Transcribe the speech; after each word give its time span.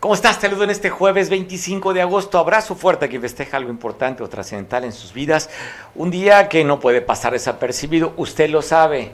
¿Cómo 0.00 0.14
estás? 0.14 0.38
Te 0.38 0.46
saludo 0.46 0.62
en 0.62 0.70
este 0.70 0.90
jueves 0.90 1.28
25 1.28 1.92
de 1.92 2.02
agosto. 2.02 2.38
Abrazo 2.38 2.76
fuerte 2.76 3.06
a 3.06 3.08
quien 3.08 3.20
festeja 3.20 3.56
algo 3.56 3.70
importante 3.70 4.22
o 4.22 4.28
trascendental 4.28 4.84
en 4.84 4.92
sus 4.92 5.12
vidas. 5.12 5.50
Un 5.96 6.12
día 6.12 6.48
que 6.48 6.62
no 6.62 6.78
puede 6.78 7.00
pasar 7.00 7.32
desapercibido, 7.32 8.12
usted 8.16 8.48
lo 8.48 8.62
sabe. 8.62 9.10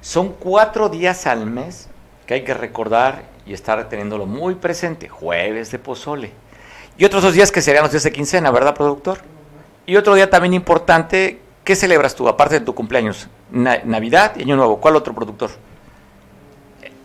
Son 0.00 0.28
cuatro 0.28 0.88
días 0.88 1.26
al 1.26 1.46
mes 1.46 1.88
que 2.24 2.34
hay 2.34 2.44
que 2.44 2.54
recordar 2.54 3.24
y 3.46 3.52
estar 3.52 3.88
teniéndolo 3.88 4.26
muy 4.26 4.54
presente. 4.54 5.08
Jueves 5.08 5.72
de 5.72 5.80
pozole. 5.80 6.30
Y 6.96 7.04
otros 7.04 7.24
dos 7.24 7.34
días 7.34 7.50
que 7.50 7.60
serían 7.60 7.82
los 7.82 7.90
días 7.90 8.04
de 8.04 8.12
quincena, 8.12 8.52
¿verdad, 8.52 8.76
productor? 8.76 9.18
Y 9.86 9.96
otro 9.96 10.14
día 10.14 10.30
también 10.30 10.54
importante, 10.54 11.40
¿qué 11.64 11.74
celebras 11.74 12.14
tú 12.14 12.28
aparte 12.28 12.60
de 12.60 12.64
tu 12.64 12.76
cumpleaños? 12.76 13.26
Navidad 13.50 14.34
y 14.36 14.42
Año 14.42 14.54
Nuevo. 14.54 14.80
¿Cuál 14.80 14.94
otro 14.94 15.16
productor? 15.16 15.50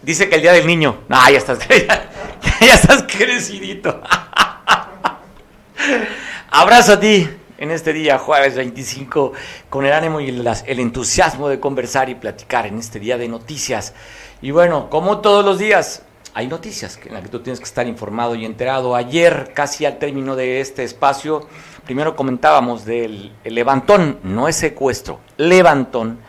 Dice 0.03 0.29
que 0.29 0.35
el 0.35 0.43
día 0.43 0.53
del 0.53 0.67
niño. 0.67 0.99
Ah, 1.09 1.31
ya 1.31 1.39
estás, 1.39 1.67
ya, 1.67 2.11
estás 2.61 3.03
crecidito. 3.03 4.01
Abrazo 6.49 6.93
a 6.93 6.99
ti 6.99 7.29
en 7.57 7.71
este 7.71 7.93
día, 7.93 8.17
jueves 8.17 8.55
25, 8.55 9.33
con 9.69 9.85
el 9.85 9.93
ánimo 9.93 10.19
y 10.19 10.29
el 10.29 10.79
entusiasmo 10.79 11.49
de 11.49 11.59
conversar 11.59 12.09
y 12.09 12.15
platicar 12.15 12.67
en 12.67 12.77
este 12.77 12.99
día 12.99 13.17
de 13.17 13.27
noticias. 13.27 13.93
Y 14.41 14.51
bueno, 14.51 14.89
como 14.89 15.19
todos 15.19 15.43
los 15.43 15.57
días, 15.57 16.03
hay 16.33 16.47
noticias 16.47 16.99
en 17.03 17.15
las 17.15 17.23
que 17.23 17.29
tú 17.29 17.39
tienes 17.39 17.59
que 17.59 17.65
estar 17.65 17.87
informado 17.87 18.35
y 18.35 18.45
enterado. 18.45 18.95
Ayer, 18.95 19.51
casi 19.55 19.85
al 19.85 19.97
término 19.97 20.35
de 20.35 20.61
este 20.61 20.83
espacio, 20.83 21.47
primero 21.83 22.15
comentábamos 22.15 22.85
del 22.85 23.31
levantón, 23.43 24.19
no 24.23 24.47
es 24.47 24.55
secuestro, 24.55 25.19
levantón 25.37 26.19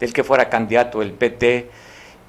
del 0.00 0.12
que 0.12 0.24
fuera 0.24 0.48
candidato 0.48 1.02
el 1.02 1.12
PT 1.12 1.70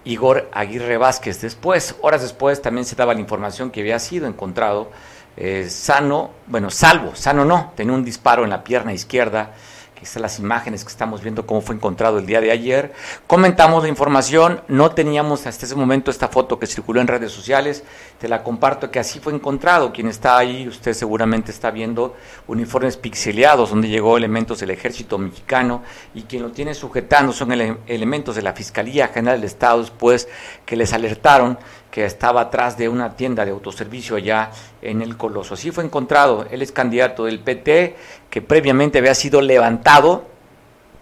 Igor 0.06 0.50
Aguirre 0.52 0.98
Vázquez. 0.98 1.42
Después, 1.42 1.96
horas 2.02 2.22
después, 2.22 2.62
también 2.62 2.86
se 2.86 2.96
daba 2.96 3.14
la 3.14 3.20
información 3.20 3.72
que 3.72 3.82
había 3.82 4.00
sido 4.00 4.28
encontrado 4.28 4.92
eh, 5.38 5.68
sano, 5.70 6.32
bueno, 6.48 6.70
salvo, 6.70 7.16
sano 7.16 7.46
no, 7.46 7.72
tenía 7.76 7.94
un 7.94 8.04
disparo 8.04 8.44
en 8.44 8.50
la 8.50 8.64
pierna 8.64 8.92
izquierda 8.92 9.54
Aquí 10.00 10.06
están 10.06 10.22
las 10.22 10.40
imágenes 10.40 10.86
que 10.86 10.92
estamos 10.92 11.22
viendo 11.22 11.46
cómo 11.46 11.60
fue 11.60 11.76
encontrado 11.76 12.20
el 12.20 12.26
día 12.26 12.40
de 12.40 12.52
ayer. 12.52 12.94
Comentamos 13.28 13.84
la 13.84 13.90
información, 13.90 14.62
no 14.70 14.92
teníamos 14.92 15.46
hasta 15.46 15.66
ese 15.66 15.76
momento 15.76 16.10
esta 16.10 16.30
foto 16.30 16.58
que 16.58 16.68
circuló 16.68 17.02
en 17.02 17.08
redes 17.08 17.34
sociales. 17.34 17.84
Te 18.18 18.30
la 18.30 18.42
comparto 18.42 18.92
que 18.92 19.00
así 19.00 19.20
fue 19.20 19.34
encontrado. 19.34 19.92
Quien 19.92 20.08
está 20.08 20.38
ahí, 20.38 20.70
usted 20.70 20.94
seguramente 20.94 21.52
está 21.52 21.70
viendo 21.70 22.16
uniformes 22.48 22.96
pixeleados 22.96 23.72
donde 23.72 23.90
llegó 23.90 24.16
elementos 24.16 24.62
del 24.62 24.70
ejército 24.70 25.18
mexicano 25.18 25.84
y 26.14 26.22
quien 26.22 26.44
lo 26.44 26.52
tiene 26.52 26.76
sujetando 26.76 27.34
son 27.34 27.52
elementos 27.52 28.38
de 28.38 28.42
la 28.42 28.54
Fiscalía 28.54 29.10
General 29.10 29.38
del 29.38 29.50
Estado, 29.50 29.86
pues 29.98 30.30
que 30.66 30.78
les 30.78 30.94
alertaron 30.94 31.60
que 31.92 32.06
estaba 32.06 32.42
atrás 32.42 32.78
de 32.78 32.88
una 32.88 33.16
tienda 33.16 33.46
de 33.46 33.52
autoservicio 33.52 34.16
allá 34.16 34.52
en 34.82 35.02
el 35.02 35.18
Coloso. 35.18 35.56
Así 35.56 35.72
fue 35.72 35.84
encontrado, 35.84 36.46
él 36.52 36.62
es 36.62 36.72
candidato 36.72 37.26
del 37.26 37.40
PT, 37.40 37.96
que 38.30 38.42
previamente 38.42 39.00
había 39.00 39.16
sido 39.16 39.42
levantado, 39.42 40.26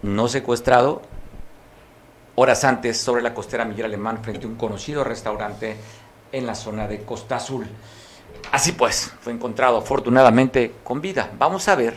no 0.02 0.28
secuestrado, 0.28 1.02
horas 2.36 2.64
antes 2.64 2.98
sobre 2.98 3.22
la 3.22 3.34
costera 3.34 3.64
Miguel 3.64 3.86
Alemán 3.86 4.22
frente 4.22 4.46
a 4.46 4.48
un 4.48 4.54
conocido 4.54 5.04
restaurante 5.04 5.76
en 6.32 6.46
la 6.46 6.54
zona 6.54 6.86
de 6.86 7.02
Costa 7.02 7.36
Azul. 7.36 7.66
Así 8.52 8.72
pues, 8.72 9.12
fue 9.20 9.32
encontrado 9.32 9.76
afortunadamente 9.76 10.72
con 10.84 11.00
vida. 11.00 11.30
Vamos 11.36 11.68
a 11.68 11.74
ver 11.74 11.96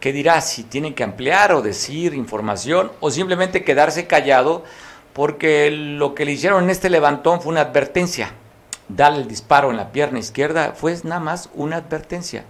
qué 0.00 0.12
dirá, 0.12 0.40
si 0.40 0.64
tiene 0.64 0.94
que 0.94 1.04
ampliar 1.04 1.52
o 1.52 1.62
decir 1.62 2.14
información 2.14 2.92
o 3.00 3.10
simplemente 3.10 3.64
quedarse 3.64 4.06
callado 4.06 4.64
porque 5.12 5.70
lo 5.70 6.14
que 6.14 6.24
le 6.24 6.32
hicieron 6.32 6.64
en 6.64 6.70
este 6.70 6.90
levantón 6.90 7.40
fue 7.40 7.52
una 7.52 7.62
advertencia. 7.62 8.32
Darle 8.88 9.22
el 9.22 9.28
disparo 9.28 9.70
en 9.70 9.76
la 9.76 9.92
pierna 9.92 10.18
izquierda 10.18 10.72
fue 10.74 10.96
nada 11.04 11.20
más 11.20 11.50
una 11.54 11.76
advertencia. 11.76 12.44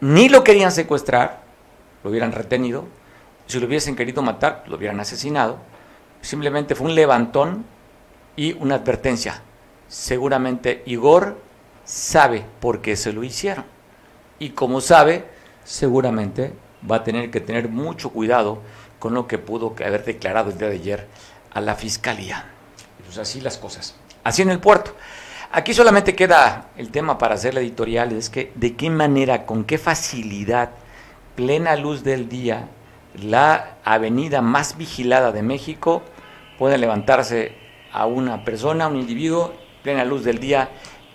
Ni 0.00 0.28
lo 0.28 0.44
querían 0.44 0.72
secuestrar, 0.72 1.42
lo 2.02 2.10
hubieran 2.10 2.32
retenido. 2.32 2.84
Si 3.46 3.60
lo 3.60 3.66
hubiesen 3.66 3.96
querido 3.96 4.22
matar, 4.22 4.64
lo 4.66 4.76
hubieran 4.76 5.00
asesinado. 5.00 5.58
Simplemente 6.20 6.74
fue 6.74 6.86
un 6.86 6.94
levantón 6.94 7.64
y 8.36 8.54
una 8.54 8.76
advertencia. 8.76 9.42
Seguramente 9.88 10.82
Igor 10.86 11.38
sabe 11.84 12.44
por 12.60 12.80
qué 12.80 12.96
se 12.96 13.12
lo 13.12 13.24
hicieron. 13.24 13.64
Y 14.38 14.50
como 14.50 14.80
sabe, 14.80 15.24
seguramente 15.64 16.52
va 16.90 16.96
a 16.96 17.04
tener 17.04 17.30
que 17.30 17.40
tener 17.40 17.68
mucho 17.68 18.10
cuidado 18.10 18.58
con 18.98 19.14
lo 19.14 19.26
que 19.26 19.38
pudo 19.38 19.74
haber 19.84 20.04
declarado 20.04 20.50
el 20.50 20.58
día 20.58 20.68
de 20.68 20.74
ayer 20.74 21.08
a 21.54 21.60
la 21.60 21.74
fiscalía. 21.74 22.44
Pues 23.04 23.18
así 23.18 23.40
las 23.40 23.58
cosas. 23.58 23.94
Así 24.24 24.42
en 24.42 24.50
el 24.50 24.58
puerto. 24.58 24.94
Aquí 25.50 25.74
solamente 25.74 26.14
queda 26.14 26.68
el 26.76 26.90
tema 26.90 27.18
para 27.18 27.34
hacer 27.34 27.52
la 27.52 27.60
editorial, 27.60 28.12
es 28.12 28.30
que 28.30 28.52
de 28.54 28.74
qué 28.74 28.88
manera, 28.88 29.44
con 29.44 29.64
qué 29.64 29.76
facilidad, 29.76 30.70
plena 31.36 31.76
luz 31.76 32.02
del 32.02 32.28
día, 32.28 32.68
la 33.20 33.76
avenida 33.84 34.40
más 34.40 34.78
vigilada 34.78 35.32
de 35.32 35.42
México 35.42 36.02
puede 36.58 36.78
levantarse 36.78 37.54
a 37.92 38.06
una 38.06 38.44
persona, 38.44 38.86
a 38.86 38.88
un 38.88 38.96
individuo, 38.96 39.52
plena 39.82 40.06
luz 40.06 40.24
del 40.24 40.38
día, 40.38 40.70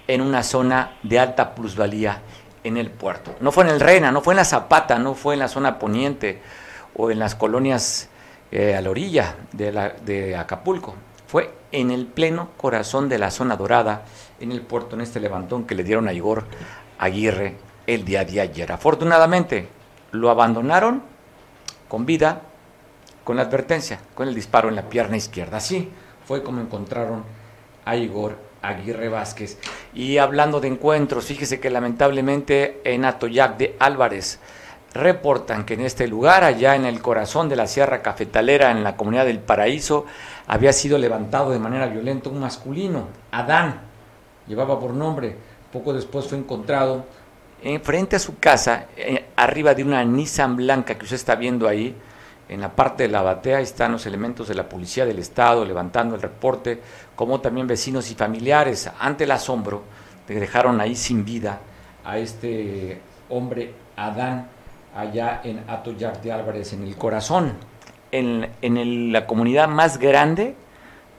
en 0.07 0.21
una 0.21 0.43
zona 0.43 0.97
de 1.01 1.19
alta 1.19 1.55
plusvalía 1.55 2.21
en 2.63 2.77
el 2.77 2.91
puerto. 2.91 3.35
No 3.39 3.51
fue 3.51 3.63
en 3.63 3.71
el 3.71 3.79
Reina, 3.79 4.11
no 4.11 4.21
fue 4.21 4.33
en 4.33 4.37
la 4.37 4.45
Zapata, 4.45 4.99
no 4.99 5.15
fue 5.15 5.33
en 5.33 5.39
la 5.39 5.47
zona 5.47 5.79
poniente 5.79 6.41
o 6.95 7.09
en 7.09 7.19
las 7.19 7.33
colonias 7.33 8.09
eh, 8.51 8.75
a 8.75 8.81
la 8.81 8.89
orilla 8.89 9.35
de, 9.51 9.71
la, 9.71 9.89
de 9.89 10.35
Acapulco. 10.35 10.95
Fue 11.27 11.53
en 11.71 11.91
el 11.91 12.05
pleno 12.05 12.49
corazón 12.57 13.09
de 13.09 13.17
la 13.17 13.31
zona 13.31 13.55
dorada, 13.57 14.05
en 14.39 14.51
el 14.51 14.61
puerto, 14.61 14.95
en 14.95 15.01
este 15.01 15.19
levantón 15.19 15.65
que 15.65 15.75
le 15.75 15.83
dieron 15.83 16.07
a 16.07 16.13
Igor 16.13 16.45
Aguirre 16.99 17.55
el 17.85 18.05
día 18.05 18.23
de 18.23 18.41
ayer. 18.41 18.71
Afortunadamente, 18.71 19.67
lo 20.11 20.29
abandonaron 20.29 21.03
con 21.87 22.05
vida, 22.05 22.41
con 23.23 23.35
la 23.35 23.43
advertencia, 23.43 23.99
con 24.15 24.27
el 24.27 24.35
disparo 24.35 24.69
en 24.69 24.75
la 24.75 24.89
pierna 24.89 25.17
izquierda. 25.17 25.57
Así 25.57 25.89
fue 26.25 26.43
como 26.43 26.61
encontraron 26.61 27.23
a 27.85 27.95
Igor 27.95 28.37
Aguirre 28.61 29.09
Vázquez. 29.09 29.57
Y 29.93 30.17
hablando 30.17 30.59
de 30.59 30.67
encuentros, 30.67 31.25
fíjese 31.25 31.59
que 31.59 31.69
lamentablemente 31.69 32.81
en 32.83 33.05
Atoyac 33.05 33.57
de 33.57 33.75
Álvarez, 33.79 34.39
reportan 34.97 35.65
que 35.65 35.75
en 35.75 35.81
este 35.81 36.07
lugar, 36.07 36.43
allá 36.43 36.75
en 36.75 36.85
el 36.85 37.01
corazón 37.01 37.49
de 37.49 37.55
la 37.55 37.67
Sierra 37.67 38.01
Cafetalera, 38.01 38.71
en 38.71 38.83
la 38.83 38.95
comunidad 38.95 39.25
del 39.25 39.39
Paraíso, 39.39 40.05
había 40.47 40.73
sido 40.73 40.97
levantado 40.97 41.51
de 41.51 41.59
manera 41.59 41.87
violenta 41.87 42.29
un 42.29 42.39
masculino, 42.39 43.07
Adán, 43.31 43.81
llevaba 44.47 44.79
por 44.79 44.93
nombre, 44.93 45.35
poco 45.71 45.93
después 45.93 46.27
fue 46.27 46.37
encontrado 46.37 47.05
en 47.63 47.81
frente 47.81 48.15
a 48.15 48.19
su 48.19 48.37
casa, 48.37 48.85
eh, 48.95 49.25
arriba 49.35 49.73
de 49.73 49.83
una 49.83 50.03
Nissan 50.03 50.55
blanca 50.55 50.95
que 50.95 51.05
usted 51.05 51.15
está 51.15 51.35
viendo 51.35 51.67
ahí, 51.67 51.95
en 52.49 52.61
la 52.61 52.69
parte 52.69 53.03
de 53.03 53.09
la 53.09 53.21
batea 53.21 53.59
están 53.59 53.91
los 53.91 54.05
elementos 54.05 54.47
de 54.47 54.55
la 54.55 54.69
Policía 54.69 55.05
del 55.05 55.19
Estado 55.19 55.65
levantando 55.65 56.15
el 56.15 56.21
reporte, 56.21 56.79
como 57.15 57.41
también 57.41 57.67
vecinos 57.67 58.09
y 58.11 58.15
familiares, 58.15 58.89
ante 58.99 59.23
el 59.23 59.31
asombro 59.31 59.83
dejaron 60.27 60.81
ahí 60.81 60.95
sin 60.95 61.23
vida 61.23 61.59
a 62.03 62.17
este 62.17 63.01
hombre 63.29 63.73
Adán 63.95 64.49
allá 64.97 65.41
en 65.43 65.63
Atoyac 65.67 66.21
de 66.21 66.31
Álvarez, 66.31 66.73
en 66.73 66.83
el 66.83 66.97
corazón, 66.97 67.53
en, 68.11 68.49
en 68.61 69.11
la 69.13 69.27
comunidad 69.27 69.67
más 69.67 69.99
grande, 69.99 70.55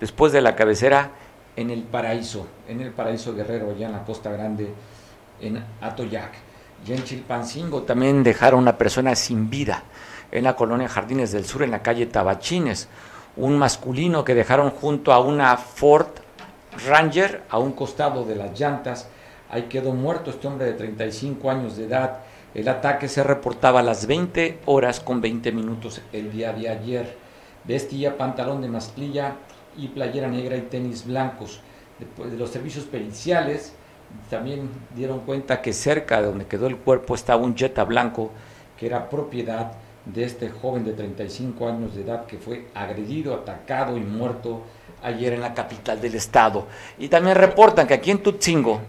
después 0.01 0.33
de 0.33 0.41
la 0.41 0.57
cabecera, 0.57 1.13
en 1.55 1.71
el 1.71 1.85
paraíso, 1.85 2.47
en 2.69 2.81
el 2.81 2.91
paraíso 2.91 3.35
guerrero, 3.35 3.71
allá 3.71 3.87
en 3.87 3.93
la 3.93 4.05
Costa 4.05 4.31
Grande, 4.31 4.73
en 5.41 5.63
Atoyac. 5.81 6.33
Y 6.87 6.93
en 6.93 7.03
Chilpancingo 7.03 7.83
también 7.83 8.23
dejaron 8.23 8.61
una 8.61 8.79
persona 8.79 9.15
sin 9.15 9.49
vida, 9.51 9.83
en 10.31 10.45
la 10.45 10.55
colonia 10.55 10.89
Jardines 10.89 11.33
del 11.33 11.45
Sur, 11.45 11.63
en 11.63 11.71
la 11.71 11.83
calle 11.83 12.07
Tabachines, 12.07 12.89
un 13.37 13.59
masculino 13.59 14.25
que 14.25 14.35
dejaron 14.35 14.71
junto 14.71 15.13
a 15.13 15.21
una 15.21 15.57
Ford 15.57 16.09
Ranger 16.87 17.43
a 17.49 17.59
un 17.59 17.73
costado 17.73 18.25
de 18.25 18.37
las 18.37 18.59
llantas. 18.59 19.09
Ahí 19.51 19.63
quedó 19.63 19.93
muerto 19.93 20.31
este 20.31 20.47
hombre 20.47 20.67
de 20.67 20.73
35 20.75 21.51
años 21.51 21.77
de 21.77 21.85
edad 21.85 22.21
el 22.55 22.69
ataque 22.69 23.09
se 23.09 23.23
reportaba 23.23 23.81
a 23.81 23.83
las 23.83 24.07
20 24.07 24.61
horas 24.67 25.01
con 25.01 25.21
20 25.21 25.53
minutos 25.53 26.01
el 26.13 26.33
día 26.33 26.53
de 26.53 26.69
ayer. 26.69 27.17
Vestía 27.65 28.17
pantalón 28.17 28.63
de 28.63 28.69
masclilla 28.69 29.35
y 29.77 29.89
playera 29.89 30.29
negra 30.29 30.57
y 30.57 30.63
tenis 30.63 31.07
blancos. 31.07 31.61
De 31.99 32.37
los 32.37 32.51
servicios 32.51 32.85
periciales 32.85 33.73
También 34.31 34.71
dieron 34.95 35.21
cuenta 35.21 35.61
que 35.61 35.73
cerca 35.73 36.21
de 36.21 36.29
donde 36.29 36.47
quedó 36.47 36.67
el 36.67 36.77
cuerpo 36.77 37.15
estaba 37.15 37.43
un 37.43 37.57
Jetta 37.57 37.85
blanco 37.85 38.31
que 38.79 38.87
era 38.87 39.11
propiedad 39.11 39.73
de 40.07 40.25
este 40.25 40.49
joven 40.49 40.85
de 40.85 40.93
35 40.93 41.69
años 41.69 41.95
de 41.95 42.03
edad 42.03 42.25
que 42.25 42.39
fue 42.39 42.69
agredido, 42.75 43.35
atacado 43.35 43.97
y 43.99 44.01
muerto 44.01 44.63
ayer 45.03 45.35
en 45.35 45.41
la 45.41 45.53
capital 45.53 46.01
del 46.01 46.15
estado. 46.15 46.67
Y 46.99 47.09
también 47.09 47.37
reportan 47.37 47.87
que 47.87 47.95
aquí 47.95 48.11
en 48.11 48.23
Tutzingo 48.23 48.81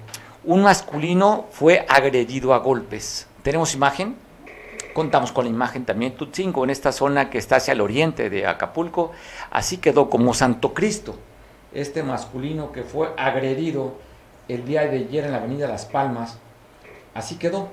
un 0.46 0.64
masculino 0.64 1.48
fue 1.52 1.86
agredido 1.90 2.54
a 2.54 2.60
golpes. 2.60 3.29
¿Tenemos 3.44 3.74
imagen? 3.74 4.18
Contamos 4.94 5.32
con 5.32 5.46
la 5.46 5.50
imagen 5.50 5.86
también 5.86 6.16
Tutzingo, 6.16 6.64
en 6.64 6.72
esta 6.72 6.92
zona 6.92 7.30
que 7.30 7.38
está 7.38 7.56
hacia 7.58 7.72
el 7.72 7.80
oriente 7.80 8.30
de 8.30 8.46
Acapulco. 8.46 9.12
Así 9.50 9.78
quedó 9.78 10.10
como 10.10 10.34
Santo 10.34 10.74
Cristo, 10.74 11.16
este 11.74 12.04
masculino 12.04 12.72
que 12.72 12.84
fue 12.84 13.14
agredido 13.18 13.94
el 14.50 14.66
día 14.66 14.82
de 14.82 14.98
ayer 14.98 15.26
en 15.26 15.32
la 15.32 15.38
avenida 15.38 15.68
Las 15.68 15.86
Palmas. 15.86 16.38
Así 17.14 17.38
quedó, 17.38 17.70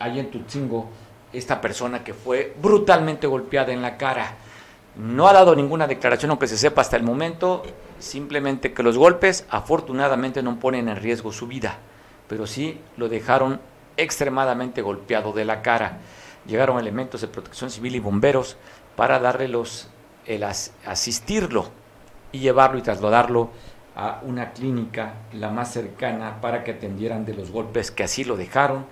ahí 0.00 0.18
en 0.18 0.30
Tutzingo, 0.30 0.88
esta 1.32 1.60
persona 1.60 2.02
que 2.02 2.14
fue 2.14 2.54
brutalmente 2.60 3.28
golpeada 3.28 3.72
en 3.72 3.82
la 3.82 3.96
cara. 3.96 4.34
No 4.96 5.28
ha 5.28 5.32
dado 5.32 5.54
ninguna 5.54 5.86
declaración, 5.86 6.32
aunque 6.32 6.48
se 6.48 6.58
sepa 6.58 6.80
hasta 6.80 6.96
el 6.96 7.04
momento, 7.04 7.62
simplemente 8.00 8.72
que 8.72 8.82
los 8.82 8.98
golpes 8.98 9.46
afortunadamente 9.50 10.42
no 10.42 10.58
ponen 10.58 10.88
en 10.88 10.96
riesgo 10.96 11.32
su 11.32 11.46
vida, 11.46 11.78
pero 12.28 12.46
sí 12.46 12.80
lo 12.96 13.08
dejaron 13.08 13.60
extremadamente 14.02 14.82
golpeado 14.82 15.32
de 15.32 15.44
la 15.44 15.62
cara. 15.62 15.98
Llegaron 16.46 16.78
elementos 16.78 17.20
de 17.20 17.28
protección 17.28 17.70
civil 17.70 17.94
y 17.96 18.00
bomberos 18.00 18.56
para 18.96 19.18
darle 19.18 19.48
los, 19.48 19.88
el 20.26 20.42
asistirlo 20.42 21.68
y 22.32 22.38
llevarlo 22.38 22.78
y 22.78 22.82
trasladarlo 22.82 23.50
a 23.96 24.20
una 24.22 24.52
clínica 24.52 25.14
la 25.32 25.50
más 25.50 25.72
cercana 25.72 26.40
para 26.40 26.64
que 26.64 26.72
atendieran 26.72 27.24
de 27.24 27.34
los 27.34 27.50
golpes 27.50 27.90
que 27.90 28.04
así 28.04 28.24
lo 28.24 28.36
dejaron 28.36 28.86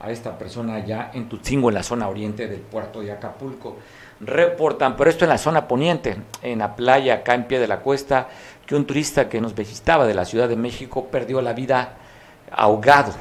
a 0.00 0.10
esta 0.10 0.38
persona 0.38 0.74
allá 0.74 1.10
en 1.12 1.28
Tutzingo, 1.28 1.68
en 1.68 1.74
la 1.74 1.82
zona 1.82 2.08
oriente 2.08 2.46
del 2.46 2.60
puerto 2.60 3.00
de 3.00 3.12
Acapulco. 3.12 3.76
Reportan, 4.20 4.96
pero 4.96 5.10
esto 5.10 5.24
en 5.24 5.30
la 5.30 5.38
zona 5.38 5.66
poniente, 5.66 6.16
en 6.42 6.60
la 6.60 6.76
playa, 6.76 7.14
acá 7.14 7.34
en 7.34 7.44
pie 7.44 7.58
de 7.58 7.68
la 7.68 7.80
cuesta, 7.80 8.28
que 8.66 8.74
un 8.74 8.86
turista 8.86 9.28
que 9.28 9.40
nos 9.40 9.54
visitaba 9.54 10.06
de 10.06 10.14
la 10.14 10.24
Ciudad 10.24 10.48
de 10.48 10.56
México 10.56 11.06
perdió 11.06 11.40
la 11.40 11.52
vida 11.52 11.94
ahogado. 12.50 13.12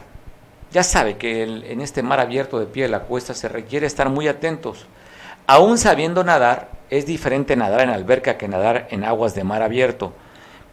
Ya 0.71 0.83
sabe 0.83 1.17
que 1.17 1.43
en 1.43 1.81
este 1.81 2.03
mar 2.03 2.19
abierto 2.19 2.59
de 2.59 2.65
pie 2.65 2.83
de 2.83 2.89
la 2.89 3.01
cuesta 3.01 3.33
se 3.33 3.47
requiere 3.47 3.87
estar 3.87 4.09
muy 4.09 4.27
atentos. 4.27 4.85
Aún 5.47 5.77
sabiendo 5.77 6.23
nadar, 6.23 6.69
es 6.89 7.05
diferente 7.05 7.55
nadar 7.55 7.81
en 7.81 7.89
alberca 7.89 8.37
que 8.37 8.47
nadar 8.47 8.87
en 8.91 9.03
aguas 9.03 9.33
de 9.33 9.43
mar 9.43 9.61
abierto. 9.61 10.13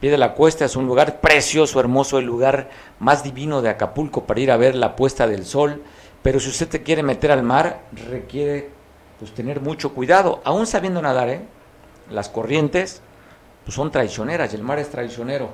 Pie 0.00 0.10
de 0.10 0.18
la 0.18 0.34
Cuesta 0.34 0.64
es 0.64 0.76
un 0.76 0.86
lugar 0.86 1.20
precioso, 1.20 1.80
hermoso, 1.80 2.18
el 2.18 2.26
lugar 2.26 2.68
más 2.98 3.22
divino 3.22 3.62
de 3.62 3.70
Acapulco 3.70 4.24
para 4.24 4.40
ir 4.40 4.50
a 4.50 4.56
ver 4.56 4.74
la 4.74 4.96
puesta 4.96 5.26
del 5.26 5.46
sol, 5.46 5.82
pero 6.22 6.40
si 6.40 6.48
usted 6.50 6.68
te 6.68 6.82
quiere 6.82 7.02
meter 7.02 7.30
al 7.30 7.42
mar, 7.42 7.80
requiere 8.10 8.70
pues 9.18 9.32
tener 9.32 9.60
mucho 9.60 9.94
cuidado, 9.94 10.42
aún 10.44 10.66
sabiendo 10.66 11.00
nadar, 11.00 11.28
¿eh? 11.28 11.40
Las 12.10 12.28
corrientes 12.28 13.00
pues, 13.64 13.74
son 13.74 13.90
traicioneras 13.90 14.52
y 14.52 14.56
el 14.56 14.62
mar 14.62 14.78
es 14.78 14.90
traicionero. 14.90 15.50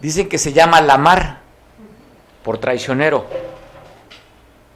Dicen 0.00 0.28
que 0.28 0.38
se 0.38 0.52
llama 0.52 0.80
la 0.80 0.96
mar 0.96 1.40
por 2.48 2.56
traicionero. 2.56 3.26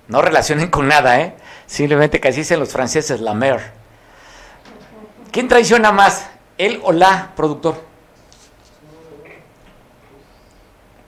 No 0.09 0.21
relacionen 0.21 0.69
con 0.69 0.89
nada, 0.89 1.19
¿eh? 1.23 1.35
Simplemente 1.65 2.21
que 2.21 2.29
así 2.29 2.41
dicen 2.41 2.61
los 2.61 2.69
franceses, 2.69 3.19
la 3.23 3.33
mer. 3.33 3.73
¿Quién 5.31 5.49
traiciona 5.49 5.91
más? 5.91 6.29
¿Él 6.59 6.83
o 6.85 6.93
la 6.93 7.33
productor? 7.35 7.77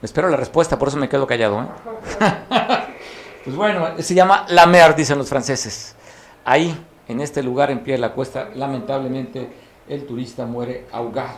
Espero 0.01 0.31
la 0.31 0.39
respuesta, 0.39 0.79
por 0.79 0.89
eso 0.89 0.97
me 0.97 1.07
quedo 1.07 1.27
callado. 1.27 1.61
¿eh? 1.61 1.67
Pues 3.45 3.55
bueno, 3.55 3.89
se 3.99 4.15
llama 4.15 4.47
La 4.49 4.65
Mer, 4.65 4.97
dicen 4.97 5.19
los 5.19 5.29
franceses. 5.29 5.95
Ahí, 6.47 6.83
en 7.09 7.21
este 7.21 7.43
lugar, 7.43 7.71
en 7.71 7.81
pie 7.81 7.93
de 7.93 8.01
la 8.01 8.13
cuesta, 8.13 8.49
lamentablemente 8.55 9.53
el 9.87 10.07
turista 10.07 10.47
muere 10.47 10.87
ahogado. 10.93 11.37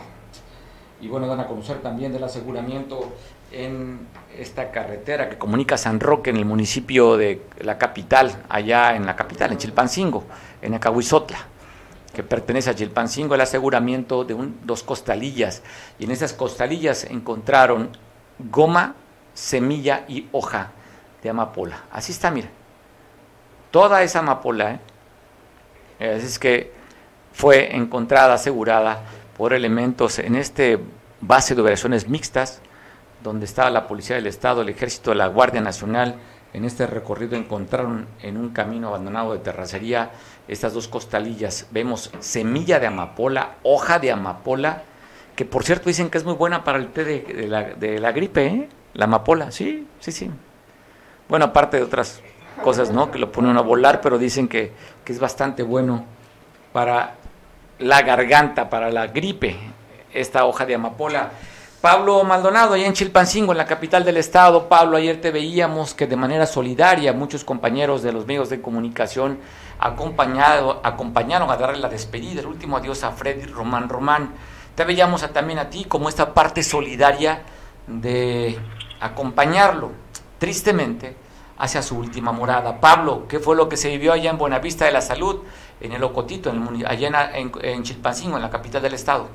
Y 1.01 1.09
bueno, 1.09 1.27
van 1.27 1.41
a 1.41 1.47
conocer 1.47 1.81
también 1.81 2.13
del 2.13 2.23
aseguramiento 2.23 3.11
en 3.51 4.07
esta 4.37 4.71
carretera 4.71 5.29
que 5.29 5.37
comunica 5.37 5.77
San 5.77 5.99
Roque 5.99 6.29
en 6.29 6.37
el 6.37 6.45
municipio 6.45 7.17
de 7.17 7.41
la 7.59 7.77
capital, 7.77 8.43
allá 8.49 8.95
en 8.95 9.05
la 9.05 9.15
capital, 9.15 9.51
en 9.51 9.57
Chilpancingo, 9.57 10.25
en 10.61 10.75
Acahuizotla, 10.75 11.39
que 12.13 12.23
pertenece 12.23 12.69
a 12.69 12.75
Chilpancingo, 12.75 13.35
el 13.35 13.41
aseguramiento 13.41 14.23
de 14.23 14.35
dos 14.63 14.83
costalillas. 14.83 15.63
Y 15.99 16.05
en 16.05 16.11
esas 16.11 16.33
costalillas 16.33 17.05
encontraron 17.05 17.89
goma, 18.39 18.95
semilla 19.33 20.05
y 20.07 20.27
hoja 20.31 20.71
de 21.23 21.29
amapola. 21.29 21.83
Así 21.91 22.11
está, 22.11 22.31
mira. 22.31 22.49
Toda 23.71 24.01
esa 24.03 24.19
amapola, 24.19 24.73
¿eh? 24.73 24.79
es 25.99 26.39
que 26.39 26.71
fue 27.33 27.75
encontrada, 27.75 28.35
asegurada 28.35 29.03
por 29.37 29.53
elementos 29.53 30.17
en 30.19 30.35
este 30.35 30.79
base 31.21 31.53
de 31.53 31.61
operaciones 31.61 32.07
mixtas, 32.07 32.61
donde 33.27 33.45
estaba 33.45 33.69
la 33.69 33.87
Policía 33.87 34.15
del 34.15 34.27
Estado, 34.27 34.61
el 34.61 34.69
Ejército, 34.69 35.13
la 35.13 35.27
Guardia 35.27 35.61
Nacional. 35.61 36.15
En 36.53 36.65
este 36.65 36.87
recorrido 36.87 37.35
encontraron 37.35 38.07
en 38.21 38.37
un 38.37 38.49
camino 38.49 38.87
abandonado 38.87 39.33
de 39.33 39.39
terracería 39.39 40.11
estas 40.47 40.73
dos 40.73 40.87
costalillas. 40.87 41.67
Vemos 41.71 42.11
semilla 42.19 42.79
de 42.79 42.87
amapola, 42.87 43.55
hoja 43.63 43.99
de 43.99 44.11
amapola, 44.11 44.83
que 45.35 45.45
por 45.45 45.63
cierto 45.63 45.89
dicen 45.89 46.09
que 46.09 46.17
es 46.17 46.23
muy 46.23 46.33
buena 46.33 46.63
para 46.63 46.79
el 46.79 46.87
té 46.87 47.03
de, 47.03 47.47
la, 47.47 47.63
de 47.63 47.99
la, 47.99 48.11
gripe, 48.11 48.45
¿eh? 48.47 48.69
la 48.93 49.05
amapola, 49.05 49.51
sí, 49.51 49.87
sí, 49.99 50.11
sí. 50.11 50.31
Bueno, 51.29 51.45
aparte 51.45 51.77
de 51.77 51.83
otras 51.83 52.21
cosas, 52.63 52.91
¿no? 52.91 53.11
Que 53.11 53.19
lo 53.19 53.31
ponen 53.31 53.57
a 53.57 53.61
volar, 53.61 54.01
pero 54.01 54.17
dicen 54.17 54.47
que, 54.47 54.71
es 55.05 55.19
bastante 55.19 55.63
bueno 55.63 56.05
para 56.73 57.15
la 57.79 58.01
garganta, 58.01 58.69
para 58.69 58.91
la 58.91 59.07
gripe, 59.07 59.55
esta 60.13 60.45
hoja 60.45 60.65
de 60.65 60.75
amapola. 60.75 61.31
Pablo 61.81 62.23
Maldonado, 62.23 62.73
allá 62.73 62.87
en 62.87 62.93
Chilpancingo, 62.93 63.51
en 63.51 63.57
la 63.57 63.65
capital 63.65 64.03
del 64.03 64.17
estado. 64.17 64.67
Pablo, 64.67 64.97
ayer 64.97 65.21
te 65.21 65.31
veíamos 65.31 65.93
que 65.93 66.07
de 66.07 66.15
manera 66.15 66.45
solidaria 66.45 67.13
muchos 67.13 67.43
compañeros 67.43 68.01
de 68.01 68.11
los 68.11 68.25
medios 68.25 68.49
de 68.49 68.61
comunicación 68.61 69.39
acompañado, 69.79 70.81
acompañaron 70.83 71.51
a 71.51 71.57
darle 71.57 71.79
la 71.79 71.89
despedida, 71.89 72.41
el 72.41 72.47
último 72.47 72.77
adiós 72.77 73.03
a 73.03 73.11
Freddy 73.11 73.45
Román 73.45 73.89
Román. 73.89 74.33
Te 74.75 74.83
veíamos 74.85 75.21
también 75.31 75.59
a 75.59 75.69
ti 75.69 75.85
como 75.85 76.09
esta 76.09 76.33
parte 76.33 76.63
solidaria 76.63 77.43
de 77.85 78.57
acompañarlo 78.99 79.91
tristemente, 80.39 81.15
hacia 81.57 81.81
su 81.81 81.97
última 81.97 82.31
morada. 82.31 82.79
Pablo, 82.79 83.27
¿qué 83.27 83.39
fue 83.39 83.55
lo 83.55 83.67
que 83.69 83.77
se 83.77 83.89
vivió 83.89 84.13
allá 84.13 84.29
en 84.29 84.37
Buenavista 84.37 84.85
de 84.85 84.91
la 84.91 85.01
Salud, 85.01 85.43
en 85.81 85.91
el 85.91 86.03
Ocotito, 86.03 86.49
en 86.49 86.67
el, 86.75 86.85
allá 86.85 87.31
en, 87.33 87.83
Chilpancingo, 87.83 88.37
en 88.37 88.43
la 88.43 88.49
capital 88.49 88.81
del 88.81 88.93
estado? 88.93 89.27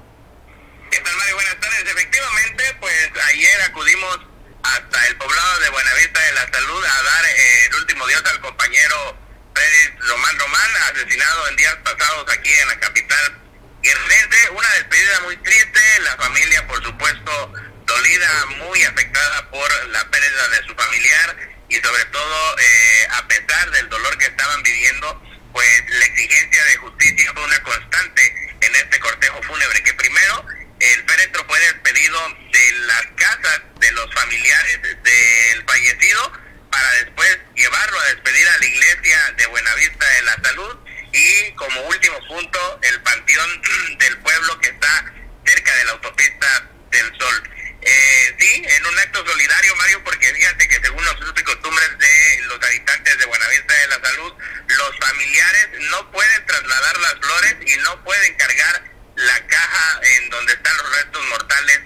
Buenas 0.91 1.61
tardes. 1.61 1.83
Efectivamente, 1.93 2.63
pues 2.81 3.02
ayer 3.21 3.63
acudimos 3.63 4.19
hasta 4.63 5.07
el 5.07 5.17
poblado 5.17 5.61
de 5.61 5.71
Buenavista 5.71 6.21
de 6.21 6.33
la 6.33 6.49
Salud 6.53 6.85
a 6.85 7.03
dar 7.03 7.25
eh, 7.27 7.67
el 7.67 7.75
último 7.77 8.07
dios 8.07 8.23
al 8.31 8.41
compañero 8.41 9.19
Félix 9.55 10.09
Román 10.09 10.39
Román, 10.39 10.71
asesinado 10.91 11.49
en 11.49 11.57
días 11.57 11.77
pasados 11.85 12.27
aquí 12.31 12.53
en 12.53 12.69
la 12.69 12.81
capital 12.81 13.41
guerrerense. 13.83 14.51
Una 14.51 14.69
despedida 14.71 15.21
muy 15.21 15.37
triste, 15.39 15.81
la 16.05 16.17
familia, 16.17 16.67
por 16.67 16.83
supuesto, 16.83 17.53
dolida, 17.87 18.47
muy 18.59 18.83
afectada 18.85 19.51
por 19.51 19.87
la 19.89 20.09
pérdida 20.11 20.49
de 20.49 20.67
su 20.67 20.75
familiar 20.75 21.37
y 21.69 21.77
sobre 21.77 22.05
todo 22.07 22.59
eh, 22.59 23.07
a 23.11 23.29
pesar 23.29 23.71
del 23.71 23.89
dolor 23.89 24.17
que 24.19 24.27
estaban 24.27 24.63
viviendo, 24.63 25.23
pues 25.53 25.83
la 25.89 26.05
exigencia 26.07 26.65
de 26.65 26.77
justicia 26.77 27.33
fue 27.35 27.45
una 27.45 27.63
constante 27.63 28.57
en 28.61 28.75
este 28.77 28.99
cortejo 29.01 29.43
fúnebre, 29.43 29.83
que 29.83 29.95
primero 29.95 30.47
el 30.83 31.09
féretro 31.09 31.45
fue 31.47 31.61
despedido 31.61 32.19
de 32.51 32.73
las 32.87 33.07
casas 33.15 33.63
de 33.79 33.93
los 33.93 34.13
familiares 34.15 34.81
del 34.83 35.65
fallecido 35.65 36.33
para 36.71 36.91
después 37.05 37.39
llevarlo 37.55 38.01
a 38.01 38.05
despedir 38.07 38.49
a 38.49 38.59
la 38.59 38.67
iglesia 38.67 39.33
de 39.37 39.47
Buenavista 39.47 40.11
de 40.11 40.23
la 40.23 40.37
Salud 40.43 40.77
y 41.13 41.53
como 41.53 41.83
último 41.83 42.19
punto 42.27 42.81
el 42.83 43.01
panteón 43.03 43.63
del 43.99 44.19
pueblo 44.19 44.59
que 44.59 44.71
está 44.71 45.13
cerca 45.47 45.75
de 45.77 45.85
la 45.85 45.93
autopista 45.93 46.71
del 46.91 47.19
Sol. 47.19 47.51
Eh, 47.83 48.37
sí, 48.39 48.65
en 48.65 48.87
un 48.87 48.99
acto 48.99 49.25
solidario, 49.27 49.77
Mario, 49.77 50.03
porque 50.05 50.35
fíjate 50.35 50.69
que 50.69 50.81
según 50.83 51.05
los 51.05 51.21
usos 51.21 51.35
y 51.39 51.43
costumbres 51.43 51.99
de 51.99 52.41
los 52.47 52.63
habitantes 52.63 53.19
de 53.19 53.27
Buenavista 53.27 53.75
de 53.75 53.87
la 53.87 54.01
Salud, 54.01 54.35
los 54.67 54.99
familiares 54.99 55.69
no 55.91 56.11
pueden 56.11 56.47
trasladar 56.47 56.97
las 56.99 57.15
flores 57.15 57.57
y 57.67 57.77
no 57.79 58.03
pueden 58.05 58.35
cargar 58.35 58.92
la 59.17 59.47
caja 59.47 60.01
en 60.03 60.31
donde 60.31 60.53
están 60.53 60.77
los 60.77 60.97
restos 60.97 61.25
mortales 61.29 61.81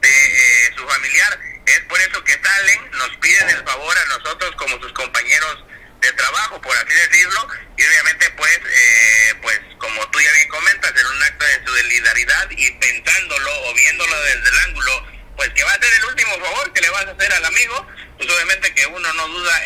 de 0.00 0.08
eh, 0.08 0.72
su 0.76 0.88
familiar. 0.88 1.38
Es 1.66 1.80
por 1.80 2.00
eso 2.00 2.24
que 2.24 2.32
salen, 2.32 2.90
nos 2.92 3.16
piden 3.18 3.50
el 3.50 3.64
favor 3.64 3.96
a 3.96 4.18
nosotros 4.18 4.54
como 4.56 4.80
sus 4.80 4.92
compañeros 4.92 5.64
de 6.00 6.12
trabajo, 6.12 6.60
por 6.60 6.76
así 6.76 6.94
decirlo, 6.94 7.46
y 7.76 7.84
obviamente 7.84 8.30
pues, 8.30 8.60
eh, 8.64 9.34
pues 9.42 9.60
como 9.78 10.08
tú 10.10 10.20
ya 10.20 10.32
bien 10.32 10.48
comentas, 10.48 10.92
en 10.98 11.06
un 11.06 11.22
acto 11.22 11.44
de 11.44 11.66
solidaridad 11.66 12.50
y 12.50 12.70
pensándolo 12.72 13.50
o 13.68 13.74
viéndolo 13.74 14.20
desde 14.22 14.48
el 14.48 14.58
ángulo 14.66 15.06
pues 15.36 15.48
que 15.50 15.64
va 15.64 15.72
a 15.72 15.80
ser 15.80 15.92
el 15.94 16.04
último 16.06 16.32
favor 16.38 16.72
que 16.72 16.80
le 16.80 16.90
vas 16.90 17.06
a 17.06 17.10
hacer 17.12 17.32
al 17.32 17.44
amigo, 17.44 17.86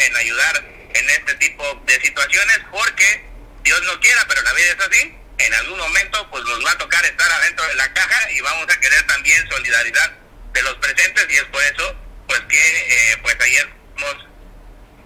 en 0.00 0.16
ayudar 0.16 0.64
en 0.94 1.10
este 1.10 1.34
tipo 1.34 1.82
de 1.86 2.00
situaciones 2.00 2.58
porque 2.70 3.24
Dios 3.62 3.82
no 3.84 3.98
quiera, 4.00 4.24
pero 4.28 4.42
la 4.42 4.52
vida 4.52 4.66
es 4.66 4.86
así. 4.86 5.16
En 5.38 5.54
algún 5.54 5.78
momento 5.78 6.30
pues 6.30 6.44
nos 6.44 6.64
va 6.64 6.72
a 6.72 6.78
tocar 6.78 7.04
estar 7.04 7.30
adentro 7.30 7.66
de 7.66 7.74
la 7.74 7.92
caja 7.92 8.30
y 8.30 8.40
vamos 8.40 8.66
a 8.70 8.80
querer 8.80 9.02
también 9.06 9.48
solidaridad 9.50 10.12
de 10.52 10.62
los 10.62 10.74
presentes 10.76 11.26
y 11.28 11.36
es 11.36 11.44
por 11.44 11.62
eso 11.62 11.96
pues 12.28 12.40
que 12.48 12.56
eh, 12.58 13.16
pues 13.22 13.36
ayer 13.40 13.68
hemos 13.96 14.16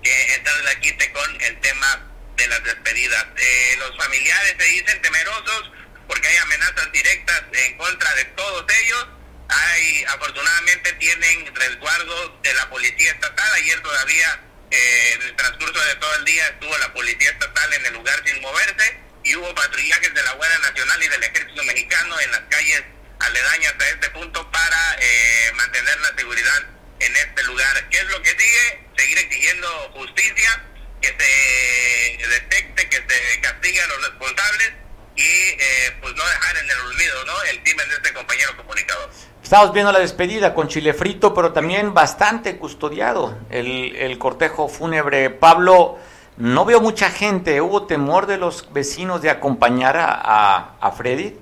que 0.03 0.35
entrar 0.35 0.59
en 0.59 0.65
la 0.67 0.81
quite 0.81 1.13
con 1.13 1.41
el 1.41 1.61
tema 1.61 2.07
de 2.37 2.47
las 2.47 2.63
despedidas. 2.63 3.27
Eh, 3.37 3.77
los 3.79 3.97
familiares 3.97 4.55
se 4.59 4.65
dicen 4.65 5.03
temerosos 5.03 5.73
porque 6.07 6.29
hay 6.29 6.37
amenazas 6.37 6.93
directas 6.93 7.43
en 7.53 7.77
contra 7.79 8.15
de 8.15 8.25
todos 8.27 8.65
ellos. 8.83 9.09
Hay, 9.49 10.05
afortunadamente 10.05 10.93
tienen 10.95 11.55
resguardo 11.55 12.39
de 12.43 12.55
la 12.55 12.69
policía 12.69 13.13
estatal. 13.13 13.55
Ayer 13.55 13.81
todavía, 13.81 14.41
eh, 14.71 15.13
en 15.15 15.23
el 15.23 15.37
transcurso 15.37 15.81
de 15.85 15.95
todo 15.97 16.15
el 16.17 16.25
día, 16.27 16.47
estuvo 16.49 16.77
la 16.79 16.93
policía 16.93 17.31
estatal 17.31 17.73
en 17.73 17.87
el 17.87 17.95
lugar 17.95 18.23
sin 18.27 18.41
moverse 18.43 19.08
y 19.29 19.37
hubo 19.37 19.55
patrullajes 19.55 20.15
de 20.15 20.23
la 20.23 20.33
Guardia 20.33 20.59
Nacional 20.61 21.03
y 21.03 21.09
del 21.09 21.23
Ejército 21.23 21.63
Mexicano 21.65 22.19
en 22.19 22.31
las 22.33 22.41
calles 22.49 22.83
aledañas 23.21 23.75
a 23.79 23.89
este 23.91 24.09
punto 24.11 24.51
para 24.51 24.97
eh, 25.01 25.53
mantener 25.55 26.01
la 26.01 26.17
seguridad 26.17 26.63
en 27.01 27.15
este 27.15 27.43
lugar. 27.45 27.89
¿Qué 27.91 27.99
es 27.99 28.05
lo 28.05 28.23
que 28.23 28.31
sigue? 28.31 28.89
Seguir 28.97 29.19
exigiendo 29.19 29.69
justicia, 29.93 30.65
que 31.03 31.09
se 31.09 32.27
detecte, 32.27 32.89
que 32.89 32.97
se 32.97 33.41
castigue 33.43 33.81
a 33.83 33.87
los 33.89 34.09
responsables 34.09 34.73
y 35.17 35.23
eh, 35.23 35.97
pues 36.01 36.15
no 36.15 36.25
dejar 36.25 36.57
en 36.57 36.71
el 36.71 36.81
olvido 36.81 37.25
¿no? 37.27 37.43
el 37.43 37.63
crimen 37.63 37.89
de 37.91 37.95
este 37.97 38.15
compañero 38.15 38.57
comunicador. 38.57 39.11
Estamos 39.43 39.73
viendo 39.75 39.93
la 39.93 39.99
despedida 39.99 40.55
con 40.55 40.69
chile 40.69 40.95
frito, 40.95 41.35
pero 41.35 41.53
también 41.53 41.93
bastante 41.93 42.57
custodiado 42.57 43.39
el, 43.51 43.95
el 43.97 44.19
cortejo 44.19 44.69
fúnebre. 44.69 45.31
Pablo, 45.31 45.99
no 46.39 46.65
veo 46.65 46.81
mucha 46.81 47.11
gente. 47.11 47.61
¿Hubo 47.61 47.87
temor 47.87 48.27
de 48.27 48.39
los 48.39 48.73
vecinos 48.73 49.21
de 49.23 49.31
acompañar 49.31 49.97
a, 49.97 50.77
a, 50.81 50.93
Freddy? 50.93 51.37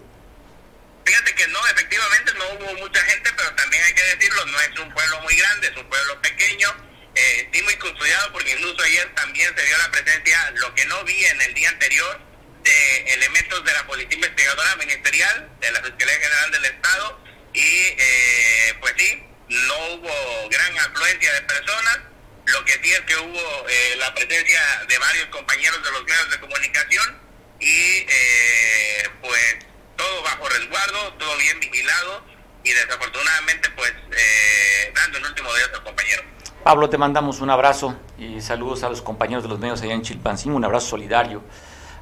Fíjate 1.04 1.34
que 1.34 1.46
no, 1.48 1.58
efectivamente 1.68 2.32
no 2.34 2.44
hubo 2.54 2.74
mucha 2.80 3.00
gente, 3.02 3.30
pero 3.36 3.54
también 3.54 3.82
hay 3.84 3.94
que 3.94 4.02
decirlo, 4.02 4.44
no 4.46 4.60
es 4.60 4.78
un 4.78 4.92
pueblo 4.92 5.20
muy 5.20 5.36
grande, 5.36 5.68
es 5.68 5.76
un 5.76 5.88
pueblo 5.88 6.20
pequeño, 6.22 6.68
eh, 7.14 7.48
sí 7.52 7.62
muy 7.62 7.76
custodiado 7.76 8.32
porque 8.32 8.50
incluso 8.50 8.82
ayer 8.82 9.14
también 9.14 9.54
se 9.56 9.64
vio 9.64 9.78
la 9.78 9.90
presencia, 9.90 10.50
lo 10.56 10.74
que 10.74 10.84
no 10.86 11.04
vi 11.04 11.24
en 11.26 11.42
el 11.42 11.54
día 11.54 11.68
anterior, 11.68 12.20
de 12.64 13.14
elementos 13.14 13.64
de 13.64 13.72
la 13.72 13.86
Policía 13.86 14.14
Investigadora 14.14 14.76
Ministerial, 14.76 15.48
de 15.60 15.70
la 15.70 15.82
Fiscalía 15.82 16.14
General 16.14 16.50
del 16.50 16.64
Estado, 16.64 17.20
y 17.52 17.60
eh, 17.60 18.76
pues 18.80 18.94
sí, 18.96 19.22
no 19.48 19.94
hubo 19.94 20.48
gran 20.48 20.76
afluencia 20.78 21.32
de 21.32 21.42
personas, 21.42 22.00
lo 22.46 22.64
que 22.64 22.72
sí 22.72 22.92
es 22.92 23.00
que 23.00 23.16
hubo 23.16 23.68
eh, 23.68 23.96
la 23.98 24.14
presencia 24.14 24.60
de 24.88 24.98
varios 24.98 25.26
compañeros 25.26 25.82
de 25.82 25.90
los 25.90 26.04
medios 26.04 26.30
de 26.30 26.40
comunicación 26.40 27.18
y 27.60 28.06
eh, 28.08 29.10
pues 29.20 29.58
todo 29.96 30.22
bajo 30.22 30.48
resguardo, 30.48 31.14
todo 31.14 31.36
bien 31.38 31.58
vigilado 31.60 32.22
y 32.62 32.70
desafortunadamente 32.70 33.70
pues 33.70 33.92
eh, 34.12 34.92
dando 34.94 35.18
el 35.18 35.24
último 35.24 35.52
día 35.54 35.64
al 35.74 35.82
compañero. 35.82 36.22
Pablo, 36.62 36.88
te 36.88 36.98
mandamos 36.98 37.40
un 37.40 37.50
abrazo 37.50 37.98
y 38.18 38.40
saludos 38.40 38.82
a 38.82 38.88
los 38.88 39.02
compañeros 39.02 39.42
de 39.44 39.48
los 39.48 39.58
medios 39.58 39.82
allá 39.82 39.94
en 39.94 40.02
Chilpancingo, 40.02 40.56
un 40.56 40.64
abrazo 40.64 40.88
solidario 40.88 41.42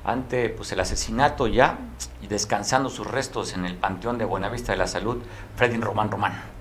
ante 0.05 0.51
pues, 0.51 0.71
el 0.73 0.81
asesinato 0.81 1.47
ya 1.47 1.79
y 2.21 2.27
descansando 2.27 2.91
sus 2.91 3.07
restos 3.07 3.55
en 3.55 3.65
el 3.65 3.77
Panteón 3.77 4.19
de 4.19 4.27
Buenavista 4.27 4.73
de 4.73 4.79
la 4.79 4.87
Salud, 4.87 5.23
Freddy 5.57 5.79
Román 5.79 6.11
Román. 6.11 6.54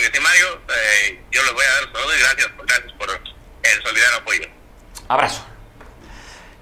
Que 0.00 0.16
sí, 0.16 0.22
Mario, 0.22 0.60
eh, 0.68 1.22
yo 1.30 1.42
les 1.42 1.52
voy 1.52 1.64
a 1.64 1.74
dar 1.74 1.92
saludos 1.92 2.16
y 2.16 2.20
gracias, 2.20 2.48
gracias 2.66 2.92
por 2.94 3.10
el 3.10 3.82
solidario 3.82 4.18
apoyo. 4.18 4.48
Abrazo. 5.08 5.44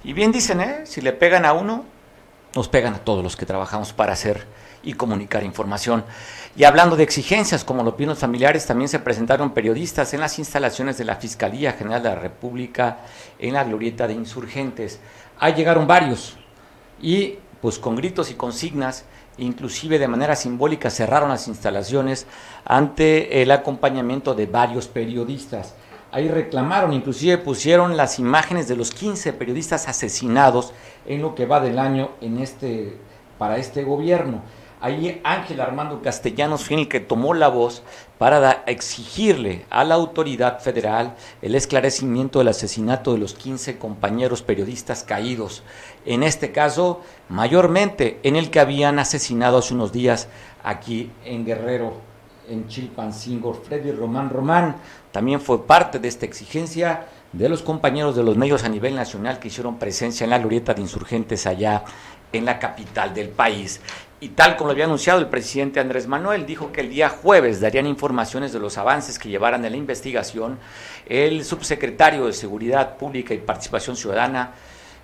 Y 0.05 0.13
bien 0.13 0.33
dicen, 0.33 0.61
¿eh? 0.61 0.83
si 0.85 1.01
le 1.01 1.13
pegan 1.13 1.47
a 1.47 1.53
uno, 1.53 1.87
nos 2.55 2.69
pegan 2.69 2.95
a 2.95 2.99
todos 2.99 3.25
los 3.25 3.37
que 3.37 3.47
trabajamos 3.47 3.93
para 3.93 4.13
hacer 4.13 4.47
y 4.83 4.95
comunicar 4.95 5.45
información. 5.45 6.05
Y 6.57 6.65
hablando 6.65 6.97
de 6.97 7.05
exigencias, 7.05 7.65
como 7.65 7.83
lo 7.83 7.97
piden 7.97 8.11
los 8.11 8.19
familiares, 8.19 8.67
también 8.67 8.89
se 8.89 8.99
presentaron 8.99 9.55
periodistas 9.55 10.13
en 10.13 10.21
las 10.21 10.39
instalaciones 10.39 10.99
de 10.99 11.05
la 11.05 11.17
Fiscalía 11.17 11.73
General 11.73 12.03
de 12.03 12.09
la 12.11 12.17
República 12.17 12.99
en 13.39 13.55
la 13.55 13.65
glorieta 13.65 14.07
de 14.07 14.13
insurgentes. 14.13 15.01
Ahí 15.39 15.55
llegaron 15.55 15.87
varios 15.87 16.37
y 17.01 17.39
pues 17.63 17.79
con 17.79 17.97
gritos 17.97 18.31
y 18.31 18.35
consignas, 18.35 19.05
inclusive 19.39 19.99
de 19.99 20.09
manera 20.09 20.37
simbólica 20.37 20.91
cerraron 20.91 21.31
las 21.31 21.49
instalaciones 21.49 22.27
ante 22.65 23.43
el 23.43 23.51
acompañamiento 23.51 24.35
de 24.35 24.47
varios 24.47 24.89
periodistas. 24.89 25.75
Ahí 26.11 26.29
reclamaron, 26.29 26.93
inclusive 26.93 27.39
pusieron 27.39 27.97
las 27.97 28.19
imágenes 28.19 28.69
de 28.69 28.77
los 28.77 28.91
15 28.91 29.33
periodistas 29.33 29.89
asesinados 29.89 30.73
en 31.07 31.23
lo 31.23 31.35
que 31.35 31.47
va 31.47 31.61
del 31.61 31.79
año 31.79 32.11
en 32.21 32.39
este, 32.39 32.99
para 33.39 33.57
este 33.57 33.83
gobierno. 33.83 34.43
Ahí 34.83 35.21
Ángel 35.23 35.61
Armando 35.61 36.03
Castellanos 36.03 36.65
fue 36.65 36.75
el 36.75 36.89
que 36.89 36.99
tomó 36.99 37.35
la 37.35 37.47
voz 37.47 37.85
para 38.19 38.65
exigirle 38.67 39.65
a 39.71 39.85
la 39.85 39.95
autoridad 39.95 40.59
federal 40.59 41.15
el 41.41 41.55
esclarecimiento 41.55 42.41
del 42.41 42.49
asesinato 42.49 43.13
de 43.13 43.21
los 43.21 43.35
15 43.35 43.79
compañeros 43.79 44.43
periodistas 44.43 45.05
caídos. 45.05 45.63
En 46.05 46.25
este 46.25 46.51
caso, 46.51 47.01
mayormente 47.29 48.19
en 48.25 48.35
el 48.35 48.51
que 48.51 48.59
habían 48.59 48.99
asesinado 48.99 49.59
hace 49.59 49.73
unos 49.73 49.93
días 49.93 50.27
aquí 50.65 51.13
en 51.25 51.45
Guerrero, 51.45 51.99
en 52.49 52.67
Chilpancingo. 52.67 53.55
Freddy 53.55 53.93
Román 53.93 54.31
Román 54.31 54.75
también 55.13 55.41
fue 55.41 55.65
parte 55.65 56.01
de 56.01 56.09
esta 56.09 56.27
exigencia 56.27 57.07
de 57.33 57.49
los 57.49 57.63
compañeros 57.63 58.17
de 58.17 58.25
los 58.25 58.37
medios 58.37 58.65
a 58.65 58.69
nivel 58.69 58.97
nacional 58.97 59.39
que 59.39 59.47
hicieron 59.47 59.79
presencia 59.79 60.25
en 60.25 60.31
la 60.31 60.41
glorieta 60.41 60.75
de 60.75 60.83
insurgentes 60.83 61.47
allá 61.47 61.85
en 62.33 62.45
la 62.45 62.59
capital 62.59 63.15
del 63.15 63.29
país. 63.29 63.81
Y 64.23 64.29
tal 64.29 64.57
como 64.57 64.69
lo 64.69 64.75
había 64.75 64.85
anunciado 64.85 65.19
el 65.19 65.27
presidente 65.27 65.81
Andrés 65.81 66.07
Manuel, 66.07 66.47
dijo 66.47 66.71
que 66.71 66.83
el 66.83 66.91
día 66.91 67.09
jueves 67.09 67.61
darían 67.61 67.89
informaciones 67.89 68.53
de 68.53 68.61
los 68.61 68.79
avances 68.79 69.19
que 69.19 69.29
llevaran 69.29 69.65
en 69.65 69.73
la 69.73 69.77
investigación 69.77 70.61
el 71.07 71.45
subsecretario 71.45 72.27
de 72.27 72.33
Seguridad 72.33 72.99
Pública 72.99 73.35
y 73.35 73.39
Participación 73.39 73.97
Ciudadana, 73.97 74.53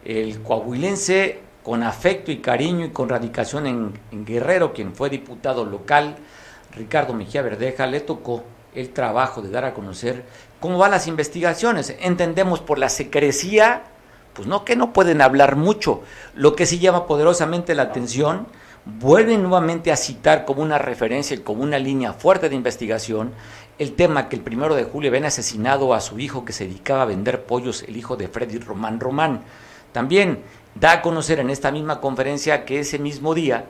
el 0.04 0.40
coahuilense 0.40 1.40
con 1.64 1.82
afecto 1.82 2.30
y 2.30 2.36
cariño 2.36 2.86
y 2.86 2.90
con 2.90 3.08
radicación 3.08 3.66
en, 3.66 3.98
en 4.12 4.24
Guerrero, 4.24 4.72
quien 4.72 4.94
fue 4.94 5.10
diputado 5.10 5.64
local, 5.64 6.14
Ricardo 6.76 7.12
Mejía 7.12 7.42
Verdeja, 7.42 7.88
le 7.88 7.98
tocó 7.98 8.44
el 8.72 8.90
trabajo 8.90 9.42
de 9.42 9.50
dar 9.50 9.64
a 9.64 9.74
conocer 9.74 10.26
cómo 10.60 10.78
van 10.78 10.92
las 10.92 11.08
investigaciones. 11.08 11.92
Entendemos 11.98 12.60
por 12.60 12.78
la 12.78 12.88
secrecía, 12.88 13.82
pues 14.32 14.46
no 14.46 14.64
que 14.64 14.76
no 14.76 14.92
pueden 14.92 15.22
hablar 15.22 15.56
mucho. 15.56 16.04
Lo 16.36 16.54
que 16.54 16.66
sí 16.66 16.78
llama 16.78 17.08
poderosamente 17.08 17.74
la 17.74 17.82
atención 17.82 18.46
vuelven 18.98 19.42
nuevamente 19.42 19.92
a 19.92 19.96
citar 19.96 20.44
como 20.44 20.62
una 20.62 20.78
referencia 20.78 21.36
y 21.36 21.40
como 21.40 21.62
una 21.62 21.78
línea 21.78 22.14
fuerte 22.14 22.48
de 22.48 22.56
investigación 22.56 23.32
el 23.78 23.94
tema 23.94 24.28
que 24.28 24.36
el 24.36 24.42
primero 24.42 24.74
de 24.74 24.84
julio 24.84 25.10
habían 25.10 25.26
asesinado 25.26 25.94
a 25.94 26.00
su 26.00 26.18
hijo 26.18 26.44
que 26.44 26.52
se 26.52 26.64
dedicaba 26.64 27.02
a 27.02 27.06
vender 27.06 27.44
pollos, 27.44 27.84
el 27.84 27.96
hijo 27.96 28.16
de 28.16 28.26
Freddy 28.26 28.58
Román 28.58 28.98
Román. 28.98 29.42
También 29.92 30.42
da 30.74 30.92
a 30.92 31.02
conocer 31.02 31.38
en 31.38 31.50
esta 31.50 31.70
misma 31.70 32.00
conferencia 32.00 32.64
que 32.64 32.80
ese 32.80 32.98
mismo 32.98 33.34
día, 33.34 33.66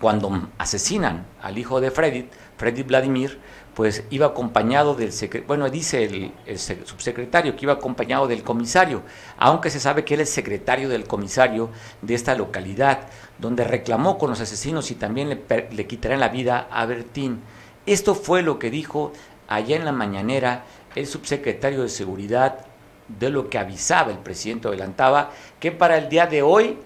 cuando 0.00 0.48
asesinan 0.58 1.24
al 1.40 1.56
hijo 1.56 1.80
de 1.80 1.90
Freddy, 1.90 2.28
Freddy 2.58 2.82
Vladimir, 2.82 3.38
pues 3.74 4.04
iba 4.10 4.26
acompañado 4.26 4.94
del 4.94 5.10
bueno 5.46 5.68
dice 5.68 6.04
el, 6.04 6.32
el, 6.46 6.58
subsecretario 6.58 7.56
que 7.56 7.64
iba 7.64 7.72
acompañado 7.72 8.28
del 8.28 8.42
comisario, 8.42 9.02
aunque 9.36 9.70
se 9.70 9.80
sabe 9.80 10.04
que 10.04 10.14
él 10.14 10.20
es 10.20 10.30
secretario 10.30 10.88
del 10.88 11.06
comisario 11.06 11.70
de 12.00 12.14
esta 12.14 12.34
localidad, 12.36 13.08
donde 13.38 13.64
reclamó 13.64 14.18
con 14.18 14.30
los 14.30 14.40
asesinos 14.40 14.90
y 14.90 14.94
también 14.94 15.28
le, 15.28 15.68
le 15.70 15.86
quitarán 15.86 16.20
la 16.20 16.28
vida 16.28 16.68
a 16.70 16.86
Bertín. 16.86 17.40
Esto 17.86 18.14
fue 18.14 18.42
lo 18.42 18.58
que 18.58 18.70
dijo 18.70 19.12
allá 19.48 19.76
en 19.76 19.84
la 19.84 19.92
mañanera 19.92 20.64
el 20.94 21.06
subsecretario 21.06 21.82
de 21.82 21.88
seguridad 21.88 22.66
de 23.08 23.28
lo 23.28 23.50
que 23.50 23.58
avisaba 23.58 24.10
el 24.10 24.18
presidente 24.18 24.68
adelantaba 24.68 25.30
que 25.60 25.72
para 25.72 25.98
el 25.98 26.08
día 26.08 26.26
de 26.26 26.42
hoy 26.42 26.78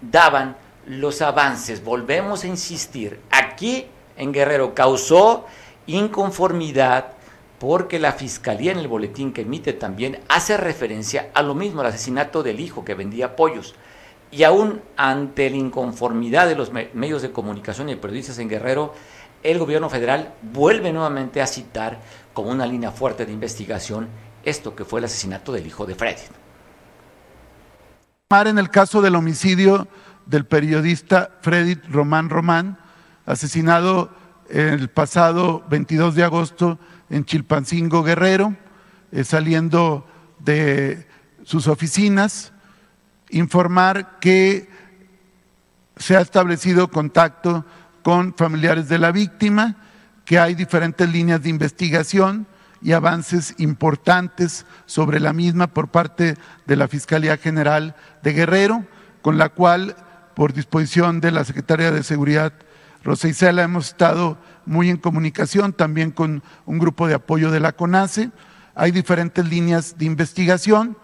daban 0.00 0.56
los 0.86 1.22
avances. 1.22 1.82
Volvemos 1.82 2.44
a 2.44 2.46
insistir, 2.46 3.20
aquí 3.30 3.86
en 4.16 4.32
Guerrero 4.32 4.74
causó 4.74 5.46
inconformidad 5.86 7.12
porque 7.58 7.98
la 7.98 8.12
fiscalía 8.12 8.72
en 8.72 8.78
el 8.78 8.88
boletín 8.88 9.32
que 9.32 9.42
emite 9.42 9.72
también 9.72 10.20
hace 10.28 10.56
referencia 10.56 11.30
a 11.34 11.42
lo 11.42 11.54
mismo, 11.54 11.80
al 11.80 11.88
asesinato 11.88 12.42
del 12.42 12.60
hijo 12.60 12.84
que 12.84 12.94
vendía 12.94 13.36
pollos. 13.36 13.74
Y 14.34 14.42
aún 14.42 14.82
ante 14.96 15.48
la 15.48 15.56
inconformidad 15.56 16.48
de 16.48 16.56
los 16.56 16.72
medios 16.72 17.22
de 17.22 17.30
comunicación 17.30 17.88
y 17.88 17.94
periodistas 17.94 18.40
en 18.40 18.48
Guerrero, 18.48 18.92
el 19.44 19.60
gobierno 19.60 19.88
federal 19.88 20.34
vuelve 20.42 20.92
nuevamente 20.92 21.40
a 21.40 21.46
citar 21.46 22.00
como 22.32 22.50
una 22.50 22.66
línea 22.66 22.90
fuerte 22.90 23.26
de 23.26 23.32
investigación 23.32 24.08
esto 24.42 24.74
que 24.74 24.84
fue 24.84 24.98
el 24.98 25.04
asesinato 25.04 25.52
del 25.52 25.64
hijo 25.64 25.86
de 25.86 25.94
Freddy. 25.94 26.22
En 28.30 28.58
el 28.58 28.70
caso 28.70 29.00
del 29.00 29.14
homicidio 29.14 29.86
del 30.26 30.46
periodista 30.46 31.38
Freddy 31.40 31.76
Román 31.88 32.28
Román, 32.28 32.78
asesinado 33.26 34.10
el 34.50 34.88
pasado 34.90 35.62
22 35.70 36.16
de 36.16 36.24
agosto 36.24 36.80
en 37.08 37.24
Chilpancingo 37.24 38.02
Guerrero. 38.02 38.56
eh, 39.12 39.22
saliendo 39.22 40.04
de 40.40 41.06
sus 41.44 41.68
oficinas, 41.68 42.53
informar 43.34 44.18
que 44.20 44.68
se 45.96 46.16
ha 46.16 46.20
establecido 46.20 46.88
contacto 46.88 47.64
con 48.02 48.34
familiares 48.34 48.88
de 48.88 48.98
la 48.98 49.12
víctima, 49.12 49.76
que 50.24 50.38
hay 50.38 50.54
diferentes 50.54 51.08
líneas 51.08 51.42
de 51.42 51.50
investigación 51.50 52.46
y 52.82 52.92
avances 52.92 53.54
importantes 53.58 54.66
sobre 54.86 55.20
la 55.20 55.32
misma 55.32 55.68
por 55.68 55.88
parte 55.88 56.36
de 56.66 56.76
la 56.76 56.88
Fiscalía 56.88 57.36
General 57.36 57.96
de 58.22 58.32
Guerrero, 58.32 58.84
con 59.22 59.38
la 59.38 59.48
cual, 59.48 59.96
por 60.34 60.52
disposición 60.52 61.20
de 61.20 61.30
la 61.30 61.44
Secretaría 61.44 61.90
de 61.90 62.02
Seguridad 62.02 62.52
Rosa 63.04 63.28
hemos 63.62 63.88
estado 63.88 64.38
muy 64.64 64.88
en 64.88 64.96
comunicación 64.96 65.74
también 65.74 66.10
con 66.10 66.42
un 66.64 66.78
grupo 66.78 67.06
de 67.06 67.14
apoyo 67.14 67.50
de 67.50 67.60
la 67.60 67.72
CONACE. 67.72 68.30
Hay 68.74 68.92
diferentes 68.92 69.44
líneas 69.46 69.98
de 69.98 70.06
investigación. 70.06 70.96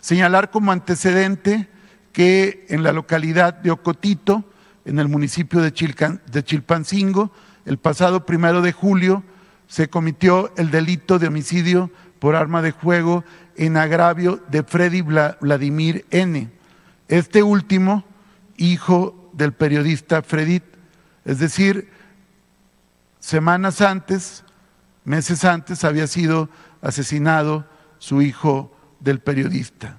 Señalar 0.00 0.50
como 0.50 0.72
antecedente 0.72 1.68
que 2.12 2.66
en 2.68 2.82
la 2.82 2.92
localidad 2.92 3.54
de 3.54 3.70
Ocotito, 3.70 4.44
en 4.84 4.98
el 4.98 5.08
municipio 5.08 5.60
de, 5.60 5.70
de 5.70 6.44
Chilpancingo, 6.44 7.32
el 7.64 7.78
pasado 7.78 8.26
primero 8.26 8.60
de 8.62 8.72
julio 8.72 9.22
se 9.66 9.88
cometió 9.88 10.52
el 10.56 10.70
delito 10.70 11.18
de 11.18 11.28
homicidio 11.28 11.90
por 12.18 12.36
arma 12.36 12.62
de 12.62 12.72
juego 12.72 13.24
en 13.56 13.76
agravio 13.76 14.42
de 14.50 14.62
Freddy 14.62 15.02
Vladimir 15.02 16.04
N. 16.10 16.50
Este 17.08 17.42
último, 17.42 18.04
hijo 18.56 19.30
del 19.32 19.52
periodista 19.52 20.22
Fredit, 20.22 20.62
es 21.24 21.38
decir, 21.38 21.88
semanas 23.18 23.80
antes, 23.80 24.44
meses 25.04 25.44
antes, 25.44 25.84
había 25.84 26.06
sido 26.06 26.48
asesinado 26.80 27.66
su 27.98 28.20
hijo 28.20 28.76
del 29.00 29.20
periodista. 29.20 29.98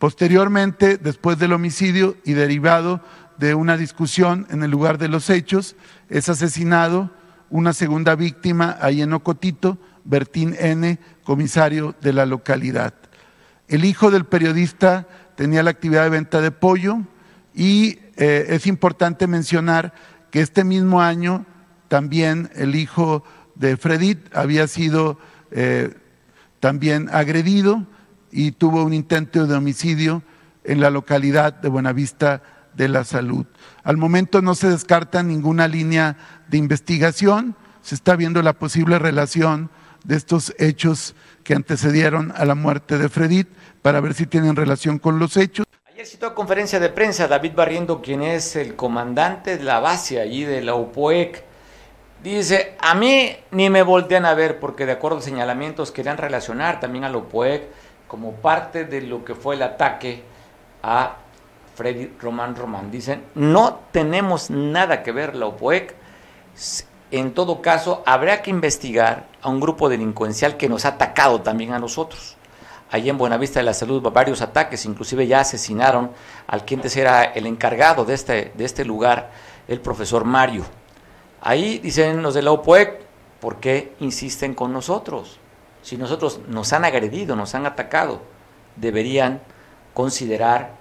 Posteriormente, 0.00 0.96
después 0.96 1.38
del 1.38 1.52
homicidio 1.52 2.16
y 2.24 2.32
derivado 2.32 3.02
de 3.36 3.54
una 3.54 3.76
discusión 3.76 4.46
en 4.48 4.62
el 4.62 4.70
lugar 4.70 4.96
de 4.96 5.08
los 5.08 5.28
hechos, 5.28 5.76
es 6.08 6.30
asesinado 6.30 7.10
una 7.50 7.74
segunda 7.74 8.14
víctima 8.14 8.78
ahí 8.80 9.02
en 9.02 9.12
Ocotito, 9.12 9.76
Bertín 10.04 10.56
N., 10.58 10.98
comisario 11.22 11.94
de 12.00 12.14
la 12.14 12.24
localidad. 12.24 12.94
El 13.68 13.84
hijo 13.84 14.10
del 14.10 14.24
periodista 14.24 15.06
tenía 15.36 15.62
la 15.62 15.72
actividad 15.72 16.04
de 16.04 16.08
venta 16.08 16.40
de 16.40 16.50
pollo 16.50 17.00
y 17.54 17.98
eh, 18.16 18.46
es 18.48 18.66
importante 18.66 19.26
mencionar 19.26 19.92
que 20.30 20.40
este 20.40 20.64
mismo 20.64 21.02
año 21.02 21.44
también 21.88 22.48
el 22.54 22.74
hijo 22.74 23.22
de 23.54 23.76
Fredit 23.76 24.34
había 24.34 24.66
sido 24.66 25.18
eh, 25.50 25.94
también 26.58 27.10
agredido 27.12 27.86
y 28.30 28.52
tuvo 28.52 28.84
un 28.84 28.92
intento 28.92 29.46
de 29.46 29.54
homicidio 29.54 30.22
en 30.64 30.80
la 30.80 30.90
localidad 30.90 31.54
de 31.54 31.68
Buenavista 31.68 32.42
de 32.74 32.88
la 32.88 33.04
Salud. 33.04 33.46
Al 33.82 33.96
momento 33.96 34.42
no 34.42 34.54
se 34.54 34.68
descarta 34.68 35.22
ninguna 35.22 35.68
línea 35.68 36.16
de 36.48 36.58
investigación, 36.58 37.56
se 37.82 37.94
está 37.94 38.16
viendo 38.16 38.42
la 38.42 38.52
posible 38.52 38.98
relación 38.98 39.70
de 40.04 40.16
estos 40.16 40.54
hechos 40.58 41.14
que 41.44 41.54
antecedieron 41.54 42.32
a 42.36 42.44
la 42.44 42.54
muerte 42.54 42.98
de 42.98 43.08
Fredit 43.08 43.48
para 43.82 44.00
ver 44.00 44.14
si 44.14 44.26
tienen 44.26 44.56
relación 44.56 44.98
con 44.98 45.18
los 45.18 45.36
hechos. 45.36 45.66
Ayer 45.86 46.06
citó 46.06 46.34
conferencia 46.34 46.78
de 46.80 46.88
prensa 46.88 47.28
David 47.28 47.52
Barriendo, 47.54 48.00
quien 48.00 48.22
es 48.22 48.56
el 48.56 48.76
comandante 48.76 49.56
de 49.56 49.64
la 49.64 49.80
base 49.80 50.20
allí 50.20 50.44
de 50.44 50.62
la 50.62 50.74
UPOEC. 50.74 51.44
Dice, 52.22 52.76
a 52.80 52.94
mí 52.94 53.34
ni 53.50 53.70
me 53.70 53.82
voltean 53.82 54.26
a 54.26 54.34
ver 54.34 54.60
porque 54.60 54.84
de 54.84 54.92
acuerdo 54.92 55.18
a 55.18 55.22
señalamientos 55.22 55.90
querían 55.90 56.18
relacionar 56.18 56.78
también 56.78 57.04
a 57.04 57.08
la 57.08 57.16
UPOEC 57.16 57.64
como 58.10 58.32
parte 58.32 58.86
de 58.86 59.02
lo 59.02 59.24
que 59.24 59.36
fue 59.36 59.54
el 59.54 59.62
ataque 59.62 60.24
a 60.82 61.14
Freddy 61.76 62.12
Román 62.20 62.56
Román. 62.56 62.90
Dicen, 62.90 63.24
no 63.36 63.82
tenemos 63.92 64.50
nada 64.50 65.04
que 65.04 65.12
ver 65.12 65.36
la 65.36 65.46
OPOEC. 65.46 65.94
En 67.12 67.32
todo 67.34 67.62
caso, 67.62 68.02
habrá 68.04 68.42
que 68.42 68.50
investigar 68.50 69.28
a 69.40 69.48
un 69.48 69.60
grupo 69.60 69.88
delincuencial 69.88 70.56
que 70.56 70.68
nos 70.68 70.84
ha 70.86 70.88
atacado 70.88 71.40
también 71.42 71.72
a 71.72 71.78
nosotros. 71.78 72.36
Allí 72.90 73.08
en 73.08 73.16
Buenavista 73.16 73.60
de 73.60 73.66
la 73.66 73.74
Salud 73.74 74.02
varios 74.02 74.42
ataques, 74.42 74.84
inclusive 74.86 75.28
ya 75.28 75.40
asesinaron 75.40 76.10
al 76.48 76.64
antes 76.68 76.96
era 76.96 77.22
el 77.22 77.46
encargado 77.46 78.04
de 78.04 78.14
este, 78.14 78.52
de 78.56 78.64
este 78.64 78.84
lugar, 78.84 79.30
el 79.68 79.80
profesor 79.80 80.24
Mario. 80.24 80.64
Ahí 81.40 81.78
dicen 81.78 82.22
los 82.22 82.34
de 82.34 82.42
la 82.42 82.50
OPOEC, 82.50 83.02
¿por 83.38 83.60
qué 83.60 83.94
insisten 84.00 84.54
con 84.54 84.72
nosotros? 84.72 85.39
Si 85.82 85.96
nosotros 85.96 86.40
nos 86.48 86.72
han 86.72 86.84
agredido, 86.84 87.36
nos 87.36 87.54
han 87.54 87.66
atacado, 87.66 88.20
deberían 88.76 89.40
considerar 89.94 90.80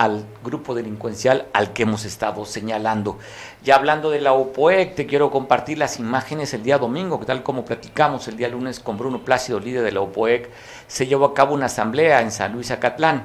al 0.00 0.24
grupo 0.42 0.74
delincuencial 0.74 1.48
al 1.52 1.74
que 1.74 1.82
hemos 1.82 2.06
estado 2.06 2.46
señalando. 2.46 3.18
Ya 3.62 3.74
hablando 3.76 4.10
de 4.10 4.22
la 4.22 4.32
OPOEC, 4.32 4.94
te 4.94 5.06
quiero 5.06 5.30
compartir 5.30 5.76
las 5.76 5.98
imágenes 5.98 6.54
el 6.54 6.62
día 6.62 6.78
domingo, 6.78 7.20
que 7.20 7.26
tal 7.26 7.42
como 7.42 7.66
platicamos 7.66 8.26
el 8.26 8.38
día 8.38 8.48
lunes 8.48 8.80
con 8.80 8.96
Bruno 8.96 9.26
Plácido, 9.26 9.60
líder 9.60 9.82
de 9.82 9.92
la 9.92 10.00
OPOEC, 10.00 10.48
se 10.86 11.06
llevó 11.06 11.26
a 11.26 11.34
cabo 11.34 11.52
una 11.52 11.66
asamblea 11.66 12.22
en 12.22 12.30
San 12.30 12.52
Luis 12.52 12.70
Acatlán. 12.70 13.24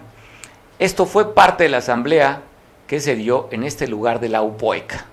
Esto 0.78 1.06
fue 1.06 1.34
parte 1.34 1.64
de 1.64 1.70
la 1.70 1.78
asamblea 1.78 2.42
que 2.88 3.00
se 3.00 3.16
dio 3.16 3.48
en 3.52 3.64
este 3.64 3.88
lugar 3.88 4.20
de 4.20 4.28
la 4.28 4.42
OPOEC. 4.42 5.06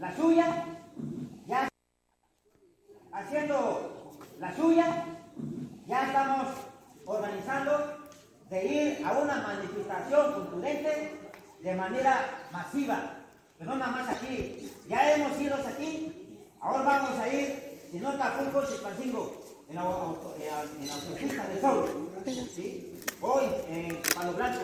La 0.00 0.16
suya, 0.16 0.64
ya 1.46 1.68
haciendo 3.12 4.12
suya, 4.54 5.04
ya 5.86 6.06
estamos 6.06 6.46
organizando 7.04 7.98
de 8.48 8.66
ir 8.66 9.06
a 9.06 9.12
una 9.12 9.36
manifestación 9.42 10.32
contundente 10.32 11.20
de 11.60 11.74
manera 11.74 12.46
masiva, 12.50 13.14
pero 13.58 13.70
no 13.70 13.76
nada 13.76 13.92
más 13.92 14.08
aquí. 14.08 14.72
Ya 14.88 15.14
hemos 15.14 15.40
ido 15.40 15.54
aquí, 15.56 16.38
ahora 16.60 16.82
vamos 16.82 17.18
a 17.18 17.28
ir, 17.28 17.80
si 17.90 17.98
no 17.98 18.08
Acapulco, 18.08 18.66
Chilpancingo, 18.66 19.40
en 19.68 19.76
la, 19.76 19.82
en 19.82 20.88
la 20.88 20.94
autopista 20.94 21.46
del 21.46 21.60
Sol, 21.60 22.10
hoy 23.20 23.44
en 23.68 24.02
Palo 24.14 24.32
Blanco. 24.32 24.60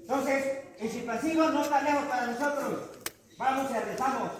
Entonces, 0.00 0.58
el 0.78 0.90
Chilpancingo 0.90 1.50
no 1.50 1.62
está 1.62 1.82
lejos 1.82 2.04
para 2.04 2.26
nosotros, 2.26 2.80
vamos 3.36 3.70
y 3.70 3.74
rezamos. 3.74 4.30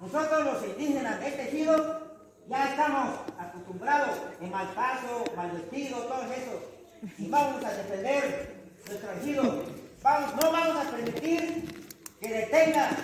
Nosotros 0.00 0.44
los 0.44 0.64
indígenas 0.64 1.20
de 1.20 1.28
este 1.28 1.48
ejido 1.48 2.05
ya 2.48 2.70
estamos 2.70 3.20
acostumbrados 3.38 4.18
en 4.40 4.50
mal 4.50 4.68
paso, 4.68 5.24
mal 5.34 5.50
vestido, 5.50 5.98
todo 6.00 6.22
eso 6.22 6.76
y 7.18 7.28
vamos 7.28 7.64
a 7.64 7.72
defender 7.72 8.54
nuestro 8.86 9.12
ejido. 9.12 9.42
no 9.42 10.52
vamos 10.52 10.86
a 10.86 10.90
permitir 10.90 11.86
que 12.20 12.28
detengan 12.28 12.96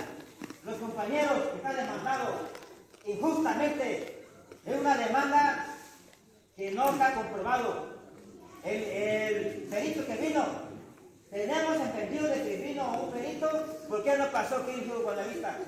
los 0.64 0.76
compañeros 0.76 1.38
que 1.50 1.56
están 1.56 1.76
demandados 1.76 2.34
injustamente 3.04 4.26
en 4.64 4.78
una 4.78 4.96
demanda 4.96 5.66
que 6.56 6.70
no 6.72 6.90
está 6.90 7.14
comprobado. 7.14 7.92
El, 8.64 8.82
el 8.82 9.62
perito 9.68 10.06
que 10.06 10.16
vino, 10.16 10.44
tenemos 11.30 11.76
entendido 11.76 12.28
de 12.28 12.42
que 12.42 12.56
vino 12.58 13.02
un 13.02 13.10
perito, 13.10 13.48
¿por 13.88 14.04
qué 14.04 14.16
no 14.16 14.28
pasó 14.30 14.58
aquí 14.58 14.70
en 14.70 15.02
Guadalajara? 15.02 15.58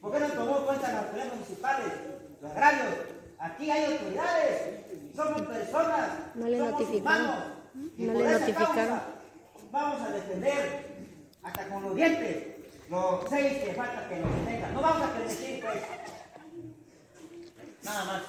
¿Por 0.00 0.12
qué 0.12 0.20
no 0.20 0.28
tomó 0.28 0.64
cuenta 0.64 0.92
las 0.92 1.04
autoridades 1.04 1.34
municipales, 1.34 1.92
los 2.40 2.50
agrarios? 2.52 3.15
Aquí 3.38 3.70
hay 3.70 3.92
autoridades, 3.92 4.86
somos 5.14 5.42
personas, 5.42 6.10
somos 6.34 6.90
humanos. 6.90 7.36
No 7.98 8.12
le 8.14 8.24
notificaron. 8.24 9.00
vamos 9.70 10.00
a 10.00 10.10
defender 10.10 11.06
hasta 11.42 11.68
con 11.68 11.82
los 11.82 11.94
dientes 11.94 12.56
los 12.88 13.28
seis 13.28 13.64
que 13.64 13.74
falta 13.74 14.08
que 14.08 14.16
nos 14.16 14.34
detengan. 14.36 14.74
No 14.74 14.80
vamos 14.80 15.02
a 15.02 15.12
permitir 15.12 15.60
pues. 15.60 15.82
Nada 17.82 18.04
más. 18.04 18.22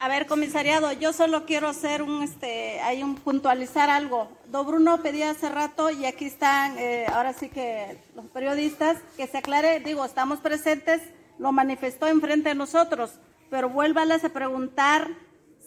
A 0.00 0.06
ver, 0.06 0.26
comisariado, 0.26 0.92
yo 0.92 1.12
solo 1.12 1.44
quiero 1.44 1.68
hacer 1.68 2.02
un, 2.02 2.22
este, 2.22 2.80
hay 2.80 3.02
un 3.02 3.16
puntualizar 3.16 3.90
algo. 3.90 4.28
Do 4.46 4.64
Bruno 4.64 5.02
pedía 5.02 5.30
hace 5.30 5.48
rato 5.48 5.90
y 5.90 6.06
aquí 6.06 6.26
están, 6.26 6.78
eh, 6.78 7.06
ahora 7.12 7.32
sí 7.32 7.48
que 7.48 7.98
los 8.14 8.26
periodistas, 8.26 8.98
que 9.16 9.26
se 9.26 9.38
aclare, 9.38 9.80
digo, 9.80 10.04
estamos 10.04 10.38
presentes, 10.38 11.02
lo 11.38 11.50
manifestó 11.50 12.06
enfrente 12.06 12.50
de 12.50 12.54
nosotros, 12.54 13.18
pero 13.50 13.68
vuélvales 13.68 14.24
a 14.24 14.28
preguntar 14.30 15.08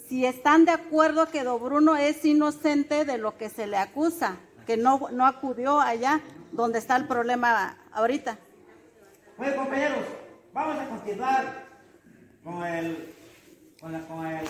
si 0.07 0.25
están 0.25 0.65
de 0.65 0.71
acuerdo 0.71 1.27
que 1.27 1.43
Don 1.43 1.61
Bruno 1.63 1.95
es 1.95 2.23
inocente 2.25 3.05
de 3.05 3.17
lo 3.17 3.37
que 3.37 3.49
se 3.49 3.67
le 3.67 3.77
acusa, 3.77 4.37
que 4.65 4.77
no, 4.77 5.07
no 5.11 5.25
acudió 5.25 5.79
allá 5.79 6.21
donde 6.51 6.79
está 6.79 6.95
el 6.97 7.07
problema 7.07 7.77
ahorita. 7.91 8.37
Bueno, 9.37 9.55
compañeros, 9.55 10.05
vamos 10.53 10.79
a 10.79 10.89
continuar 10.89 11.65
con, 12.43 12.63
el, 12.65 13.15
con, 13.79 13.91
la, 13.93 13.99
con, 14.01 14.27
el, 14.27 14.47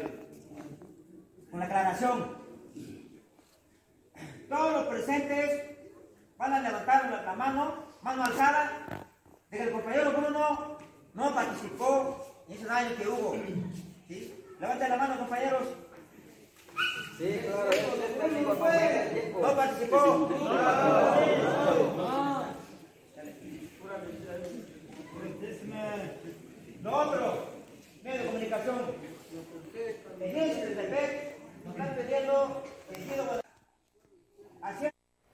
con 1.50 1.60
la 1.60 1.66
aclaración. 1.66 2.42
Todos 4.50 4.74
los 4.74 4.84
presentes 4.86 5.78
van 6.38 6.54
a 6.54 6.60
levantar 6.60 7.24
la 7.24 7.34
mano, 7.36 7.74
mano 8.02 8.24
alzada, 8.24 9.06
de 9.50 9.58
que 9.58 9.64
el 9.64 9.72
compañero 9.72 10.12
Bruno 10.12 10.78
no 11.14 11.36
participó 11.36 12.31
en 12.52 12.58
ese 12.58 12.66
daño 12.66 12.96
que 12.98 13.08
hubo. 13.08 13.36
¿sí? 14.08 14.34
Levanten 14.60 14.90
la 14.90 14.98
mano, 14.98 15.18
compañeros. 15.20 15.64
Sí, 17.18 17.40
claro. 17.46 17.70
No 19.42 19.56
participó. 19.56 20.30
No, 26.82 27.12
pero 27.12 27.48
medio 28.04 28.20
de 28.20 28.26
comunicación. 28.26 28.76
En 30.20 30.38
ese 30.38 30.76
de 30.76 31.36
nos 31.64 31.76
están 31.76 31.96
pidiendo 31.96 32.62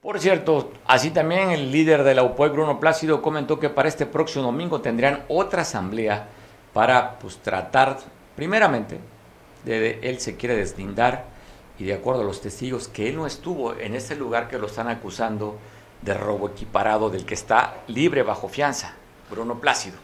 por 0.00 0.20
cierto, 0.20 0.72
así 0.86 1.10
también 1.10 1.50
el 1.50 1.70
líder 1.70 2.02
de 2.02 2.14
la 2.14 2.22
UPOE, 2.22 2.48
Bruno 2.48 2.80
Plácido, 2.80 3.20
comentó 3.20 3.58
que 3.58 3.68
para 3.68 3.88
este 3.88 4.06
próximo 4.06 4.44
domingo 4.44 4.80
tendrían 4.80 5.24
otra 5.28 5.62
asamblea 5.62 6.28
para 6.72 7.18
pues, 7.18 7.38
tratar, 7.38 7.98
primeramente, 8.36 8.98
de, 9.64 10.00
él 10.02 10.20
se 10.20 10.36
quiere 10.36 10.56
deslindar 10.56 11.24
y 11.78 11.84
de 11.84 11.94
acuerdo 11.94 12.22
a 12.22 12.24
los 12.24 12.40
testigos 12.40 12.88
que 12.88 13.08
él 13.08 13.16
no 13.16 13.26
estuvo 13.26 13.74
en 13.74 13.94
ese 13.94 14.16
lugar 14.16 14.48
que 14.48 14.58
lo 14.58 14.66
están 14.66 14.88
acusando 14.88 15.58
de 16.02 16.14
robo 16.14 16.48
equiparado 16.48 17.10
del 17.10 17.24
que 17.24 17.34
está 17.34 17.78
libre 17.86 18.22
bajo 18.22 18.48
fianza, 18.48 18.94
Bruno 19.30 19.60
Plácido. 19.60 19.96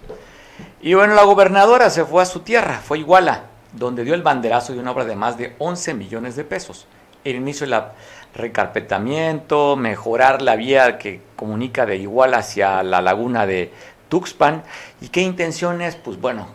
Y 0.81 0.95
bueno, 0.95 1.15
la 1.15 1.25
gobernadora 1.25 1.91
se 1.91 2.05
fue 2.05 2.23
a 2.23 2.27
su 2.27 2.41
tierra, 2.41 2.81
fue 2.85 2.99
Iguala, 2.99 3.45
donde 3.73 4.05
dio 4.05 4.15
el 4.15 4.23
banderazo 4.23 4.73
de 4.73 4.79
una 4.79 4.93
obra 4.93 5.05
de 5.05 5.17
más 5.17 5.37
de 5.37 5.55
11 5.59 5.95
millones 5.95 6.37
de 6.37 6.45
pesos. 6.45 6.87
El 7.25 7.37
inicio 7.37 7.67
de 7.67 7.71
la 7.71 7.93
recarpetamiento, 8.35 9.77
mejorar 9.77 10.43
la 10.43 10.57
vía 10.57 10.99
que 10.99 11.21
comunica 11.37 11.87
de 11.87 11.97
Igual 11.97 12.35
hacia 12.35 12.83
la 12.83 13.01
laguna 13.01 13.47
de 13.47 13.73
Tuxpan. 14.09 14.63
¿Y 15.01 15.09
qué 15.09 15.21
intenciones? 15.23 15.97
Pues 15.97 16.21
bueno, 16.21 16.49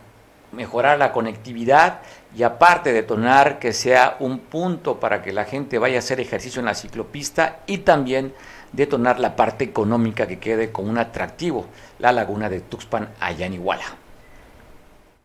mejorar 0.52 0.98
la 0.98 1.12
conectividad 1.12 2.02
y 2.36 2.44
aparte 2.44 2.94
detonar 2.94 3.60
que 3.60 3.74
sea 3.74 4.18
un 4.20 4.40
punto 4.40 5.00
para 5.00 5.22
que 5.22 5.34
la 5.34 5.46
gente 5.46 5.78
vaya 5.78 5.98
a 5.98 6.00
hacer 6.00 6.20
ejercicio 6.20 6.60
en 6.60 6.66
la 6.66 6.76
ciclopista 6.76 7.60
y 7.68 7.80
también 7.80 8.34
detonar 8.72 9.20
la 9.20 9.36
parte 9.36 9.64
económica 9.64 10.28
que 10.28 10.40
quede 10.40 10.72
como 10.72 10.90
un 10.90 10.98
atractivo, 10.98 11.66
la 11.98 12.12
laguna 12.12 12.50
de 12.50 12.62
Tuxpan 12.62 13.10
allá 13.20 13.46
en 13.46 13.56
Iguala. 13.56 13.86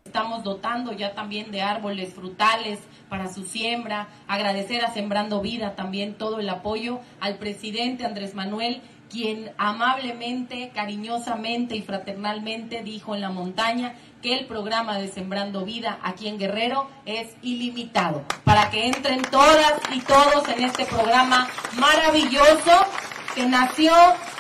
Estamos 0.05 0.45
dotando 0.45 0.93
ya 0.93 1.15
también 1.15 1.51
de 1.51 1.63
árboles 1.63 2.15
frutales, 2.15 2.79
para 3.09 3.33
su 3.33 3.45
siembra, 3.45 4.09
agradecer 4.27 4.85
a 4.85 4.93
Sembrando 4.93 5.41
Vida 5.41 5.75
también 5.75 6.15
todo 6.15 6.41
el 6.41 6.49
apoyo, 6.49 7.01
al 7.21 7.37
presidente 7.37 8.05
Andrés 8.05 8.35
Manuel, 8.35 8.81
quien 9.15 9.53
amablemente, 9.59 10.73
cariñosamente 10.75 11.77
y 11.77 11.83
fraternalmente 11.83 12.83
dijo 12.83 13.15
en 13.15 13.21
la 13.21 13.31
montaña 13.31 13.95
que 14.21 14.35
el 14.35 14.47
programa 14.47 14.99
de 14.99 15.07
Sembrando 15.07 15.65
Vida 15.65 16.01
aquí 16.03 16.27
en 16.27 16.37
Guerrero 16.37 16.89
es 17.07 17.29
ilimitado, 17.41 18.25
para 18.43 18.71
que 18.71 18.89
entren 18.89 19.23
todas 19.23 19.75
y 19.93 20.01
todos 20.01 20.49
en 20.49 20.65
este 20.65 20.85
programa 20.87 21.47
maravilloso 21.79 22.73
que 23.37 23.47
nació 23.47 23.93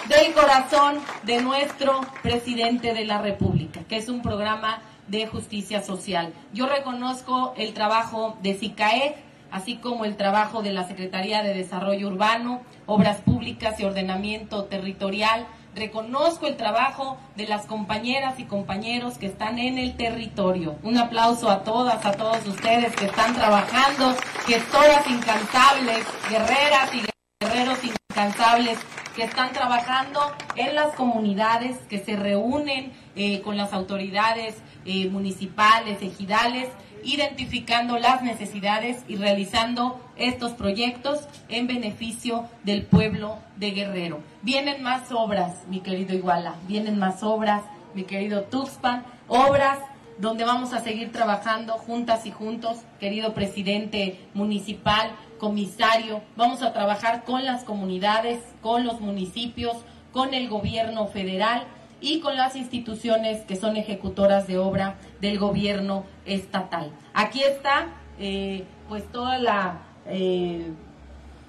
del 0.08 0.32
corazón 0.32 0.98
de 1.22 1.40
nuestro 1.40 2.00
presidente 2.24 2.94
de 2.94 3.04
la 3.04 3.22
República, 3.22 3.84
que 3.88 3.98
es 3.98 4.08
un 4.08 4.22
programa 4.22 4.82
de 5.06 5.28
Justicia 5.28 5.84
Social. 5.84 6.32
Yo 6.52 6.66
reconozco 6.66 7.54
el 7.56 7.74
trabajo 7.74 8.37
de 8.42 8.58
SICAEC, 8.58 9.34
así 9.54 9.76
como 9.76 10.04
el 10.04 10.16
trabajo 10.16 10.62
de 10.62 10.72
la 10.72 10.82
Secretaría 10.82 11.44
de 11.44 11.54
Desarrollo 11.54 12.08
Urbano, 12.08 12.62
Obras 12.86 13.18
Públicas 13.18 13.78
y 13.78 13.84
Ordenamiento 13.84 14.64
Territorial. 14.64 15.46
Reconozco 15.76 16.48
el 16.48 16.56
trabajo 16.56 17.18
de 17.36 17.46
las 17.46 17.64
compañeras 17.66 18.40
y 18.40 18.46
compañeros 18.46 19.16
que 19.16 19.26
están 19.26 19.60
en 19.60 19.78
el 19.78 19.96
territorio. 19.96 20.74
Un 20.82 20.98
aplauso 20.98 21.48
a 21.48 21.62
todas, 21.62 22.04
a 22.04 22.12
todos 22.12 22.44
ustedes 22.48 22.96
que 22.96 23.04
están 23.04 23.32
trabajando, 23.32 24.16
gestoras 24.44 25.06
incansables, 25.08 26.04
guerreras 26.28 26.92
y 26.92 27.02
guerreros 27.40 27.78
incansables 28.10 28.80
que 29.14 29.22
están 29.22 29.52
trabajando 29.52 30.20
en 30.56 30.74
las 30.74 30.94
comunidades, 30.96 31.78
que 31.88 32.00
se 32.00 32.16
reúnen 32.16 32.92
eh, 33.14 33.40
con 33.42 33.56
las 33.56 33.72
autoridades 33.72 34.56
eh, 34.84 35.08
municipales, 35.10 36.02
ejidales, 36.02 36.70
identificando 37.04 37.98
las 37.98 38.22
necesidades 38.22 39.04
y 39.08 39.16
realizando 39.16 40.00
estos 40.16 40.52
proyectos 40.52 41.28
en 41.48 41.66
beneficio 41.66 42.48
del 42.62 42.84
pueblo 42.84 43.38
de 43.56 43.70
Guerrero. 43.70 44.20
Vienen 44.42 44.82
más 44.82 45.12
obras, 45.12 45.66
mi 45.68 45.80
querido 45.80 46.14
Iguala, 46.14 46.54
vienen 46.66 46.98
más 46.98 47.22
obras, 47.22 47.62
mi 47.94 48.04
querido 48.04 48.42
Tuxpan, 48.42 49.04
obras 49.28 49.78
donde 50.18 50.44
vamos 50.44 50.72
a 50.72 50.80
seguir 50.80 51.10
trabajando 51.10 51.74
juntas 51.74 52.24
y 52.26 52.30
juntos, 52.30 52.78
querido 53.00 53.34
presidente 53.34 54.20
municipal, 54.32 55.10
comisario, 55.38 56.22
vamos 56.36 56.62
a 56.62 56.72
trabajar 56.72 57.24
con 57.24 57.44
las 57.44 57.64
comunidades, 57.64 58.40
con 58.62 58.84
los 58.84 59.00
municipios, 59.00 59.76
con 60.12 60.32
el 60.32 60.48
gobierno 60.48 61.08
federal 61.08 61.66
y 62.04 62.20
con 62.20 62.36
las 62.36 62.54
instituciones 62.54 63.40
que 63.46 63.56
son 63.56 63.78
ejecutoras 63.78 64.46
de 64.46 64.58
obra 64.58 64.96
del 65.22 65.38
gobierno 65.38 66.04
estatal. 66.26 66.90
Aquí 67.14 67.42
está 67.42 67.86
eh, 68.18 68.64
pues 68.90 69.10
toda 69.10 69.38
la, 69.38 69.78
eh, 70.06 70.66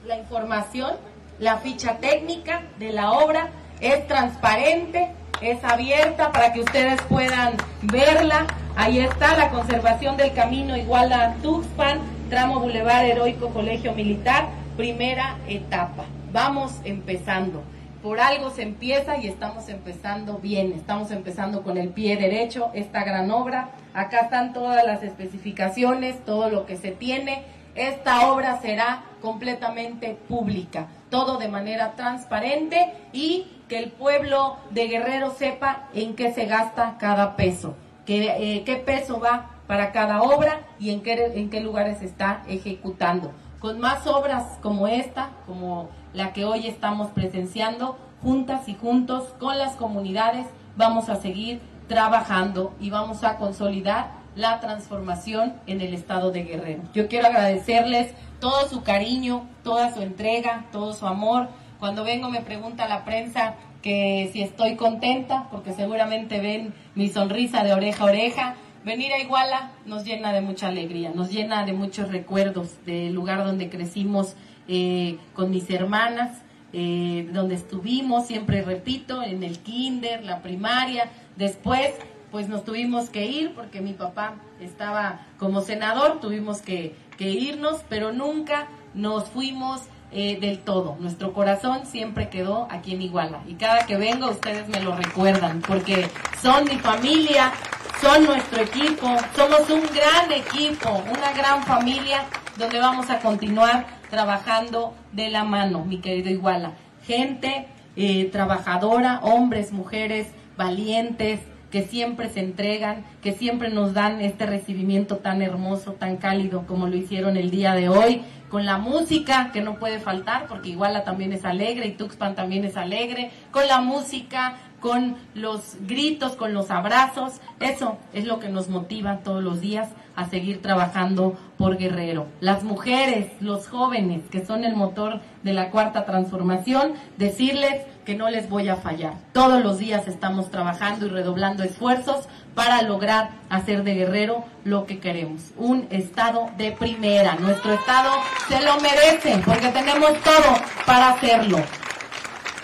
la 0.08 0.18
información, 0.18 0.94
la 1.40 1.58
ficha 1.58 1.98
técnica 1.98 2.64
de 2.80 2.94
la 2.94 3.12
obra, 3.12 3.50
es 3.82 4.08
transparente, 4.08 5.12
es 5.42 5.62
abierta 5.62 6.32
para 6.32 6.54
que 6.54 6.62
ustedes 6.62 7.02
puedan 7.10 7.56
verla. 7.82 8.48
Ahí 8.78 9.00
está 9.00 9.36
la 9.36 9.50
conservación 9.50 10.16
del 10.16 10.34
camino 10.34 10.78
igual 10.78 11.12
a 11.12 11.34
Tuxpan, 11.44 12.00
tramo 12.30 12.62
Boulevard 12.62 13.04
Heroico 13.04 13.50
Colegio 13.50 13.92
Militar, 13.92 14.48
primera 14.78 15.36
etapa. 15.50 16.06
Vamos 16.32 16.80
empezando 16.86 17.62
por 18.06 18.20
algo 18.20 18.52
se 18.52 18.62
empieza 18.62 19.18
y 19.18 19.28
estamos 19.28 19.68
empezando 19.68 20.38
bien, 20.38 20.74
estamos 20.74 21.10
empezando 21.10 21.64
con 21.64 21.76
el 21.76 21.90
pie 21.90 22.18
derecho 22.18 22.70
esta 22.76 23.04
gran 23.04 23.32
obra. 23.32 23.70
Acá 23.96 24.20
están 24.20 24.54
todas 24.54 24.86
las 24.86 25.02
especificaciones, 25.02 26.24
todo 26.24 26.52
lo 26.52 26.68
que 26.68 26.78
se 26.78 26.92
tiene. 26.92 27.46
Esta 27.74 28.30
obra 28.30 28.62
será 28.62 29.06
completamente 29.24 30.20
pública, 30.30 30.86
todo 31.10 31.40
de 31.40 31.48
manera 31.48 31.94
transparente 31.96 32.94
y 33.12 33.48
que 33.68 33.80
el 33.80 33.90
pueblo 33.90 34.58
de 34.70 34.86
Guerrero 34.86 35.32
sepa 35.32 35.88
en 35.96 36.16
qué 36.16 36.32
se 36.32 36.46
gasta 36.46 36.98
cada 37.00 37.36
peso, 37.36 37.74
qué, 38.06 38.36
eh, 38.38 38.64
qué 38.66 38.76
peso 38.76 39.20
va 39.20 39.50
para 39.66 39.92
cada 39.92 40.22
obra 40.22 40.60
y 40.80 40.92
en 40.92 41.02
qué, 41.02 41.32
en 41.34 41.50
qué 41.50 41.60
lugares 41.60 41.98
se 41.98 42.06
está 42.06 42.44
ejecutando. 42.48 43.32
Con 43.60 43.80
más 43.80 44.06
obras 44.06 44.60
como 44.62 44.88
esta, 44.88 45.32
como 45.48 45.90
la 46.16 46.32
que 46.32 46.46
hoy 46.46 46.66
estamos 46.68 47.12
presenciando, 47.12 47.98
juntas 48.22 48.68
y 48.70 48.74
juntos 48.74 49.34
con 49.38 49.58
las 49.58 49.74
comunidades 49.74 50.48
vamos 50.78 51.10
a 51.10 51.18
seguir 51.18 51.60
trabajando 51.88 52.74
y 52.80 52.90
vamos 52.90 53.24
a 53.24 53.38
consolidar 53.38 54.12
la 54.36 54.60
transformación 54.60 55.54
en 55.68 55.82
el 55.82 55.94
estado 55.94 56.32
de 56.32 56.44
Guerrero. 56.44 56.82
Yo 56.94 57.08
quiero 57.08 57.28
agradecerles 57.28 58.14
todo 58.40 58.68
su 58.70 58.82
cariño, 58.82 59.46
toda 59.64 59.94
su 59.94 60.02
entrega, 60.02 60.66
todo 60.72 60.94
su 60.94 61.06
amor. 61.06 61.50
Cuando 61.80 62.04
vengo 62.04 62.30
me 62.30 62.42
pregunta 62.42 62.88
la 62.88 63.04
prensa 63.06 63.56
que 63.82 64.30
si 64.34 64.42
estoy 64.42 64.78
contenta, 64.78 65.48
porque 65.52 65.74
seguramente 65.74 66.40
ven 66.40 66.74
mi 66.96 67.10
sonrisa 67.10 67.64
de 67.64 67.74
oreja 67.74 68.04
a 68.04 68.08
oreja. 68.08 68.56
Venir 68.84 69.12
a 69.14 69.20
Iguala 69.20 69.72
nos 69.86 70.06
llena 70.06 70.32
de 70.32 70.42
mucha 70.42 70.68
alegría, 70.68 71.12
nos 71.14 71.32
llena 71.32 71.66
de 71.66 71.74
muchos 71.74 72.10
recuerdos 72.10 72.86
del 72.86 73.14
lugar 73.14 73.44
donde 73.44 73.70
crecimos 73.70 74.36
eh, 74.68 75.18
con 75.34 75.52
mis 75.52 75.70
hermanas, 75.70 76.42
eh, 76.74 77.30
donde 77.32 77.56
estuvimos, 77.56 78.28
siempre 78.28 78.62
repito, 78.62 79.24
en 79.24 79.44
el 79.44 79.60
kinder, 79.60 80.24
la 80.24 80.42
primaria, 80.42 81.10
después 81.38 81.94
pues 82.32 82.50
nos 82.50 82.66
tuvimos 82.66 83.10
que 83.10 83.28
ir 83.28 83.54
porque 83.54 83.80
mi 83.80 83.94
papá 83.94 84.34
estaba 84.60 85.22
como 85.40 85.62
senador, 85.62 86.20
tuvimos 86.20 86.62
que, 86.62 86.94
irnos, 87.18 87.80
pero 87.88 88.12
nunca 88.12 88.68
nos 88.94 89.30
fuimos 89.30 89.84
eh, 90.12 90.38
del 90.42 90.60
todo. 90.60 90.98
Nuestro 91.00 91.32
corazón 91.32 91.86
siempre 91.86 92.28
quedó 92.28 92.68
aquí 92.70 92.94
en 92.94 93.04
Iguala. 93.04 93.42
Y 93.48 93.54
cada 93.54 93.86
que 93.86 93.96
vengo 93.96 94.30
ustedes 94.30 94.68
me 94.68 94.82
lo 94.82 94.94
recuerdan, 94.98 95.62
porque 95.62 96.10
son 96.42 96.66
mi 96.66 96.78
familia, 96.78 97.54
son 98.02 98.26
nuestro 98.26 98.62
equipo, 98.64 99.08
somos 99.34 99.70
un 99.70 99.84
gran 99.96 100.30
equipo, 100.30 100.90
una 101.18 101.32
gran 101.32 101.64
familia 101.64 102.26
donde 102.58 102.80
vamos 102.80 103.10
a 103.10 103.20
continuar 103.20 103.86
trabajando 104.10 104.94
de 105.12 105.30
la 105.30 105.44
mano, 105.44 105.86
mi 105.86 105.98
querido 105.98 106.30
Iguala. 106.30 106.74
Gente 107.06 107.68
eh, 107.96 108.30
trabajadora, 108.32 109.20
hombres, 109.24 109.72
mujeres, 109.72 110.28
valientes, 110.58 111.40
que 111.72 111.84
siempre 111.84 112.30
se 112.30 112.40
entregan, 112.40 113.04
que 113.22 113.34
siempre 113.34 113.70
nos 113.70 113.94
dan 113.94 114.22
este 114.22 114.46
recibimiento 114.46 115.18
tan 115.18 115.42
hermoso, 115.42 115.94
tan 115.94 116.18
cálido 116.18 116.66
como 116.68 116.88
lo 116.88 116.96
hicieron 116.96 117.36
el 117.38 117.52
día 117.52 117.74
de 117.74 117.90
hoy, 117.90 118.22
con 118.50 118.66
la 118.66 118.78
música 118.78 119.52
que 119.52 119.62
no 119.62 119.76
puede 119.76 120.00
faltar, 120.00 120.48
porque 120.48 120.70
Iguala 120.70 121.04
también 121.04 121.34
es 121.34 121.44
alegre 121.44 121.88
y 121.88 121.92
Tuxpan 121.92 122.36
también 122.36 122.64
es 122.64 122.78
alegre, 122.78 123.32
con 123.52 123.68
la 123.68 123.82
música 123.82 124.56
con 124.80 125.16
los 125.34 125.76
gritos, 125.82 126.36
con 126.36 126.54
los 126.54 126.72
abrazos. 126.72 127.42
Eso 127.60 127.98
es 128.14 128.26
lo 128.26 128.40
que 128.40 128.50
nos 128.50 128.70
motiva 128.70 129.20
todos 129.20 129.44
los 129.44 129.62
días 129.62 129.90
a 130.16 130.30
seguir 130.30 130.62
trabajando 130.62 131.38
por 131.58 131.78
Guerrero. 131.78 132.28
Las 132.40 132.64
mujeres, 132.64 133.32
los 133.40 133.68
jóvenes, 133.68 134.22
que 134.30 134.46
son 134.46 134.64
el 134.64 134.76
motor 134.76 135.22
de 135.44 135.54
la 135.54 135.72
cuarta 135.72 136.06
transformación, 136.06 136.94
decirles 137.18 137.82
que 138.06 138.16
no 138.16 138.30
les 138.30 138.50
voy 138.50 138.70
a 138.70 138.76
fallar. 138.76 139.16
Todos 139.34 139.64
los 139.64 139.80
días 139.80 140.08
estamos 140.08 140.52
trabajando 140.52 141.08
y 141.08 141.10
redoblando 141.10 141.64
esfuerzos 141.64 142.28
para 142.54 142.82
lograr 142.84 143.32
hacer 143.50 143.84
de 143.84 143.96
Guerrero 143.96 144.46
lo 144.64 144.86
que 144.86 145.00
queremos, 145.00 145.52
un 145.58 145.88
estado 145.90 146.50
de 146.58 146.72
primera. 146.72 147.36
Nuestro 147.36 147.74
estado 147.74 148.12
se 148.48 148.62
lo 148.62 148.80
merece 148.80 149.42
porque 149.46 149.70
tenemos 149.70 150.14
todo 150.22 150.56
para 150.86 151.10
hacerlo. 151.10 151.58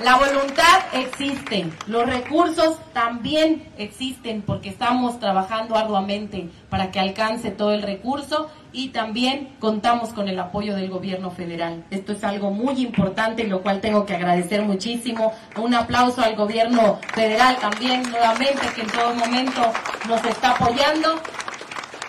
La 0.03 0.15
voluntad 0.15 0.79
existe, 0.93 1.67
los 1.85 2.07
recursos 2.07 2.79
también 2.91 3.71
existen 3.77 4.41
porque 4.41 4.69
estamos 4.69 5.19
trabajando 5.19 5.75
arduamente 5.75 6.49
para 6.69 6.89
que 6.89 6.99
alcance 6.99 7.51
todo 7.51 7.73
el 7.73 7.83
recurso 7.83 8.49
y 8.73 8.89
también 8.89 9.55
contamos 9.59 10.09
con 10.09 10.27
el 10.27 10.39
apoyo 10.39 10.75
del 10.75 10.89
gobierno 10.89 11.29
federal. 11.29 11.83
Esto 11.91 12.13
es 12.13 12.23
algo 12.23 12.49
muy 12.49 12.81
importante 12.81 13.43
y 13.43 13.47
lo 13.47 13.61
cual 13.61 13.79
tengo 13.79 14.07
que 14.07 14.15
agradecer 14.15 14.63
muchísimo. 14.63 15.33
Un 15.55 15.75
aplauso 15.75 16.21
al 16.23 16.35
gobierno 16.35 16.99
federal 17.13 17.57
también 17.57 18.01
nuevamente 18.09 18.61
que 18.73 18.81
en 18.81 18.87
todo 18.87 19.13
momento 19.13 19.61
nos 20.07 20.23
está 20.25 20.51
apoyando. 20.51 21.21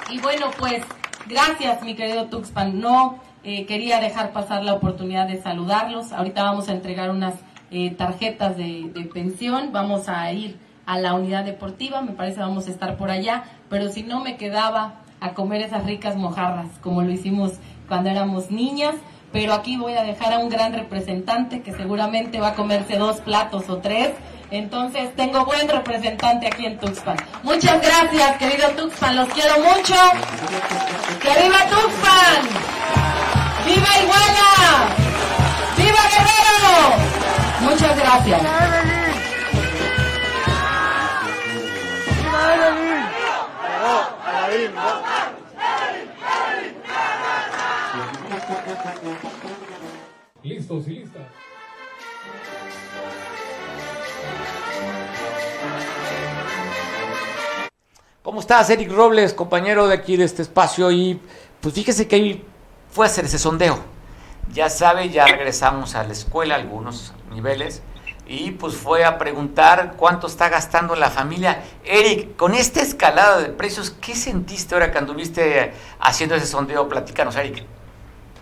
Y 0.09 0.18
bueno, 0.20 0.46
pues 0.59 0.83
gracias 1.26 1.83
mi 1.83 1.94
querido 1.94 2.24
Tuxpan. 2.26 2.81
No 2.81 3.20
eh, 3.44 3.66
quería 3.66 4.00
dejar 4.00 4.33
pasar 4.33 4.64
la 4.64 4.72
oportunidad 4.72 5.26
de 5.26 5.42
saludarlos. 5.42 6.12
Ahorita 6.12 6.42
vamos 6.42 6.70
a 6.70 6.72
entregar 6.72 7.11
unas 7.11 7.35
eh, 7.72 7.90
tarjetas 7.96 8.56
de, 8.56 9.08
pensión, 9.14 9.70
vamos 9.72 10.08
a 10.08 10.30
ir 10.30 10.58
a 10.85 10.98
la 10.98 11.14
unidad 11.14 11.44
deportiva, 11.44 12.02
me 12.02 12.12
parece 12.12 12.40
vamos 12.40 12.68
a 12.68 12.70
estar 12.70 12.98
por 12.98 13.11
allá, 13.11 13.44
pero 13.70 13.88
si 13.88 14.02
no 14.02 14.22
me 14.22 14.37
quedaba 14.37 14.96
a 15.20 15.32
comer 15.32 15.62
esas 15.62 15.87
ricas 15.87 16.16
mojarras, 16.16 16.66
como 16.82 17.00
lo 17.00 17.11
hicimos 17.11 17.52
cuando 17.88 18.11
éramos 18.11 18.50
niñas, 18.50 18.94
pero 19.32 19.54
aquí 19.54 19.78
voy 19.78 19.94
a 19.94 20.02
dejar 20.02 20.35
a 20.35 20.38
un 20.38 20.50
gran 20.50 20.74
representante 20.74 21.62
que 21.62 21.72
seguramente 21.72 22.40
va 22.40 22.48
a 22.48 22.54
comerse 22.54 22.98
dos 22.98 23.22
platos 23.22 23.70
o 23.70 23.78
tres, 23.78 24.11
entonces 24.50 25.14
tengo 25.16 25.46
buen 25.46 25.66
representante 25.66 26.48
aquí 26.48 26.66
en 26.66 26.78
Tuxpan. 26.78 27.16
Muchas 27.42 27.80
gracias, 27.80 28.37
querido 28.37 28.68
Tuxpan, 28.76 29.16
los 29.16 29.28
quiero 29.28 29.54
mucho. 29.61 29.94
¡Que 31.22 31.42
viva 31.42 31.58
Tuxpan! 31.70 32.72
¡Viva 33.64 33.88
Iguala! 34.02 34.88
¡Viva 35.78 36.00
Guerrero! 36.11 37.12
Muchas 37.62 37.96
gracias. 37.96 38.42
Listos 50.42 50.88
y 50.88 50.90
listas. 50.90 51.22
¿Cómo 58.22 58.40
estás, 58.40 58.70
Eric 58.70 58.90
Robles, 58.90 59.35
compañero 59.35 59.87
de 59.88 59.94
aquí 59.94 60.16
de 60.16 60.25
este 60.25 60.42
espacio? 60.42 60.90
Y 60.90 61.20
pues 61.61 61.75
fíjese 61.75 62.09
que 62.09 62.16
ahí 62.16 62.44
fue 62.90 63.07
a 63.07 63.09
hacer 63.09 63.25
ese 63.25 63.38
sondeo. 63.38 63.91
Ya 64.50 64.68
sabe, 64.68 65.09
ya 65.09 65.26
regresamos 65.26 65.94
a 65.94 66.05
la 66.05 66.12
escuela, 66.12 66.57
algunos 66.57 67.12
niveles 67.31 67.83
y 68.26 68.52
pues 68.52 68.76
fue 68.76 69.05
a 69.05 69.18
preguntar 69.18 69.94
cuánto 69.96 70.26
está 70.26 70.48
gastando 70.48 70.94
la 70.96 71.11
familia. 71.11 71.64
Eric, 71.85 72.37
con 72.37 72.55
esta 72.55 72.81
escalada 72.81 73.38
de 73.38 73.48
precios, 73.48 73.90
¿qué 73.90 74.14
sentiste 74.14 74.74
ahora 74.74 74.90
que 74.90 74.98
anduviste 74.98 75.74
haciendo 76.00 76.35
ese 76.35 76.46
sondeo? 76.46 76.88
Platícanos, 76.88 77.37
Eric. 77.37 77.64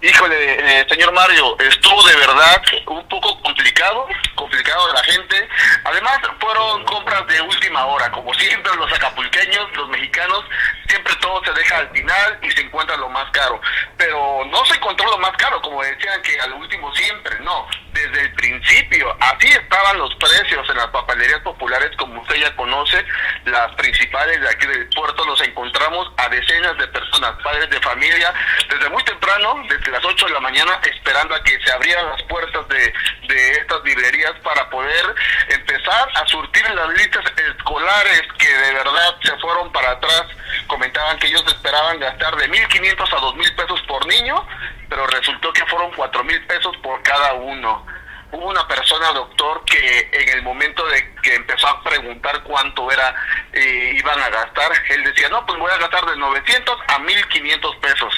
Híjole, 0.02 0.80
eh, 0.80 0.86
señor 0.88 1.12
Mario, 1.12 1.58
estuvo 1.58 2.02
de 2.08 2.16
verdad 2.16 2.62
un 2.86 3.06
poco 3.06 3.38
complicado, 3.42 4.06
complicado 4.34 4.86
de 4.86 4.92
la 4.94 5.04
gente. 5.04 5.48
Además, 5.84 6.18
fueron 6.40 6.84
compras 6.86 7.26
de 7.26 7.42
última 7.42 7.84
hora, 7.84 8.10
como 8.10 8.32
siempre 8.32 8.74
los 8.76 8.90
acapulqueños, 8.90 9.68
los 9.76 9.90
mexicanos, 9.90 10.42
siempre 10.88 11.14
todo 11.16 11.44
se 11.44 11.52
deja 11.52 11.78
al 11.78 11.90
final 11.90 12.38
y 12.40 12.50
se 12.50 12.62
encuentra 12.62 12.96
lo 12.96 13.10
más 13.10 13.30
caro. 13.32 13.60
Pero 13.98 14.42
no 14.46 14.64
se 14.64 14.76
encontró 14.76 15.06
lo 15.06 15.18
más 15.18 15.32
caro, 15.36 15.60
como 15.60 15.82
decían 15.82 16.22
que 16.22 16.40
al 16.40 16.54
último 16.54 16.94
siempre, 16.94 17.38
no. 17.40 17.68
Desde 17.92 18.22
el 18.22 18.32
principio, 18.34 19.14
así 19.20 19.48
estaban 19.48 19.98
los 19.98 20.14
precios 20.14 20.66
en 20.70 20.76
las 20.76 20.86
papelerías 20.86 21.40
populares, 21.40 21.90
como 21.98 22.22
usted 22.22 22.36
ya 22.36 22.56
conoce, 22.56 23.04
las 23.44 23.74
principales 23.74 24.40
de 24.40 24.48
aquí 24.48 24.66
del 24.66 24.88
puerto, 24.88 25.24
los 25.26 25.40
encontramos 25.42 26.10
a 26.16 26.28
decenas 26.30 26.78
de 26.78 26.88
personas, 26.88 27.32
padres 27.42 27.68
de 27.68 27.80
familia, 27.80 28.32
desde 28.70 28.88
muy 28.88 29.02
temprano, 29.04 29.62
desde 29.68 29.89
las 29.90 30.04
8 30.04 30.26
de 30.26 30.32
la 30.32 30.40
mañana 30.40 30.80
esperando 30.84 31.34
a 31.34 31.42
que 31.42 31.58
se 31.60 31.72
abrieran 31.72 32.08
las 32.10 32.22
puertas 32.24 32.66
de, 32.68 32.92
de 33.28 33.52
estas 33.52 33.82
librerías 33.84 34.32
para 34.42 34.68
poder 34.70 35.14
empezar 35.48 36.08
a 36.14 36.26
surtir 36.26 36.68
las 36.70 36.88
listas 36.90 37.24
escolares 37.36 38.22
que 38.38 38.48
de 38.48 38.72
verdad 38.74 39.16
se 39.22 39.36
fueron 39.38 39.72
para 39.72 39.92
atrás. 39.92 40.24
Comentaban 40.66 41.18
que 41.18 41.26
ellos 41.28 41.44
esperaban 41.46 42.00
gastar 42.00 42.36
de 42.36 42.50
1.500 42.50 43.00
a 43.00 43.20
2.000 43.20 43.56
pesos 43.56 43.80
por 43.82 44.06
niño, 44.06 44.46
pero 44.88 45.06
resultó 45.06 45.52
que 45.52 45.66
fueron 45.66 45.92
4.000 45.92 46.46
pesos 46.46 46.76
por 46.78 47.02
cada 47.02 47.34
uno 47.34 47.86
hubo 48.32 48.48
una 48.48 48.66
persona, 48.68 49.12
doctor, 49.12 49.64
que 49.64 50.08
en 50.12 50.28
el 50.36 50.42
momento 50.42 50.86
de 50.86 51.14
que 51.22 51.34
empezó 51.34 51.68
a 51.68 51.82
preguntar 51.82 52.42
cuánto 52.44 52.90
era 52.90 53.14
eh, 53.52 53.92
iban 53.96 54.20
a 54.20 54.28
gastar, 54.28 54.72
él 54.90 55.04
decía, 55.04 55.28
no, 55.28 55.44
pues 55.46 55.58
voy 55.58 55.70
a 55.70 55.78
gastar 55.78 56.06
de 56.06 56.16
900 56.16 56.78
a 56.88 56.98
1500 57.00 57.76
pesos. 57.76 58.14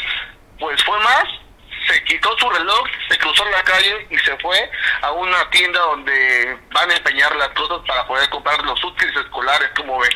Pues 0.58 0.82
fue 0.84 0.98
más, 1.00 1.24
se 1.86 2.04
quitó 2.04 2.36
su 2.38 2.48
reloj, 2.48 2.86
se 3.08 3.18
cruzó 3.18 3.44
la 3.50 3.62
calle 3.62 4.06
y 4.10 4.18
se 4.18 4.36
fue 4.38 4.70
a 5.02 5.12
una 5.12 5.48
tienda 5.50 5.80
donde 5.80 6.58
van 6.72 6.90
a 6.90 6.96
empeñar 6.96 7.34
las 7.36 7.48
cosas 7.50 7.80
para 7.86 8.06
poder 8.06 8.28
comprar 8.30 8.62
los 8.64 8.82
útiles 8.84 9.14
escolares, 9.16 9.70
como 9.76 9.98
ve. 9.98 10.08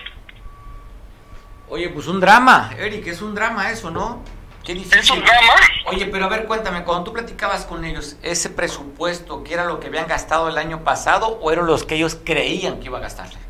Oye, 1.69 1.89
pues 1.89 2.07
un 2.07 2.21
drama, 2.21 2.71
Eric, 2.79 3.07
es 3.09 3.21
un 3.23 3.35
drama 3.35 3.71
eso, 3.71 3.91
¿no? 3.91 4.23
Qué 4.65 4.75
difícil. 4.75 4.99
¿Es 4.99 5.11
un 5.11 5.25
drama? 5.25 5.55
Oye, 5.87 6.07
pero 6.07 6.27
a 6.27 6.29
ver, 6.29 6.45
cuéntame, 6.47 6.85
cuando 6.85 7.05
tú 7.05 7.13
platicabas 7.13 7.65
con 7.65 7.85
ellos, 7.85 8.17
¿ese 8.23 8.51
presupuesto 8.51 9.45
que 9.45 9.55
era 9.55 9.65
lo 9.65 9.81
que 9.81 9.89
habían 9.89 10.07
gastado 10.07 10.49
el 10.49 10.59
año 10.59 10.85
pasado 10.85 11.39
o 11.41 11.53
eran 11.53 11.67
los 11.67 11.85
que 11.85 11.97
ellos 11.97 12.19
creían 12.25 12.81
que 12.81 12.87
iba 12.87 12.99
a 12.99 13.01
gastarle? 13.01 13.46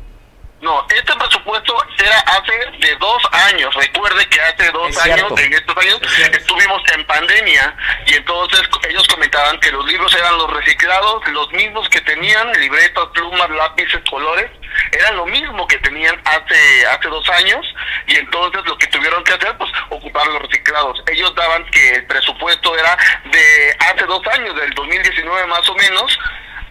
No, 0.59 0.83
este 0.89 1.13
presupuesto 1.15 1.75
era 1.99 2.17
hace 2.19 2.53
de 2.79 2.95
dos 2.95 3.21
años. 3.31 3.73
Recuerde 3.75 4.27
que 4.27 4.41
hace 4.41 4.71
dos 4.71 4.97
años, 4.97 5.31
en 5.37 5.53
estos 5.53 5.77
años, 5.77 6.01
estuvimos 6.33 6.81
en 6.93 7.05
pandemia 7.05 7.75
y 8.07 8.15
entonces 8.15 8.61
ellos 8.89 9.07
comentaban 9.07 9.59
que 9.59 9.71
los 9.71 9.85
libros 9.85 10.13
eran 10.15 10.35
los 10.37 10.51
reciclados, 10.51 11.27
los 11.27 11.51
mismos 11.51 11.87
que 11.89 12.01
tenían, 12.01 12.51
libretas, 12.53 13.05
plumas, 13.13 13.49
lápices, 13.51 14.01
colores, 14.09 14.49
eran 14.93 15.17
lo 15.17 15.27
mismo 15.27 15.67
que 15.67 15.77
tenían 15.77 16.19
hace 16.25 16.87
hace 16.87 17.07
dos 17.07 17.27
años 17.29 17.65
y 18.07 18.15
entonces 18.15 18.61
lo 18.65 18.77
que 18.79 18.87
tuvieron 18.87 19.23
que 19.23 19.33
hacer, 19.33 19.55
pues 19.57 19.71
ocupar 19.89 20.25
los 20.27 20.41
reciclados. 20.41 21.03
Ellos 21.11 21.33
daban 21.35 21.65
que 21.69 21.89
el 21.89 22.05
presupuesto 22.07 22.75
era 22.75 22.97
de 23.25 23.77
hace 23.79 24.05
dos 24.05 24.25
años, 24.27 24.55
del 24.55 24.73
2019 24.73 25.47
más 25.47 25.69
o 25.69 25.75
menos, 25.75 26.19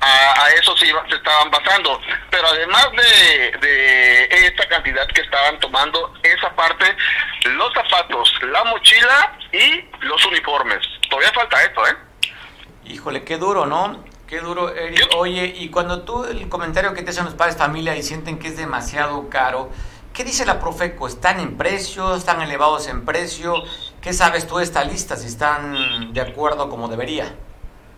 a, 0.01 0.51
eso 0.51 0.77
se, 0.77 0.87
se, 0.87 1.17
estaban 1.17 1.51
basando. 1.51 2.01
Pero 2.31 2.47
además 2.49 2.89
de, 2.93 3.59
de 3.59 4.47
esta 4.47 4.69
cantidad 4.69 5.07
que 5.09 5.21
estaban 5.21 5.59
tomando, 5.61 6.15
esa 6.23 6.55
parte, 6.55 6.85
los 7.45 7.73
zapatos, 7.73 8.33
la 8.43 8.65
mochila 8.65 9.39
y 9.53 9.85
los 10.05 10.25
uniformes. 10.27 10.81
Todavía 11.09 11.33
falta 11.33 11.63
esto, 11.65 11.87
¿eh? 11.87 11.97
Híjole, 12.85 13.25
qué 13.25 13.37
duro, 13.37 13.67
¿no? 13.67 14.05
Qué 14.27 14.41
duro, 14.41 14.75
Eric. 14.75 15.09
Oye, 15.17 15.55
y 15.57 15.71
cuando 15.71 16.03
tú, 16.03 16.25
el 16.25 16.49
comentario 16.49 16.95
que 16.95 17.03
te 17.03 17.11
hacen 17.11 17.25
los 17.25 17.35
padres 17.35 17.57
familia 17.57 17.97
y 17.97 18.03
sienten 18.03 18.39
que 18.39 18.49
es 18.49 18.57
demasiado 18.57 19.29
caro, 19.29 19.71
¿qué 20.13 20.25
dice 20.25 20.45
la 20.45 20.59
Profeco? 20.59 21.07
¿Están 21.07 21.39
en 21.39 21.57
precio? 21.57 22.17
¿Están 22.17 22.43
elevados 22.43 22.89
en 22.89 23.05
precio? 23.05 23.63
¿Qué 24.01 24.13
sabes 24.13 24.47
tú 24.49 24.57
de 24.57 24.65
esta 24.65 24.83
lista? 24.83 25.17
Si 25.17 25.29
están 25.29 26.13
de 26.13 26.21
acuerdo 26.21 26.69
como 26.69 26.89
debería. 26.89 27.37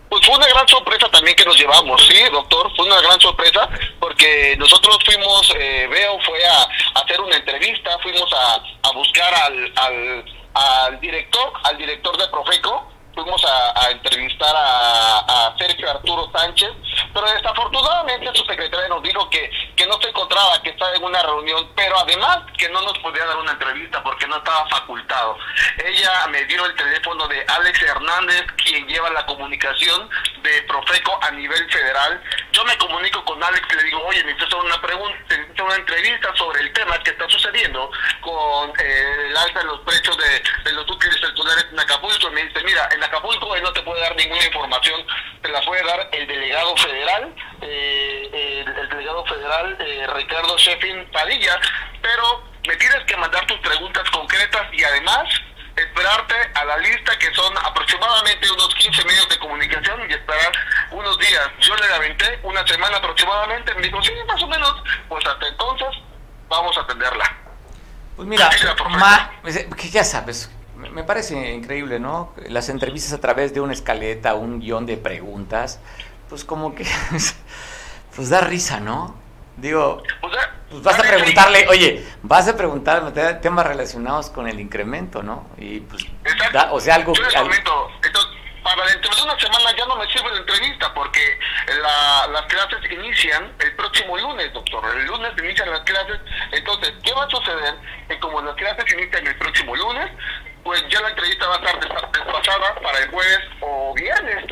Pues 0.09 0.25
fue 0.25 0.35
una 0.35 0.47
gran 0.47 0.67
sorpresa 0.67 1.07
también 1.09 1.35
que 1.35 1.45
nos 1.45 1.57
llevamos, 1.57 2.01
sí, 2.07 2.17
doctor, 2.31 2.75
fue 2.75 2.85
una 2.85 2.99
gran 2.99 3.19
sorpresa 3.21 3.69
porque 3.99 4.55
nosotros 4.57 4.97
fuimos, 5.05 5.53
eh, 5.55 5.87
Veo 5.87 6.19
fue 6.21 6.43
a, 6.45 6.67
hacer 7.01 7.21
una 7.21 7.35
entrevista, 7.35 7.97
fuimos 7.99 8.31
a, 8.33 8.55
a 8.55 8.91
buscar 8.93 9.31
al, 9.33 9.71
al, 9.75 10.25
al, 10.55 10.99
director, 10.99 11.53
al 11.63 11.77
director 11.77 12.17
de 12.17 12.27
Profeco, 12.29 12.91
fuimos 13.23 13.43
a, 13.45 13.91
entrevistar 13.91 14.53
a, 14.55 15.55
Sergio 15.57 15.89
Arturo 15.89 16.29
Sánchez, 16.31 16.69
pero 17.13 17.25
desafortunadamente 17.31 18.29
su 18.33 18.45
secretaria 18.45 18.87
nos 18.87 19.03
dijo 19.03 19.29
que, 19.29 19.49
que 19.75 19.85
no 19.87 19.99
se 20.01 20.09
encontraba 20.09 20.61
que 20.61 20.69
estaba 20.69 20.93
en 20.93 21.03
una 21.03 21.21
reunión, 21.21 21.69
pero 21.75 21.99
además 21.99 22.39
que 22.57 22.69
no 22.69 22.81
nos 22.81 22.97
podía 22.99 23.25
dar 23.25 23.37
una 23.37 23.51
entrevista 23.51 24.01
porque 24.03 24.27
no 24.27 24.37
estaba 24.37 24.67
facultado. 24.69 25.37
Ella 25.83 26.27
me 26.29 26.45
dio 26.45 26.65
el 26.65 26.75
teléfono 26.75 27.27
de 27.27 27.45
Alex 27.47 27.81
Hernández, 27.81 28.45
quien 28.63 28.87
lleva 28.87 29.09
la 29.09 29.25
comunicación 29.25 30.09
de 30.41 30.61
Profeco 30.63 31.19
a 31.21 31.31
nivel 31.31 31.69
federal. 31.71 32.21
Yo 32.51 32.63
me 32.65 32.77
comunico 32.77 33.23
con 33.25 33.43
Alex 33.43 33.67
y 33.71 33.75
le 33.75 33.83
digo, 33.83 34.03
oye, 34.05 34.23
necesito 34.23 34.61
una 34.61 34.79
pregunta, 34.81 35.17
necesito 35.29 35.65
una 35.65 35.75
entrevista 35.75 36.35
sobre 36.35 36.61
el 36.61 36.73
tema 36.73 36.97
que 36.99 37.11
está 37.11 37.27
sucediendo 37.29 37.91
con 38.21 38.69
eh, 38.79 39.27
el 39.27 39.37
alza 39.37 39.59
de 39.59 39.65
los 39.65 39.79
precios 39.81 40.17
de, 40.17 40.43
de 40.63 40.71
los 40.73 40.89
útiles 40.89 41.19
celulares 41.19 41.65
en 41.71 41.79
Acapulco. 41.79 42.27
Y 42.29 42.31
me 42.31 42.43
dice, 42.43 42.63
mira, 42.63 42.87
en 42.91 43.03
Acapulco 43.09 43.55
él 43.55 43.63
no 43.63 43.73
te 43.73 43.81
puede 43.81 44.01
dar 44.01 44.15
ninguna 44.15 44.45
información, 44.45 45.01
te 45.41 45.49
la 45.49 45.61
puede 45.61 45.83
dar 45.83 46.07
el 46.11 46.27
delegado 46.27 46.77
federal, 46.77 47.35
eh, 47.61 48.29
el, 48.65 48.77
el 48.77 48.89
delegado 48.89 49.25
federal 49.25 49.77
eh, 49.79 50.07
Ricardo 50.15 50.57
Sheffin 50.57 51.09
Padilla, 51.11 51.59
pero 52.01 52.43
me 52.67 52.75
tienes 52.75 53.03
que 53.05 53.17
mandar 53.17 53.45
tus 53.47 53.57
preguntas 53.59 54.07
concretas 54.11 54.67
y 54.73 54.83
además 54.83 55.23
esperarte 55.75 56.35
a 56.55 56.65
la 56.65 56.77
lista 56.77 57.17
que 57.17 57.33
son 57.33 57.53
aproximadamente 57.57 58.51
unos 58.51 58.73
15 58.75 59.05
medios 59.05 59.29
de 59.29 59.39
comunicación 59.39 60.01
y 60.09 60.13
esperar 60.13 60.51
unos 60.91 61.17
días. 61.19 61.49
Yo 61.59 61.75
le 61.77 61.93
aventé 61.93 62.39
una 62.43 62.65
semana 62.67 62.97
aproximadamente, 62.97 63.73
me 63.75 63.81
dijo, 63.83 64.01
sí, 64.03 64.11
más 64.27 64.41
o 64.43 64.47
menos, 64.47 64.75
pues 65.07 65.25
hasta 65.25 65.47
entonces 65.47 65.87
vamos 66.49 66.77
a 66.77 66.81
atenderla. 66.81 67.35
Pues 68.17 68.27
mira, 68.27 68.49
profesora. 68.49 68.89
ma- 68.89 69.31
que 69.77 69.89
ya 69.89 70.03
sabes, 70.03 70.51
me 70.99 71.05
parece 71.05 71.53
increíble, 71.53 71.97
¿no? 71.99 72.33
Las 72.49 72.67
entrevistas 72.67 73.13
a 73.13 73.21
través 73.21 73.53
de 73.53 73.61
una 73.61 73.71
escaleta, 73.71 74.33
un 74.35 74.59
guion 74.59 74.85
de 74.85 74.97
preguntas, 74.97 75.79
pues 76.27 76.43
como 76.43 76.75
que, 76.75 76.85
pues 78.15 78.29
da 78.29 78.41
risa, 78.41 78.81
¿no? 78.81 79.15
Digo, 79.55 80.03
pues 80.69 80.83
vas 80.83 80.99
a 80.99 81.01
preguntarle, 81.03 81.67
oye, 81.69 82.05
vas 82.21 82.47
a 82.49 82.55
preguntarle 82.57 83.11
te- 83.11 83.33
temas 83.35 83.65
relacionados 83.65 84.29
con 84.29 84.47
el 84.47 84.59
incremento, 84.59 85.23
¿no? 85.23 85.47
Y 85.57 85.79
pues, 85.81 86.05
da- 86.53 86.71
o 86.73 86.79
sea, 86.81 86.95
algo... 86.95 87.13
Yo 87.13 87.23
les 87.23 87.33
comento, 87.33 87.89
entonces, 88.03 88.31
para 88.63 88.85
dentro 88.87 89.15
de 89.15 89.23
una 89.23 89.39
semana 89.39 89.75
ya 89.77 89.85
no 89.85 89.95
me 89.95 90.05
sirve 90.11 90.29
la 90.31 90.37
entrevista 90.39 90.93
porque 90.93 91.39
la- 91.81 92.27
las 92.27 92.41
clases 92.47 92.79
inician 92.91 93.53
el 93.59 93.75
próximo 93.75 94.17
lunes, 94.17 94.53
doctor. 94.53 94.83
El 94.97 95.05
lunes 95.07 95.31
inician 95.41 95.69
las 95.71 95.81
clases. 95.81 96.19
Entonces, 96.51 96.93
¿qué 97.03 97.13
va 97.13 97.23
a 97.23 97.29
suceder? 97.29 97.75
Que 98.09 98.19
como 98.19 98.41
las 98.41 98.55
clases 98.55 98.85
inician 98.93 99.25
el 99.27 99.35
próximo 99.37 99.75
lunes, 99.75 100.09
pues 100.63 100.83
ya 100.89 101.01
la 101.01 101.09
entrevista 101.09 101.47
va 101.47 101.55
a 101.55 101.57
estar 101.57 101.79
des- 101.79 102.11
desfasada 102.11 102.75
para 102.81 102.99
el 102.99 103.09
jueves 103.09 103.39
o 103.61 103.93
viernes. 103.95 104.45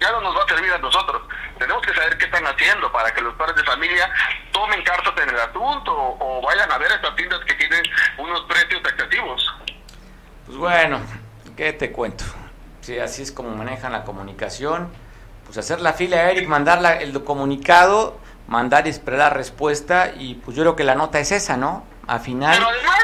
Ya 0.00 0.10
no 0.12 0.20
nos 0.22 0.34
va 0.36 0.44
a 0.44 0.48
servir 0.48 0.72
a 0.72 0.78
nosotros. 0.78 1.22
Tenemos 1.58 1.82
que 1.82 1.92
saber 1.92 2.16
qué 2.16 2.24
están 2.24 2.46
haciendo 2.46 2.90
para 2.90 3.12
que 3.12 3.20
los 3.20 3.34
padres 3.34 3.56
de 3.56 3.64
familia 3.64 4.10
tomen 4.50 4.82
cartas 4.82 5.12
en 5.22 5.28
el 5.28 5.38
asunto 5.38 5.92
o, 5.94 6.40
vayan 6.42 6.72
a 6.72 6.78
ver 6.78 6.90
estas 6.90 7.14
tiendas 7.16 7.40
que 7.44 7.54
tienen 7.54 7.82
unos 8.16 8.40
precios 8.42 8.80
excesivos. 8.80 9.46
Pues 10.46 10.56
bueno, 10.56 11.00
¿qué 11.56 11.74
te 11.74 11.92
cuento? 11.92 12.24
Sí, 12.80 12.98
así 12.98 13.22
es 13.22 13.30
como 13.30 13.50
manejan 13.50 13.92
la 13.92 14.04
comunicación. 14.04 14.90
Pues 15.44 15.58
hacer 15.58 15.80
la 15.80 15.92
fila 15.92 16.16
a 16.16 16.30
Eric, 16.30 16.48
mandar 16.48 17.02
el 17.02 17.22
comunicado, 17.22 18.18
mandar 18.46 18.86
y 18.86 18.90
esperar 18.90 19.18
la 19.18 19.30
respuesta. 19.30 20.12
Y 20.16 20.36
pues 20.36 20.56
yo 20.56 20.62
creo 20.62 20.76
que 20.76 20.84
la 20.84 20.94
nota 20.94 21.18
es 21.20 21.30
esa, 21.30 21.58
¿no? 21.58 21.84
A 22.10 22.18
final, 22.18 22.58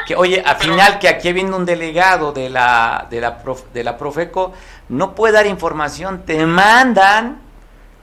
que 0.05 0.15
oye, 0.15 0.43
a 0.45 0.55
final 0.55 0.99
que 0.99 1.07
aquí 1.07 1.31
viendo 1.31 1.55
un 1.55 1.65
delegado 1.65 2.33
de 2.33 2.49
la, 2.49 3.07
de 3.09 3.21
la, 3.21 3.37
prof- 3.37 3.67
de 3.73 3.83
la 3.83 3.97
Profeco, 3.97 4.53
no 4.89 5.15
puede 5.15 5.33
dar 5.33 5.45
información, 5.47 6.25
te 6.25 6.45
mandan 6.45 7.41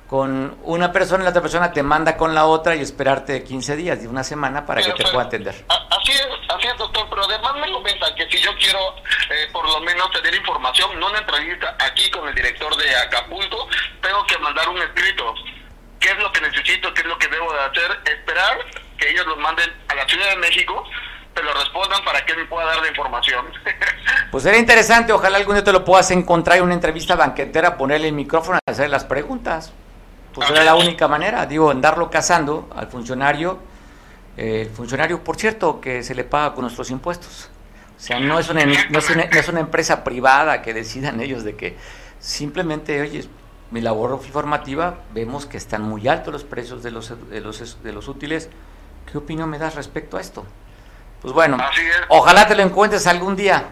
con 0.09 0.57
una 0.63 0.93
persona 0.93 1.23
y 1.23 1.25
la 1.25 1.31
otra 1.31 1.43
persona 1.43 1.73
te 1.73 1.83
manda 1.83 2.17
con 2.17 2.35
la 2.35 2.47
otra 2.47 2.75
y 2.77 2.81
esperarte 2.81 3.43
15 3.43 3.77
días, 3.77 4.01
de 4.01 4.09
una 4.09 4.23
semana 4.25 4.65
para 4.65 4.81
que 4.81 4.87
Pero, 4.87 4.97
te 4.97 5.03
pero, 5.03 5.15
pueda 5.15 5.27
atender. 5.27 5.65
Así 5.91 6.13
es, 6.13 6.27
así 6.49 6.67
es, 6.69 6.77
doctor, 6.79 7.07
pero 7.11 7.25
además 7.25 7.53
me 7.57 7.71
comentan 7.73 8.15
que 8.15 8.27
si 8.31 8.39
yo 8.43 8.51
quiero 8.59 8.79
eh, 9.31 9.49
por 9.53 9.67
lo 9.69 9.81
menos 9.81 10.11
tener 10.13 10.35
información, 10.35 10.99
no 11.01 11.09
una 11.09 11.19
entrevista 11.19 11.77
aquí 11.81 12.11
con 12.11 12.29
el 12.29 12.35
director 12.35 12.75
de 12.77 12.97
Acapulco, 12.97 13.69
tengo 14.01 14.25
que 14.27 14.39
mandar 14.39 14.69
un 14.69 14.79
escrito. 14.79 15.35
¿Qué 16.01 16.11
es 16.11 16.19
lo 16.19 16.31
que 16.33 16.41
necesito? 16.43 16.93
¿Qué 16.93 17.01
es 17.01 17.07
lo 17.07 17.19
que 17.19 17.29
debo 17.29 17.51
de 17.53 17.61
hacer? 17.61 17.99
Esperar 18.05 18.59
que 18.99 19.11
ellos 19.11 19.27
lo 19.27 19.37
manden 19.37 19.71
a 19.89 19.95
la 19.95 20.07
Ciudad 20.07 20.31
de 20.31 20.37
México, 20.37 20.85
te 21.35 21.43
lo 21.43 21.53
respondan 21.53 22.05
para 22.05 22.25
que 22.25 22.35
me 22.35 22.45
pueda 22.45 22.67
dar 22.67 22.81
la 22.81 22.89
información. 22.89 23.47
Pues 24.31 24.43
sería 24.43 24.59
interesante, 24.59 25.13
ojalá 25.13 25.39
algún 25.39 25.55
día 25.55 25.63
te 25.63 25.71
lo 25.71 25.85
puedas 25.85 26.11
encontrar 26.11 26.59
en 26.59 26.65
una 26.65 26.75
entrevista 26.75 27.15
banquetera, 27.15 27.77
ponerle 27.77 28.09
el 28.09 28.15
micrófono 28.15 28.59
y 28.67 28.71
hacer 28.71 28.91
las 28.91 29.05
preguntas. 29.05 29.73
Pues 30.33 30.51
era 30.51 30.65
la 30.65 30.75
única 30.75 31.07
manera, 31.07 31.47
digo, 31.47 31.71
andarlo 31.71 32.11
cazando 32.11 32.69
al 32.75 32.89
funcionario, 32.89 33.61
eh, 34.37 34.63
el 34.63 34.71
funcionario, 34.71 35.23
por 35.23 35.37
cierto, 35.37 35.81
que 35.81 36.03
se 36.03 36.17
le 36.17 36.25
paga 36.25 36.53
con 36.53 36.63
nuestros 36.63 36.91
impuestos. 36.91 37.49
O 37.97 38.01
sea, 38.01 38.19
no 38.19 38.41
es 38.41 38.49
una, 38.49 38.65
no 38.65 38.99
es 38.99 39.11
una, 39.11 39.27
no 39.27 39.39
es 39.39 39.49
una 39.49 39.61
empresa 39.61 40.03
privada 40.03 40.63
que 40.63 40.75
decidan 40.75 41.21
ellos 41.21 41.45
de 41.45 41.55
que 41.55 41.77
simplemente, 42.19 43.01
oye, 43.01 43.25
mi 43.71 43.81
labor 43.81 44.21
informativa, 44.25 44.99
vemos 45.13 45.47
que 45.47 45.57
están 45.57 45.83
muy 45.83 46.09
altos 46.09 46.33
los 46.33 46.45
precios 46.45 46.83
de 46.83 46.91
los, 46.91 47.31
de 47.31 47.41
los, 47.41 47.83
de 47.83 47.93
los 47.93 48.09
útiles. 48.09 48.51
¿Qué 49.11 49.19
opinión 49.19 49.49
me 49.51 49.59
das 49.59 49.75
respecto 49.75 50.17
a 50.17 50.21
esto? 50.21 50.45
Pues 51.21 51.33
bueno, 51.33 51.57
ojalá 52.09 52.47
te 52.47 52.55
lo 52.55 52.63
encuentres 52.63 53.07
algún 53.07 53.35
día. 53.37 53.65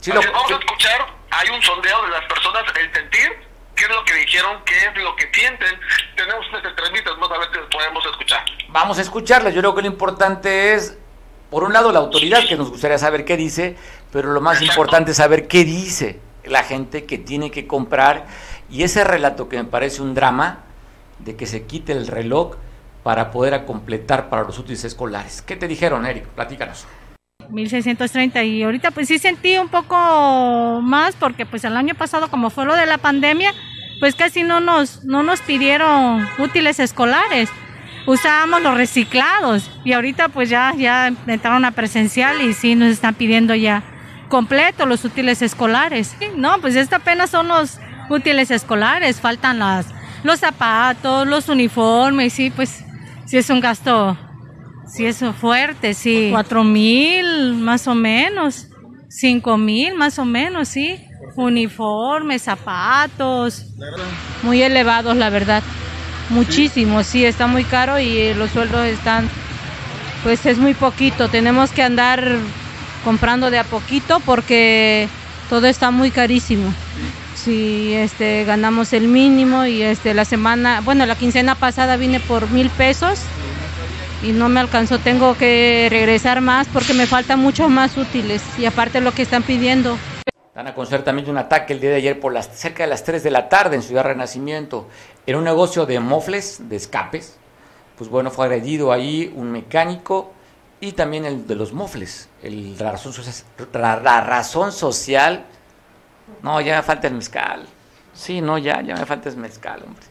Sí 0.00 0.12
lo- 0.12 0.20
vamos 0.20 0.50
a 0.50 0.54
escuchar, 0.56 1.06
hay 1.30 1.48
un 1.48 1.62
sondeo 1.62 2.02
de 2.02 2.08
las 2.10 2.24
personas, 2.26 2.62
el 2.78 2.92
sentir, 2.92 3.32
qué 3.74 3.84
es 3.84 3.90
lo 3.90 4.04
que 4.04 4.14
dijeron, 4.14 4.58
qué 4.66 4.76
es 4.76 5.02
lo 5.02 5.16
que 5.16 5.30
sienten. 5.32 5.80
Tenemos 6.16 6.46
unas 6.50 6.64
entrevistas, 6.64 7.16
más 7.18 7.30
a 7.30 7.38
ver 7.38 7.48
si 7.52 7.58
podemos 7.76 8.04
escuchar. 8.04 8.44
Vamos 8.68 8.98
a 8.98 9.00
escucharlas. 9.00 9.54
Yo 9.54 9.60
creo 9.60 9.74
que 9.74 9.82
lo 9.82 9.88
importante 9.88 10.74
es, 10.74 10.98
por 11.50 11.64
un 11.64 11.72
lado, 11.72 11.90
la 11.92 12.00
autoridad, 12.00 12.46
que 12.46 12.56
nos 12.56 12.68
gustaría 12.70 12.98
saber 12.98 13.24
qué 13.24 13.36
dice, 13.36 13.76
pero 14.12 14.32
lo 14.32 14.40
más 14.40 14.58
Exacto. 14.60 14.72
importante 14.72 15.10
es 15.12 15.16
saber 15.16 15.48
qué 15.48 15.64
dice 15.64 16.20
la 16.44 16.62
gente 16.64 17.06
que 17.06 17.16
tiene 17.16 17.50
que 17.50 17.66
comprar. 17.66 18.26
Y 18.68 18.82
ese 18.82 19.04
relato 19.04 19.48
que 19.48 19.56
me 19.56 19.64
parece 19.64 20.02
un 20.02 20.14
drama, 20.14 20.64
de 21.20 21.36
que 21.36 21.46
se 21.46 21.64
quite 21.64 21.92
el 21.92 22.06
reloj 22.08 22.56
para 23.04 23.30
poder 23.30 23.64
completar 23.66 24.28
para 24.28 24.42
los 24.42 24.58
útiles 24.58 24.82
escolares. 24.84 25.42
¿Qué 25.42 25.54
te 25.54 25.68
dijeron, 25.68 26.04
Eric? 26.06 26.24
Platícanos. 26.28 26.86
1630 27.50 28.42
y 28.44 28.62
ahorita 28.62 28.90
pues 28.90 29.06
sí 29.06 29.18
sentí 29.18 29.58
un 29.58 29.68
poco 29.68 30.80
más 30.82 31.14
porque 31.14 31.44
pues 31.44 31.62
el 31.64 31.76
año 31.76 31.94
pasado 31.94 32.28
como 32.28 32.48
fue 32.48 32.64
lo 32.64 32.74
de 32.74 32.86
la 32.86 32.96
pandemia 32.96 33.52
pues 34.00 34.14
casi 34.14 34.42
no 34.42 34.60
nos 34.60 35.04
no 35.04 35.22
nos 35.22 35.40
pidieron 35.42 36.26
útiles 36.38 36.80
escolares 36.80 37.50
usábamos 38.06 38.62
los 38.62 38.74
reciclados 38.74 39.70
y 39.84 39.92
ahorita 39.92 40.30
pues 40.30 40.48
ya 40.48 40.72
ya 40.74 41.08
entraron 41.26 41.66
a 41.66 41.72
presencial 41.72 42.40
y 42.40 42.54
sí 42.54 42.76
nos 42.76 42.88
están 42.88 43.14
pidiendo 43.14 43.54
ya 43.54 43.82
completo 44.30 44.86
los 44.86 45.04
útiles 45.04 45.42
escolares 45.42 46.16
Sí, 46.18 46.28
no 46.36 46.58
pues 46.62 46.76
esto 46.76 46.96
apenas 46.96 47.28
son 47.28 47.48
los 47.48 47.78
útiles 48.08 48.50
escolares 48.50 49.20
faltan 49.20 49.58
las 49.58 49.86
los 50.22 50.40
zapatos 50.40 51.26
los 51.26 51.50
uniformes 51.50 52.32
sí 52.32 52.50
pues 52.50 52.84
sí 53.26 53.36
es 53.36 53.50
un 53.50 53.60
gasto 53.60 54.16
Sí, 54.86 55.06
eso 55.06 55.32
fuerte, 55.32 55.94
sí. 55.94 56.28
Cuatro 56.30 56.62
mil, 56.62 57.54
más 57.54 57.88
o 57.88 57.94
menos. 57.94 58.68
Cinco 59.08 59.56
mil, 59.56 59.94
más 59.94 60.18
o 60.18 60.24
menos, 60.24 60.68
sí. 60.68 61.00
Uniformes, 61.36 62.42
zapatos. 62.42 63.66
muy 64.42 64.62
elevados, 64.62 65.16
la 65.16 65.30
verdad. 65.30 65.62
Muchísimo, 66.30 67.02
sí, 67.02 67.24
está 67.24 67.46
muy 67.46 67.64
caro 67.64 67.98
y 67.98 68.16
eh, 68.16 68.34
los 68.34 68.50
sueldos 68.50 68.86
están, 68.86 69.28
pues 70.22 70.46
es 70.46 70.58
muy 70.58 70.74
poquito. 70.74 71.28
Tenemos 71.28 71.70
que 71.70 71.82
andar 71.82 72.38
comprando 73.04 73.50
de 73.50 73.58
a 73.58 73.64
poquito 73.64 74.20
porque 74.20 75.08
todo 75.50 75.66
está 75.66 75.90
muy 75.90 76.10
carísimo. 76.10 76.72
Sí, 77.44 77.92
este, 77.92 78.44
ganamos 78.44 78.94
el 78.94 79.06
mínimo 79.06 79.66
y 79.66 79.82
este, 79.82 80.14
la 80.14 80.24
semana, 80.24 80.80
bueno, 80.80 81.04
la 81.04 81.14
quincena 81.14 81.54
pasada 81.54 81.96
vine 81.98 82.18
por 82.18 82.48
mil 82.50 82.70
pesos 82.70 83.20
y 84.22 84.32
no 84.32 84.48
me 84.48 84.60
alcanzó. 84.60 84.98
Tengo 84.98 85.36
que 85.36 85.88
regresar 85.90 86.40
más 86.40 86.66
porque 86.68 86.94
me 86.94 87.06
faltan 87.06 87.40
muchos 87.40 87.68
más 87.68 87.98
útiles 87.98 88.40
y 88.56 88.64
aparte 88.64 89.02
lo 89.02 89.12
que 89.12 89.20
están 89.20 89.42
pidiendo. 89.42 89.98
Dan 90.54 90.68
a 90.68 90.74
conocer 90.74 91.04
también 91.04 91.28
un 91.28 91.36
ataque 91.36 91.74
el 91.74 91.80
día 91.80 91.90
de 91.90 91.96
ayer 91.96 92.18
por 92.18 92.32
las, 92.32 92.48
cerca 92.48 92.84
de 92.84 92.88
las 92.88 93.04
3 93.04 93.22
de 93.22 93.30
la 93.30 93.50
tarde 93.50 93.76
en 93.76 93.82
Ciudad 93.82 94.04
Renacimiento, 94.04 94.88
en 95.26 95.36
un 95.36 95.44
negocio 95.44 95.84
de 95.84 96.00
mofles, 96.00 96.70
de 96.70 96.76
escapes. 96.76 97.36
Pues 97.98 98.08
bueno, 98.08 98.30
fue 98.30 98.46
agredido 98.46 98.90
ahí 98.90 99.30
un 99.36 99.52
mecánico 99.52 100.32
y 100.80 100.92
también 100.92 101.26
el 101.26 101.46
de 101.46 101.56
los 101.56 101.74
mofles, 101.74 102.30
el, 102.42 102.78
la, 102.78 102.92
razón 102.92 103.12
la 103.74 104.20
razón 104.22 104.72
social. 104.72 105.44
No, 106.42 106.60
ya 106.60 106.76
me 106.76 106.82
falta 106.82 107.06
el 107.06 107.14
mezcal. 107.14 107.66
Sí, 108.12 108.40
no, 108.40 108.58
ya, 108.58 108.80
ya 108.82 108.94
me 108.94 109.06
falta 109.06 109.28
el 109.28 109.36
mezcal, 109.36 109.82
hombre. 109.82 110.04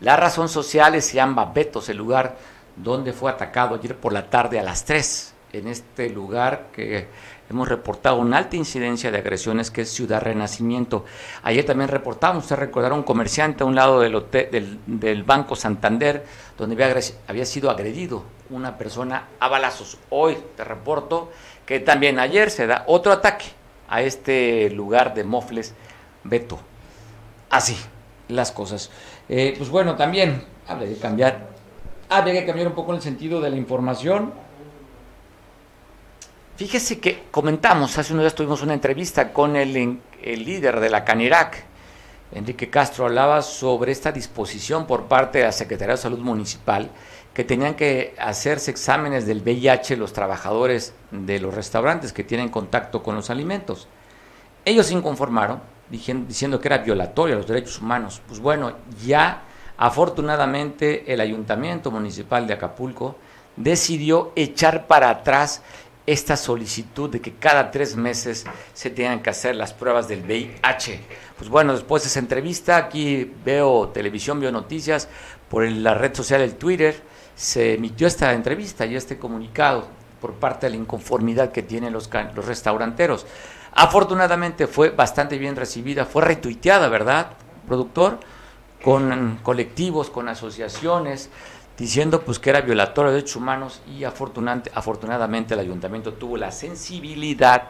La 0.00 0.16
razón 0.16 0.48
social 0.48 0.94
es 0.94 1.12
llama 1.12 1.52
Betos, 1.52 1.88
el 1.90 1.98
lugar 1.98 2.36
donde 2.76 3.12
fue 3.12 3.30
atacado 3.30 3.74
ayer 3.74 3.96
por 3.96 4.12
la 4.12 4.30
tarde 4.30 4.58
a 4.58 4.62
las 4.62 4.84
3, 4.84 5.34
en 5.52 5.68
este 5.68 6.08
lugar 6.08 6.68
que 6.72 7.08
hemos 7.50 7.68
reportado 7.68 8.16
una 8.16 8.38
alta 8.38 8.56
incidencia 8.56 9.10
de 9.10 9.18
agresiones 9.18 9.70
que 9.70 9.82
es 9.82 9.90
Ciudad 9.90 10.22
Renacimiento. 10.22 11.04
Ayer 11.42 11.66
también 11.66 11.90
reportamos, 11.90 12.44
usted 12.44 12.56
recordará 12.56 12.94
un 12.94 13.02
comerciante 13.02 13.62
a 13.62 13.66
un 13.66 13.74
lado 13.74 14.00
del, 14.00 14.14
hotel, 14.14 14.48
del, 14.50 14.78
del 14.86 15.24
Banco 15.24 15.54
Santander, 15.54 16.24
donde 16.56 16.82
había, 16.82 17.02
había, 17.28 17.44
sido 17.44 17.70
agredido 17.70 18.24
una 18.48 18.78
persona 18.78 19.28
a 19.38 19.48
balazos. 19.48 19.98
Hoy 20.08 20.38
te 20.56 20.64
reporto 20.64 21.30
que 21.66 21.80
también 21.80 22.18
ayer 22.18 22.50
se 22.50 22.66
da 22.66 22.84
otro 22.86 23.12
ataque 23.12 23.59
a 23.90 24.00
este 24.02 24.70
lugar 24.70 25.12
de 25.12 25.24
Mofles, 25.24 25.74
Beto. 26.24 26.58
Así 27.50 27.76
las 28.28 28.52
cosas. 28.52 28.90
Eh, 29.28 29.54
pues 29.58 29.68
bueno, 29.68 29.96
también 29.96 30.44
habría 30.66 30.88
de 30.88 30.96
cambiar, 30.96 31.48
habría 32.08 32.40
que 32.40 32.46
cambiar 32.46 32.68
un 32.68 32.74
poco 32.74 32.94
el 32.94 33.02
sentido 33.02 33.40
de 33.40 33.50
la 33.50 33.56
información. 33.56 34.32
Fíjese 36.56 37.00
que 37.00 37.24
comentamos, 37.30 37.98
hace 37.98 38.12
unos 38.12 38.22
días 38.22 38.34
tuvimos 38.34 38.62
una 38.62 38.74
entrevista 38.74 39.32
con 39.32 39.56
el, 39.56 40.00
el 40.22 40.44
líder 40.44 40.78
de 40.78 40.90
la 40.90 41.04
Canirac, 41.04 41.64
Enrique 42.32 42.70
Castro, 42.70 43.06
hablaba 43.06 43.42
sobre 43.42 43.90
esta 43.90 44.12
disposición 44.12 44.86
por 44.86 45.06
parte 45.06 45.38
de 45.38 45.44
la 45.44 45.52
Secretaría 45.52 45.96
de 45.96 46.02
Salud 46.02 46.20
Municipal 46.20 46.90
que 47.40 47.44
tenían 47.44 47.74
que 47.74 48.14
hacerse 48.18 48.70
exámenes 48.70 49.24
del 49.24 49.40
VIH 49.40 49.96
los 49.96 50.12
trabajadores 50.12 50.92
de 51.10 51.40
los 51.40 51.54
restaurantes 51.54 52.12
que 52.12 52.22
tienen 52.22 52.50
contacto 52.50 53.02
con 53.02 53.14
los 53.14 53.30
alimentos. 53.30 53.88
Ellos 54.62 54.88
se 54.88 54.92
inconformaron 54.92 55.62
diciendo 55.88 56.60
que 56.60 56.68
era 56.68 56.76
violatorio 56.76 57.36
a 57.36 57.38
los 57.38 57.46
derechos 57.46 57.80
humanos. 57.80 58.20
Pues 58.28 58.40
bueno, 58.40 58.74
ya 59.02 59.44
afortunadamente 59.78 61.10
el 61.10 61.18
Ayuntamiento 61.18 61.90
Municipal 61.90 62.46
de 62.46 62.52
Acapulco 62.52 63.16
decidió 63.56 64.32
echar 64.36 64.86
para 64.86 65.08
atrás 65.08 65.62
esta 66.04 66.36
solicitud 66.36 67.08
de 67.08 67.22
que 67.22 67.36
cada 67.36 67.70
tres 67.70 67.96
meses 67.96 68.44
se 68.74 68.90
tengan 68.90 69.22
que 69.22 69.30
hacer 69.30 69.56
las 69.56 69.72
pruebas 69.72 70.08
del 70.08 70.24
VIH. 70.24 71.00
Pues 71.38 71.48
bueno, 71.48 71.72
después 71.72 72.02
de 72.02 72.10
esa 72.10 72.18
entrevista, 72.18 72.76
aquí 72.76 73.32
veo 73.42 73.88
televisión, 73.88 74.40
veo 74.40 74.52
noticias, 74.52 75.08
por 75.48 75.66
la 75.66 75.94
red 75.94 76.14
social 76.14 76.42
el 76.42 76.56
Twitter, 76.56 77.08
se 77.40 77.72
emitió 77.72 78.06
esta 78.06 78.34
entrevista 78.34 78.84
y 78.84 78.94
este 78.96 79.16
comunicado 79.16 79.88
por 80.20 80.34
parte 80.34 80.66
de 80.66 80.70
la 80.70 80.76
inconformidad 80.76 81.52
que 81.52 81.62
tienen 81.62 81.90
los, 81.90 82.10
los 82.34 82.44
restauranteros. 82.44 83.24
Afortunadamente 83.72 84.66
fue 84.66 84.90
bastante 84.90 85.38
bien 85.38 85.56
recibida, 85.56 86.04
fue 86.04 86.22
retuiteada, 86.22 86.90
¿verdad, 86.90 87.28
productor? 87.66 88.20
Con 88.84 89.38
colectivos, 89.42 90.10
con 90.10 90.28
asociaciones, 90.28 91.30
diciendo 91.78 92.20
pues 92.20 92.38
que 92.38 92.50
era 92.50 92.60
violatorio 92.60 93.10
de 93.10 93.16
derechos 93.16 93.36
humanos 93.36 93.80
y 93.88 94.04
afortunadamente 94.04 95.54
el 95.54 95.60
ayuntamiento 95.60 96.12
tuvo 96.12 96.36
la 96.36 96.52
sensibilidad 96.52 97.68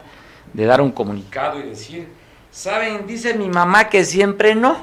de 0.51 0.65
dar 0.65 0.81
un 0.81 0.91
comunicado 0.91 1.61
y 1.61 1.63
decir, 1.63 2.09
saben, 2.51 3.07
dice 3.07 3.35
mi 3.35 3.47
mamá 3.47 3.87
que 3.87 4.03
siempre 4.03 4.53
no. 4.53 4.75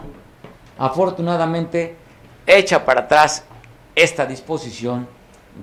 Afortunadamente 0.78 1.94
echa 2.46 2.86
para 2.86 3.02
atrás 3.02 3.44
esta 4.02 4.26
disposición 4.26 5.08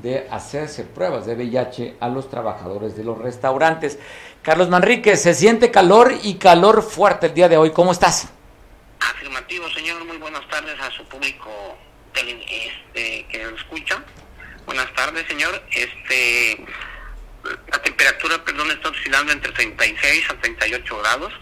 de 0.01 0.27
hacerse 0.29 0.83
pruebas 0.83 1.25
de 1.25 1.35
VIH 1.35 1.97
a 1.99 2.09
los 2.09 2.29
trabajadores 2.29 2.97
de 2.97 3.03
los 3.03 3.17
restaurantes. 3.17 3.97
Carlos 4.41 4.69
Manrique, 4.69 5.15
se 5.15 5.33
siente 5.33 5.71
calor 5.71 6.13
y 6.21 6.35
calor 6.35 6.83
fuerte 6.83 7.27
el 7.27 7.33
día 7.33 7.47
de 7.47 7.57
hoy. 7.57 7.71
¿Cómo 7.71 7.91
estás? 7.91 8.27
Afirmativo, 8.99 9.69
señor. 9.69 10.03
Muy 10.05 10.17
buenas 10.17 10.47
tardes 10.49 10.79
a 10.79 10.91
su 10.91 11.05
público 11.05 11.49
este, 12.13 13.25
que 13.31 13.43
lo 13.43 13.55
escucha. 13.55 14.03
Buenas 14.65 14.93
tardes, 14.93 15.25
señor. 15.27 15.63
Este, 15.71 16.65
la 17.71 17.81
temperatura, 17.81 18.43
perdón, 18.43 18.71
está 18.71 18.89
oscilando 18.89 19.31
entre 19.31 19.51
36 19.51 20.29
a 20.29 20.41
38 20.41 20.97
grados. 20.97 21.33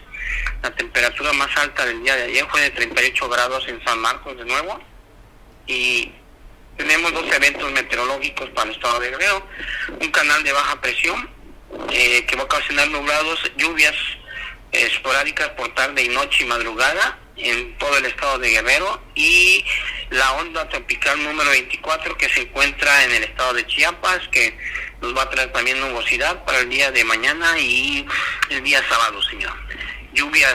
La 0.62 0.70
temperatura 0.70 1.32
más 1.32 1.54
alta 1.56 1.84
del 1.86 2.02
día 2.02 2.16
de 2.16 2.24
ayer 2.24 2.46
fue 2.50 2.60
de 2.60 2.70
38 2.70 3.28
grados 3.28 3.66
en 3.68 3.82
San 3.84 3.98
Marcos 3.98 4.36
de 4.36 4.44
nuevo. 4.44 4.78
Y 5.66 6.12
tenemos 6.76 7.12
dos 7.12 7.24
eventos 7.32 7.70
meteorológicos 7.72 8.50
para 8.50 8.68
el 8.70 8.76
estado 8.76 9.00
de 9.00 9.10
Guerrero. 9.10 9.46
Un 10.00 10.10
canal 10.10 10.42
de 10.42 10.52
baja 10.52 10.80
presión 10.80 11.28
eh, 11.90 12.24
que 12.26 12.36
va 12.36 12.42
a 12.42 12.46
ocasionar 12.46 12.88
nublados, 12.88 13.40
lluvias 13.56 13.94
esporádicas 14.72 15.50
por 15.50 15.72
tarde 15.74 16.02
y 16.02 16.08
noche 16.08 16.44
y 16.44 16.46
madrugada 16.46 17.18
en 17.36 17.76
todo 17.78 17.96
el 17.98 18.06
estado 18.06 18.38
de 18.38 18.50
Guerrero 18.50 19.02
y 19.14 19.64
la 20.10 20.32
onda 20.34 20.68
tropical 20.68 21.22
número 21.22 21.50
24 21.50 22.16
que 22.16 22.28
se 22.28 22.42
encuentra 22.42 23.04
en 23.04 23.12
el 23.12 23.24
estado 23.24 23.54
de 23.54 23.66
Chiapas 23.66 24.28
que 24.28 24.56
nos 25.00 25.16
va 25.16 25.22
a 25.22 25.30
traer 25.30 25.52
también 25.52 25.80
nubosidad 25.80 26.44
para 26.44 26.60
el 26.60 26.70
día 26.70 26.90
de 26.90 27.04
mañana 27.04 27.58
y 27.58 28.06
el 28.50 28.62
día 28.62 28.82
sábado, 28.88 29.20
señor. 29.22 29.52
Lluvias 30.12 30.54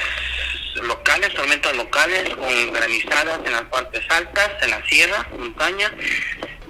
locales, 0.83 1.33
tormentas 1.33 1.75
locales 1.75 2.29
con 2.35 2.73
granizadas 2.73 3.39
en 3.45 3.51
las 3.51 3.63
partes 3.63 4.03
altas, 4.09 4.51
en 4.61 4.71
la 4.71 4.85
sierra, 4.85 5.27
montaña 5.37 5.91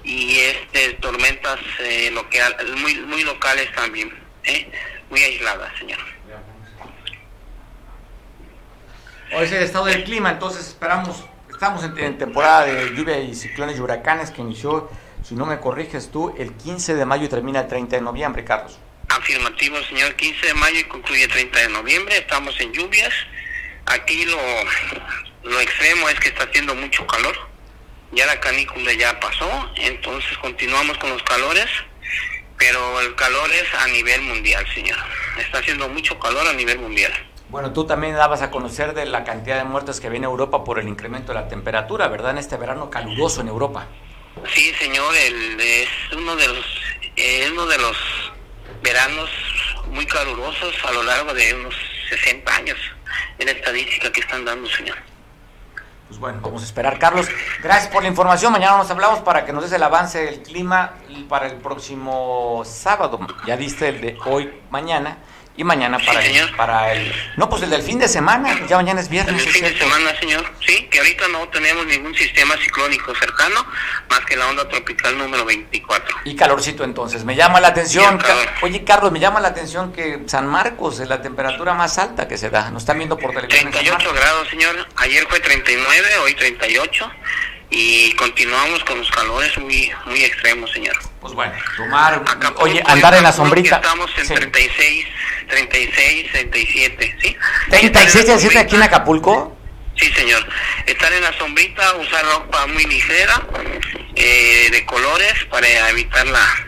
y 0.04 0.38
este 0.38 0.94
tormentas 0.94 1.58
eh, 1.80 2.10
local, 2.12 2.56
muy 2.78 2.94
muy 3.00 3.22
locales 3.22 3.70
también, 3.74 4.12
¿eh? 4.44 4.70
muy 5.10 5.22
aisladas, 5.22 5.72
señor. 5.78 5.98
Hoy 9.32 9.44
es 9.44 9.52
el 9.52 9.62
estado 9.62 9.84
del 9.84 10.02
clima, 10.02 10.30
entonces 10.30 10.66
esperamos, 10.66 11.24
estamos 11.48 11.84
en, 11.84 12.18
temporada 12.18 12.66
de 12.66 12.96
lluvia 12.96 13.20
y 13.20 13.34
ciclones 13.34 13.78
y 13.78 13.80
huracanes 13.80 14.30
que 14.32 14.42
inició, 14.42 14.90
si 15.22 15.36
no 15.36 15.46
me 15.46 15.60
corriges 15.60 16.10
tú, 16.10 16.34
el 16.36 16.54
15 16.54 16.96
de 16.96 17.04
mayo 17.06 17.26
y 17.26 17.28
termina 17.28 17.60
el 17.60 17.68
30 17.68 17.96
de 17.96 18.02
noviembre, 18.02 18.44
Carlos. 18.44 18.76
Afirmativo, 19.08 19.76
señor, 19.84 20.16
15 20.16 20.46
de 20.46 20.54
mayo 20.54 20.80
y 20.80 20.84
concluye 20.84 21.24
el 21.24 21.30
30 21.30 21.60
de 21.60 21.68
noviembre, 21.68 22.18
estamos 22.18 22.58
en 22.60 22.72
lluvias 22.72 23.12
Aquí 23.86 24.24
lo, 24.24 24.38
lo 25.42 25.60
extremo 25.60 26.08
es 26.08 26.20
que 26.20 26.28
está 26.28 26.44
haciendo 26.44 26.74
mucho 26.74 27.06
calor. 27.06 27.36
Ya 28.12 28.26
la 28.26 28.40
canícula 28.40 28.92
ya 28.92 29.18
pasó, 29.20 29.70
entonces 29.76 30.36
continuamos 30.38 30.98
con 30.98 31.10
los 31.10 31.22
calores, 31.22 31.66
pero 32.58 33.00
el 33.00 33.14
calor 33.14 33.50
es 33.52 33.72
a 33.74 33.86
nivel 33.88 34.22
mundial, 34.22 34.66
señor. 34.74 34.98
Está 35.38 35.58
haciendo 35.58 35.88
mucho 35.88 36.18
calor 36.18 36.46
a 36.48 36.52
nivel 36.52 36.80
mundial. 36.80 37.12
Bueno, 37.50 37.72
tú 37.72 37.86
también 37.86 38.14
dabas 38.14 38.42
a 38.42 38.50
conocer 38.50 38.94
de 38.94 39.06
la 39.06 39.24
cantidad 39.24 39.58
de 39.58 39.64
muertes 39.64 40.00
que 40.00 40.08
viene 40.08 40.26
a 40.26 40.30
Europa 40.30 40.64
por 40.64 40.78
el 40.78 40.88
incremento 40.88 41.32
de 41.32 41.40
la 41.40 41.48
temperatura, 41.48 42.08
¿verdad? 42.08 42.32
En 42.32 42.38
este 42.38 42.56
verano 42.56 42.90
caluroso 42.90 43.40
en 43.40 43.48
Europa. 43.48 43.86
Sí, 44.54 44.72
señor, 44.78 45.14
el, 45.16 45.60
es 45.60 45.88
uno 46.12 46.36
de 46.36 46.48
los 46.48 46.64
es 47.16 47.50
uno 47.50 47.66
de 47.66 47.78
los 47.78 47.96
veranos 48.82 49.30
muy 49.88 50.06
calurosos 50.06 50.74
a 50.84 50.92
lo 50.92 51.02
largo 51.02 51.34
de 51.34 51.54
unos 51.54 51.74
60 52.08 52.56
años 52.56 52.78
en 53.38 53.46
la 53.46 53.52
estadística 53.52 54.12
que 54.12 54.20
están 54.20 54.44
dando, 54.44 54.68
señor. 54.68 54.96
Pues 56.08 56.18
bueno, 56.18 56.40
vamos 56.42 56.62
a 56.62 56.64
esperar. 56.64 56.98
Carlos, 56.98 57.28
gracias 57.62 57.92
por 57.92 58.02
la 58.02 58.08
información. 58.08 58.52
Mañana 58.52 58.76
nos 58.76 58.90
hablamos 58.90 59.20
para 59.20 59.44
que 59.44 59.52
nos 59.52 59.62
des 59.62 59.72
el 59.72 59.82
avance 59.82 60.18
del 60.18 60.42
clima 60.42 60.94
para 61.28 61.46
el 61.46 61.56
próximo 61.58 62.62
sábado. 62.64 63.20
Ya 63.46 63.56
diste 63.56 63.88
el 63.88 64.00
de 64.00 64.18
hoy, 64.26 64.50
mañana 64.70 65.18
y 65.56 65.64
mañana 65.64 65.98
para, 65.98 66.24
el, 66.24 66.56
para 66.56 66.92
el... 66.92 67.12
No, 67.36 67.50
pues 67.50 67.62
el 67.62 67.70
del 67.70 67.82
fin 67.82 67.98
de 67.98 68.08
semana, 68.08 68.66
ya 68.66 68.76
mañana 68.76 69.00
es 69.00 69.08
viernes. 69.08 69.44
El 69.44 69.52
fin 69.52 69.64
de 69.64 69.76
semana, 69.76 70.18
señor. 70.18 70.50
Sí, 70.66 70.88
que 70.90 70.98
ahorita 70.98 71.28
no 71.28 71.48
tenemos 71.48 71.84
ningún 71.86 72.14
sistema 72.14 72.56
ciclónico 72.56 73.14
cercano, 73.14 73.66
más 74.08 74.20
que 74.20 74.36
la 74.36 74.46
onda 74.46 74.68
tropical 74.68 75.18
número 75.18 75.44
24. 75.44 76.16
Y 76.24 76.36
calorcito 76.36 76.84
entonces. 76.84 77.24
Me 77.24 77.36
llama 77.36 77.60
la 77.60 77.68
atención, 77.68 78.18
oye 78.62 78.84
Carlos, 78.84 79.12
me 79.12 79.20
llama 79.20 79.40
la 79.40 79.48
atención 79.48 79.92
que 79.92 80.22
San 80.26 80.46
Marcos 80.46 81.00
es 81.00 81.08
la 81.08 81.20
temperatura 81.20 81.74
más 81.74 81.98
alta 81.98 82.26
que 82.26 82.38
se 82.38 82.48
da. 82.48 82.70
Nos 82.70 82.84
están 82.84 82.98
viendo 82.98 83.18
por 83.18 83.32
televisión. 83.32 83.70
38 83.70 84.12
grados, 84.14 84.48
señor. 84.48 84.88
Ayer 84.96 85.26
fue 85.28 85.40
39, 85.40 86.18
hoy 86.24 86.34
38 86.34 87.10
y 87.70 88.12
continuamos 88.14 88.82
con 88.84 88.98
los 88.98 89.10
calores 89.10 89.56
muy 89.58 89.90
muy 90.06 90.24
extremos, 90.24 90.70
señor. 90.72 90.96
Pues 91.20 91.34
bueno, 91.34 91.52
tomar, 91.76 92.22
oye, 92.56 92.82
andar 92.86 93.14
en 93.14 93.22
la 93.22 93.32
sombrita. 93.32 93.76
Estamos 93.76 94.10
en 94.18 94.26
36, 94.26 95.06
36, 95.50 96.32
37, 96.32 97.16
¿sí? 97.20 97.36
36, 97.70 98.12
37 98.24 98.58
aquí 98.58 98.76
en 98.76 98.82
Acapulco. 98.82 99.56
Sí, 99.96 100.10
señor. 100.12 100.46
Estar 100.86 101.12
en 101.12 101.22
la 101.22 101.36
sombrita, 101.36 101.94
usar 101.96 102.24
ropa 102.24 102.66
muy 102.68 102.84
ligera, 102.84 103.42
eh, 104.14 104.68
de 104.70 104.86
colores, 104.86 105.34
para 105.50 105.90
evitar 105.90 106.26
la, 106.26 106.66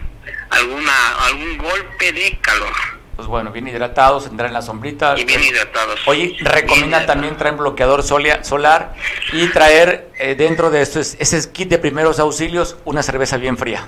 alguna 0.51 1.17
algún 1.27 1.59
golpe 1.59 2.13
de 2.13 2.39
calor. 2.43 3.02
Pues 3.17 3.29
bueno, 3.29 3.53
bien 3.53 3.69
hidratados, 3.69 4.27
entrar 4.27 4.49
en 4.49 4.55
la 4.55 4.63
sombrita. 4.63 5.15
Y 5.19 5.25
bien 5.25 5.43
hidratados. 5.43 6.01
Oye, 6.07 6.37
recomienda 6.41 7.05
también 7.05 7.37
traer 7.37 7.57
bloqueador 7.57 8.03
solar 8.03 8.95
y 9.33 9.49
traer 9.49 10.11
eh, 10.19 10.35
dentro 10.35 10.71
de 10.71 10.83
esto, 10.83 11.01
ese 11.01 11.53
kit 11.53 11.69
de 11.69 11.79
primeros 11.79 12.19
auxilios, 12.19 12.77
una 12.85 13.03
cerveza 13.03 13.37
bien 13.37 13.59
fría. 13.59 13.87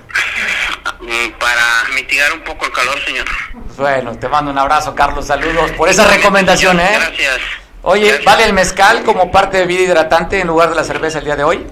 Mm, 0.99 1.31
para 1.39 1.85
mitigar 1.95 2.33
un 2.33 2.41
poco 2.41 2.65
el 2.65 2.71
calor, 2.71 3.03
señor. 3.03 3.25
Pues 3.53 3.77
bueno, 3.77 4.17
te 4.17 4.29
mando 4.29 4.51
un 4.51 4.57
abrazo, 4.59 4.93
Carlos. 4.93 5.25
Saludos 5.25 5.71
por 5.71 5.89
esa 5.89 6.07
recomendación, 6.07 6.79
¿eh? 6.79 6.93
Gracias. 6.95 7.39
Oye, 7.81 8.19
¿vale 8.23 8.45
el 8.45 8.53
mezcal 8.53 9.03
como 9.03 9.31
parte 9.31 9.57
de 9.57 9.65
vida 9.65 9.81
hidratante 9.81 10.39
en 10.39 10.47
lugar 10.47 10.69
de 10.69 10.75
la 10.75 10.83
cerveza 10.83 11.19
el 11.19 11.25
día 11.25 11.35
de 11.35 11.43
hoy? 11.43 11.65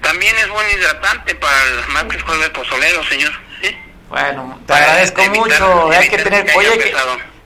También 0.00 0.34
es 0.38 0.48
buen 0.48 0.66
hidratante 0.70 1.34
para 1.36 1.62
el 1.64 1.88
más 1.88 2.04
que 2.04 2.16
el 2.16 2.52
pozolero, 2.52 3.04
señor. 3.04 3.45
Bueno, 4.08 4.58
te 4.66 4.72
agradezco 4.72 5.22
mucho. 5.34 5.90
Hay 5.90 6.08
que 6.08 6.18
tener, 6.18 6.46
oye, 6.56 6.78
que, 6.78 6.94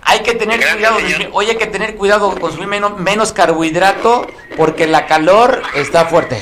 hay 0.02 0.20
que 0.20 0.34
tener 0.34 0.60
cuidado, 0.72 0.98
oye, 1.32 1.50
hay 1.52 1.56
que 1.56 1.66
tener 1.66 1.96
cuidado 1.96 2.30
con 2.30 2.40
consumir 2.40 2.68
menos, 2.68 2.98
menos 2.98 3.32
carbohidrato 3.32 4.26
porque 4.56 4.86
la 4.86 5.06
calor 5.06 5.62
está 5.74 6.06
fuerte. 6.06 6.40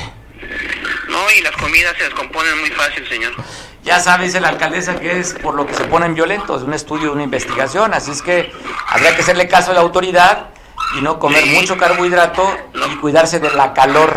No, 1.09 1.31
y 1.31 1.41
las 1.43 1.57
comidas 1.57 1.97
se 1.97 2.05
descomponen 2.05 2.59
muy 2.61 2.71
fácil, 2.71 3.09
señor. 3.09 3.33
ya 3.83 4.01
sabes 4.01 4.35
la 4.41 4.49
alcaldesa 4.49 4.99
que 4.99 5.19
es 5.19 5.35
por 5.35 5.55
lo 5.55 5.67
que 5.67 5.75
se 5.75 5.85
ponen 5.85 6.15
violentos, 6.15 6.63
un 6.63 6.75
estudio, 6.75 7.13
una 7.13 7.23
investigación, 7.23 7.95
así 7.95 8.11
es 8.11 8.23
que 8.23 8.53
habría 8.87 9.15
que 9.15 9.23
hacerle 9.23 9.49
caso 9.49 9.71
a 9.71 9.75
la 9.75 9.81
autoridad 9.81 10.49
y 10.97 11.03
no 11.03 11.19
comer 11.19 11.47
mucho 11.47 11.77
carbohidrato 11.77 12.43
y 12.75 12.97
cuidarse 12.97 13.41
de 13.41 13.51
la 13.51 13.73
calor. 13.73 14.17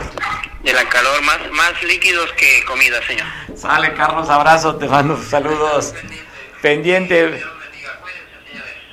De 0.64 0.74
la 0.74 0.88
calor, 0.88 1.22
más, 1.24 1.40
más 1.52 1.84
líquidos 1.84 2.32
que 2.34 2.64
comida, 2.66 3.02
señor. 3.06 3.26
Sale, 3.56 3.94
Carlos, 3.94 4.30
abrazo, 4.30 4.76
te 4.76 4.88
mando 4.88 5.22
saludos. 5.22 5.94
Pendiente. 6.62 7.42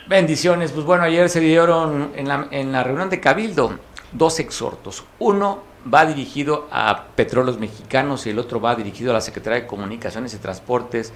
Bendiciones. 0.07 0.73
Pues 0.73 0.87
bueno, 0.87 1.05
ayer 1.05 1.29
se 1.29 1.41
dieron 1.41 2.13
en 2.17 2.29
la, 2.29 2.49
en 2.51 2.73
la 2.73 2.83
reunión 2.83 3.11
de 3.11 3.21
Cabildo 3.21 3.79
dos 4.13 4.39
exhortos. 4.41 5.05
Uno 5.19 5.63
va 5.93 6.07
dirigido 6.07 6.69
a 6.71 7.05
Petróleos 7.15 7.59
Mexicanos 7.59 8.27
y 8.27 8.31
el 8.31 8.39
otro 8.39 8.61
va 8.61 8.75
dirigido 8.75 9.11
a 9.11 9.15
la 9.15 9.21
Secretaría 9.21 9.61
de 9.61 9.67
Comunicaciones 9.67 10.35
y 10.35 10.39
Transportes 10.39 11.13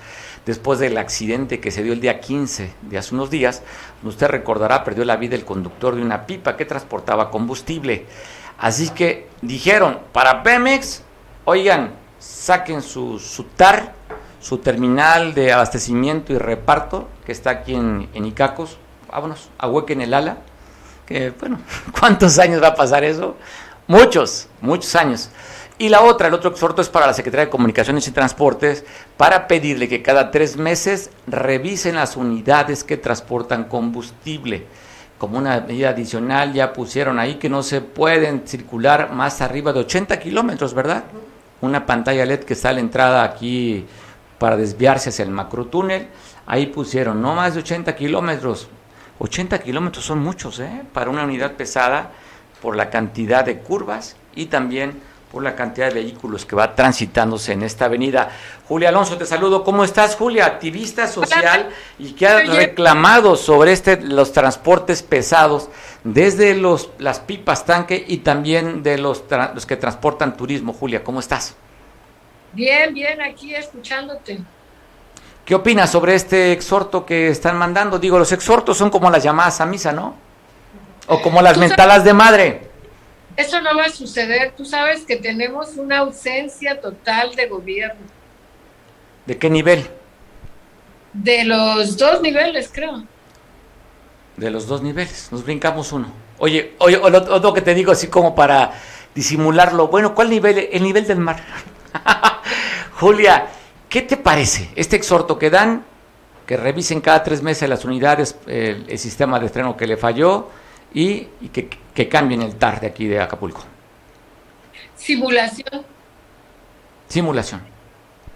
después 0.47 0.79
del 0.79 0.99
accidente 0.99 1.61
que 1.61 1.71
se 1.71 1.83
dio 1.83 1.93
el 1.93 2.01
día 2.01 2.21
15 2.21 2.73
de 2.83 2.99
hace 2.99 3.15
unos 3.15 3.31
días. 3.31 3.63
Usted 4.03 4.29
recordará, 4.29 4.85
perdió 4.85 5.05
la 5.05 5.17
vida 5.17 5.37
el 5.37 5.45
conductor 5.45 5.95
de 5.95 6.03
una 6.03 6.27
pipa 6.27 6.57
que 6.57 6.65
transportaba 6.65 7.31
combustible. 7.31 8.07
Así 8.59 8.91
que 8.91 9.29
dijeron, 9.41 9.99
para 10.13 10.43
Pemex, 10.43 11.03
oigan, 11.45 11.95
saquen 12.19 12.83
su, 12.83 13.19
su 13.19 13.45
TAR, 13.45 13.93
su 14.41 14.59
terminal 14.59 15.35
de 15.35 15.53
abastecimiento 15.53 16.33
y 16.33 16.39
reparto, 16.39 17.09
que 17.25 17.33
está 17.33 17.51
aquí 17.51 17.75
en, 17.75 18.09
en 18.15 18.27
Icacos, 18.27 18.79
vámonos, 19.11 19.51
ahuequen 19.59 20.01
el 20.01 20.15
ala, 20.15 20.39
que 21.07 21.31
bueno, 21.31 21.59
¿cuántos 21.99 22.39
años 22.39 22.63
va 22.63 22.69
a 22.69 22.75
pasar 22.75 23.05
eso? 23.05 23.37
Muchos, 23.87 24.49
muchos 24.61 24.95
años. 24.95 25.31
Y 25.79 25.89
la 25.89 26.03
otra, 26.03 26.29
el 26.29 26.35
otro 26.35 26.51
exhorto 26.51 26.81
es 26.81 26.89
para 26.89 27.09
la 27.09 27.15
Secretaría 27.15 27.47
de 27.47 27.51
Comunicaciones 27.51 28.07
y 28.07 28.13
Transportes 28.13 28.85
para 29.17 29.49
pedirle 29.49 29.89
que 29.89 30.03
cada 30.03 30.31
tres 30.31 30.57
meses 30.57 31.11
revisen 31.27 31.97
las 31.97 32.17
unidades 32.17 32.85
que 32.85 32.97
transportan 32.97 33.65
combustible. 33.65 34.67
Como 35.19 35.39
una 35.39 35.61
medida 35.61 35.91
adicional 35.91 36.53
ya 36.53 36.73
pusieron 36.73 37.19
ahí 37.19 37.37
que 37.37 37.49
no 37.49 37.65
se 37.65 37.81
pueden 37.81 38.47
circular 38.47 39.13
más 39.13 39.41
arriba 39.41 39.73
de 39.73 39.81
80 39.81 40.21
kilómetros, 40.21 40.75
¿verdad? 40.75 41.05
Una 41.61 41.85
pantalla 41.85 42.27
LED 42.27 42.45
que 42.45 42.55
está 42.55 42.69
a 42.69 42.75
la 42.75 42.81
entrada 42.81 43.25
aquí 43.25 43.87
para 44.39 44.57
desviarse 44.57 45.09
hacia 45.09 45.25
el 45.25 45.31
macrotúnel. 45.31 46.09
Ahí 46.47 46.67
pusieron 46.67 47.21
no 47.21 47.35
más 47.35 47.55
de 47.55 47.61
80 47.61 47.97
kilómetros. 47.97 48.69
80 49.19 49.59
kilómetros 49.61 50.05
son 50.05 50.21
muchos, 50.21 50.61
¿eh? 50.61 50.83
Para 50.93 51.11
una 51.11 51.25
unidad 51.25 51.53
pesada 51.53 52.11
por 52.63 52.77
la 52.77 52.89
cantidad 52.89 53.45
de 53.45 53.59
curvas 53.59 54.17
y 54.35 54.47
también 54.47 55.03
por 55.33 55.43
la 55.43 55.57
cantidad 55.57 55.89
de 55.89 55.95
vehículos 55.95 56.45
que 56.45 56.55
va 56.55 56.75
transitándose 56.75 57.53
en 57.53 57.63
esta 57.63 57.87
avenida. 57.87 58.31
Julia 58.69 58.91
Alonso, 58.91 59.17
te 59.17 59.25
saludo. 59.25 59.65
¿Cómo 59.65 59.83
estás, 59.83 60.15
Julia? 60.15 60.45
Activista 60.45 61.09
social 61.09 61.71
y 61.99 62.13
que 62.13 62.27
ha 62.27 62.41
reclamado 62.41 63.37
sobre 63.37 63.73
este 63.73 64.01
los 64.03 64.33
transportes 64.33 65.03
pesados 65.03 65.71
desde 66.05 66.55
los 66.55 66.91
las 66.99 67.21
pipas 67.21 67.65
tanque 67.65 68.05
y 68.07 68.19
también 68.19 68.83
de 68.83 68.99
los, 68.99 69.25
los 69.55 69.65
que 69.65 69.77
transportan 69.77 70.37
turismo. 70.37 70.75
Julia, 70.75 71.03
¿cómo 71.03 71.21
estás? 71.21 71.57
Bien, 72.53 72.93
bien, 72.93 73.21
aquí 73.23 73.55
escuchándote. 73.55 74.39
¿Qué 75.47 75.55
opinas 75.55 75.91
sobre 75.91 76.15
este 76.15 76.53
exhorto 76.53 77.07
que 77.07 77.29
están 77.29 77.57
mandando? 77.57 77.99
Digo, 77.99 78.19
los 78.19 78.31
exhortos 78.33 78.77
son 78.77 78.91
como 78.91 79.11
las 79.11 79.23
llamadas 79.25 79.61
a 79.63 79.67
misa, 79.67 79.93
¿no? 79.93 80.15
O 81.07 81.21
como 81.21 81.43
las 81.43 81.59
mentalas 81.59 82.05
de 82.05 82.13
madre. 82.13 82.73
Eso 83.37 83.61
no 83.61 83.77
va 83.77 83.85
a 83.85 83.91
suceder. 83.91 84.53
Tú 84.57 84.65
sabes 84.65 85.05
que 85.05 85.17
tenemos 85.17 85.77
una 85.77 85.99
ausencia 85.99 86.81
total 86.81 87.35
de 87.35 87.47
gobierno. 87.49 88.01
¿De 89.27 89.39
qué 89.39 89.49
nivel? 89.49 89.89
De 91.13 91.45
los 91.45 91.97
dos 91.97 92.21
niveles, 92.21 92.71
creo. 92.73 93.05
De 94.37 94.51
los 94.51 94.67
dos 94.67 94.83
niveles. 94.83 95.29
Nos 95.31 95.45
brincamos 95.45 95.93
uno. 95.93 96.13
Oye, 96.39 96.75
oye, 96.79 96.97
otro 96.97 97.53
que 97.53 97.63
te 97.63 97.75
digo 97.75 97.93
así 97.93 98.09
como 98.09 98.35
para 98.35 98.73
disimularlo. 99.15 99.89
Bueno, 99.89 100.15
¿cuál 100.15 100.31
nivel? 100.31 100.69
El 100.71 100.83
nivel 100.83 101.07
del 101.07 101.19
mar. 101.19 101.43
Julia, 102.99 103.47
¿qué 103.89 104.03
te 104.03 104.17
parece 104.17 104.71
este 104.75 104.97
exhorto 104.97 105.39
que 105.39 105.51
dan? 105.51 105.85
Que 106.47 106.57
revisen 106.57 107.01
cada 107.01 107.23
tres 107.23 107.43
meses 107.43 107.69
las 107.69 107.85
unidades, 107.85 108.37
el, 108.47 108.87
el 108.89 108.99
sistema 108.99 109.39
de 109.39 109.47
estreno 109.47 109.77
que 109.77 109.87
le 109.87 109.97
falló 109.97 110.49
y, 110.95 111.29
que, 111.95 112.09
cambien 112.09 112.43
el 112.43 112.57
TAR 112.57 112.81
de 112.81 112.87
aquí 112.87 113.07
de 113.07 113.21
Acapulco. 113.21 113.65
Simulación. 114.97 115.85
Simulación. 117.09 117.63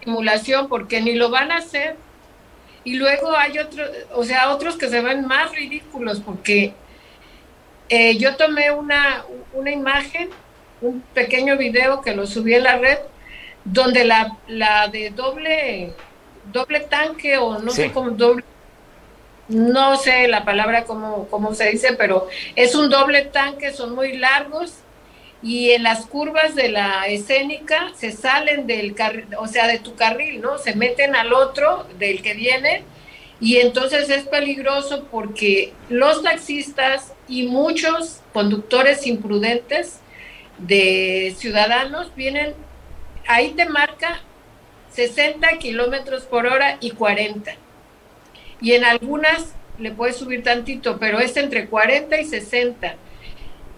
Simulación, 0.03 0.69
porque 0.69 1.01
ni 1.01 1.15
lo 1.15 1.31
van 1.31 1.53
a 1.53 1.57
hacer. 1.57 1.97
Y 2.85 2.95
luego 2.95 3.37
hay 3.37 3.59
otros, 3.59 3.91
o 4.15 4.25
sea, 4.25 4.51
otros 4.51 4.77
que 4.77 4.89
se 4.89 5.01
ven 5.01 5.27
más 5.27 5.51
ridículos, 5.53 6.21
porque 6.21 6.73
eh, 7.89 8.17
yo 8.17 8.37
tomé 8.37 8.71
una, 8.71 9.25
una 9.53 9.71
imagen, 9.71 10.31
un 10.81 11.01
pequeño 11.15 11.57
video 11.57 12.01
que 12.01 12.15
lo 12.15 12.27
subí 12.27 12.55
en 12.55 12.63
la 12.63 12.79
red, 12.79 12.99
donde 13.65 14.05
la, 14.05 14.37
la 14.47 14.87
de 14.87 15.11
doble, 15.11 15.93
doble 16.53 16.81
tanque 16.81 17.37
o 17.39 17.59
no 17.59 17.73
sé 17.73 17.91
cómo, 17.91 18.11
doble 18.11 18.45
no 19.49 19.97
sé 19.97 20.29
la 20.29 20.45
palabra 20.45 20.85
cómo, 20.85 21.29
cómo 21.29 21.55
se 21.55 21.71
dice, 21.71 21.95
pero 21.95 22.29
es 22.57 22.75
un 22.75 22.91
doble 22.91 23.23
tanque, 23.23 23.73
son 23.73 23.95
muy 23.95 24.17
largos 24.17 24.79
y 25.43 25.71
en 25.71 25.83
las 25.83 26.07
curvas 26.07 26.55
de 26.55 26.69
la 26.69 27.07
escénica 27.07 27.93
se 27.97 28.11
salen 28.11 28.67
del 28.67 28.95
carril, 28.95 29.27
o 29.39 29.47
sea, 29.47 29.69
de 29.69 29.79
tu 29.79 29.95
carril, 29.95 30.41
¿no? 30.41 30.59
Se 30.59 30.75
meten 30.75 31.15
al 31.15 31.33
otro 31.33 31.87
del 31.99 32.23
que 32.23 32.35
viene 32.35 32.83
y 33.39 33.59
entonces 33.59 34.09
es 34.11 34.25
peligroso 34.25 35.07
porque 35.11 35.73
los 35.89 36.23
taxistas 36.23 37.13
y 37.29 37.47
muchos 37.47 38.23
conductores 38.33 39.07
imprudentes 39.07 40.01
de 40.59 41.35
ciudadanos 41.39 42.15
vienen, 42.17 42.55
ahí 43.29 43.51
te 43.51 43.67
marca 43.67 44.23
60 44.93 45.59
kilómetros 45.59 46.25
por 46.25 46.47
hora 46.47 46.79
y 46.81 46.93
40 46.93 47.55
y 48.61 48.73
en 48.73 48.85
algunas 48.85 49.55
le 49.79 49.91
puedes 49.91 50.17
subir 50.17 50.43
tantito, 50.43 50.99
pero 50.99 51.19
es 51.19 51.37
entre 51.37 51.67
40 51.67 52.21
y 52.21 52.25
60. 52.25 52.95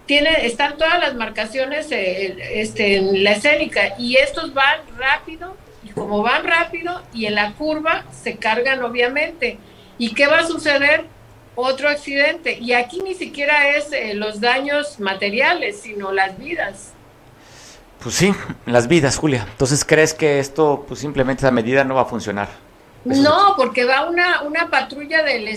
Tiene, 0.06 0.46
están 0.46 0.76
todas 0.78 0.98
las 1.00 1.14
marcaciones 1.14 1.90
eh, 1.90 2.60
este, 2.60 2.96
en 2.96 3.24
la 3.24 3.32
escénica 3.32 3.94
y 3.98 4.16
estos 4.16 4.54
van 4.54 4.80
rápido 4.96 5.56
y 5.84 5.90
como 5.90 6.22
van 6.22 6.44
rápido 6.44 7.02
y 7.12 7.26
en 7.26 7.34
la 7.34 7.52
curva 7.52 8.04
se 8.10 8.36
cargan 8.36 8.82
obviamente. 8.82 9.58
¿Y 9.98 10.14
qué 10.14 10.26
va 10.26 10.40
a 10.40 10.46
suceder? 10.46 11.04
Otro 11.56 11.88
accidente. 11.88 12.56
Y 12.58 12.72
aquí 12.72 13.00
ni 13.02 13.14
siquiera 13.14 13.76
es 13.76 13.92
eh, 13.92 14.14
los 14.14 14.40
daños 14.40 15.00
materiales, 15.00 15.80
sino 15.80 16.12
las 16.12 16.38
vidas. 16.38 16.92
Pues 18.00 18.14
sí, 18.14 18.32
las 18.64 18.86
vidas, 18.86 19.16
Julia. 19.16 19.44
Entonces, 19.50 19.84
¿crees 19.84 20.14
que 20.14 20.38
esto, 20.38 20.84
pues 20.86 21.00
simplemente 21.00 21.40
esa 21.40 21.50
medida 21.50 21.82
no 21.82 21.96
va 21.96 22.02
a 22.02 22.04
funcionar? 22.04 22.48
No, 23.04 23.54
porque 23.56 23.84
va 23.84 24.08
una, 24.08 24.42
una 24.42 24.68
patrulla 24.70 25.22
del, 25.22 25.48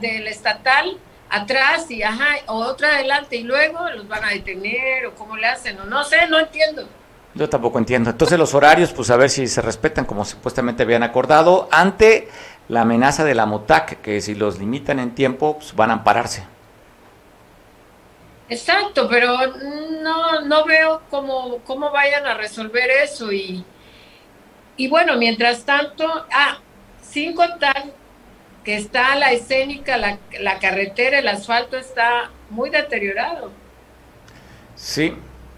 del 0.00 0.26
estatal 0.26 0.98
atrás 1.30 1.90
y 1.90 2.02
ajá, 2.02 2.36
o 2.46 2.56
otra 2.56 2.96
adelante 2.96 3.36
y 3.36 3.42
luego 3.42 3.88
los 3.90 4.08
van 4.08 4.24
a 4.24 4.30
detener 4.30 5.06
o 5.06 5.14
cómo 5.14 5.36
le 5.36 5.46
hacen, 5.46 5.78
o 5.80 5.84
no 5.84 6.04
sé, 6.04 6.26
no 6.28 6.38
entiendo. 6.38 6.88
Yo 7.34 7.48
tampoco 7.48 7.78
entiendo. 7.78 8.10
Entonces 8.10 8.38
los 8.38 8.54
horarios, 8.54 8.92
pues 8.92 9.10
a 9.10 9.16
ver 9.16 9.30
si 9.30 9.46
se 9.46 9.62
respetan 9.62 10.04
como 10.04 10.24
supuestamente 10.24 10.82
habían 10.82 11.02
acordado 11.02 11.68
ante 11.70 12.28
la 12.68 12.82
amenaza 12.82 13.24
de 13.24 13.34
la 13.34 13.46
MOTAC, 13.46 14.00
que 14.00 14.20
si 14.20 14.34
los 14.34 14.58
limitan 14.58 14.98
en 14.98 15.14
tiempo, 15.14 15.58
pues 15.58 15.74
van 15.74 15.90
a 15.90 15.94
ampararse. 15.94 16.44
Exacto, 18.48 19.08
pero 19.08 19.36
no, 20.02 20.40
no 20.40 20.64
veo 20.64 21.02
cómo, 21.10 21.58
cómo 21.66 21.90
vayan 21.90 22.26
a 22.26 22.34
resolver 22.34 22.90
eso 22.90 23.30
y, 23.30 23.62
y 24.76 24.88
bueno, 24.88 25.16
mientras 25.16 25.64
tanto, 25.64 26.26
ah, 26.32 26.58
sin 27.10 27.34
contar 27.34 27.84
que 28.64 28.76
está 28.76 29.14
la 29.16 29.32
escénica, 29.32 29.96
la, 29.96 30.18
la 30.40 30.58
carretera, 30.58 31.18
el 31.18 31.28
asfalto 31.28 31.76
está 31.76 32.30
muy 32.50 32.70
deteriorado. 32.70 33.50
Sí, 34.74 35.14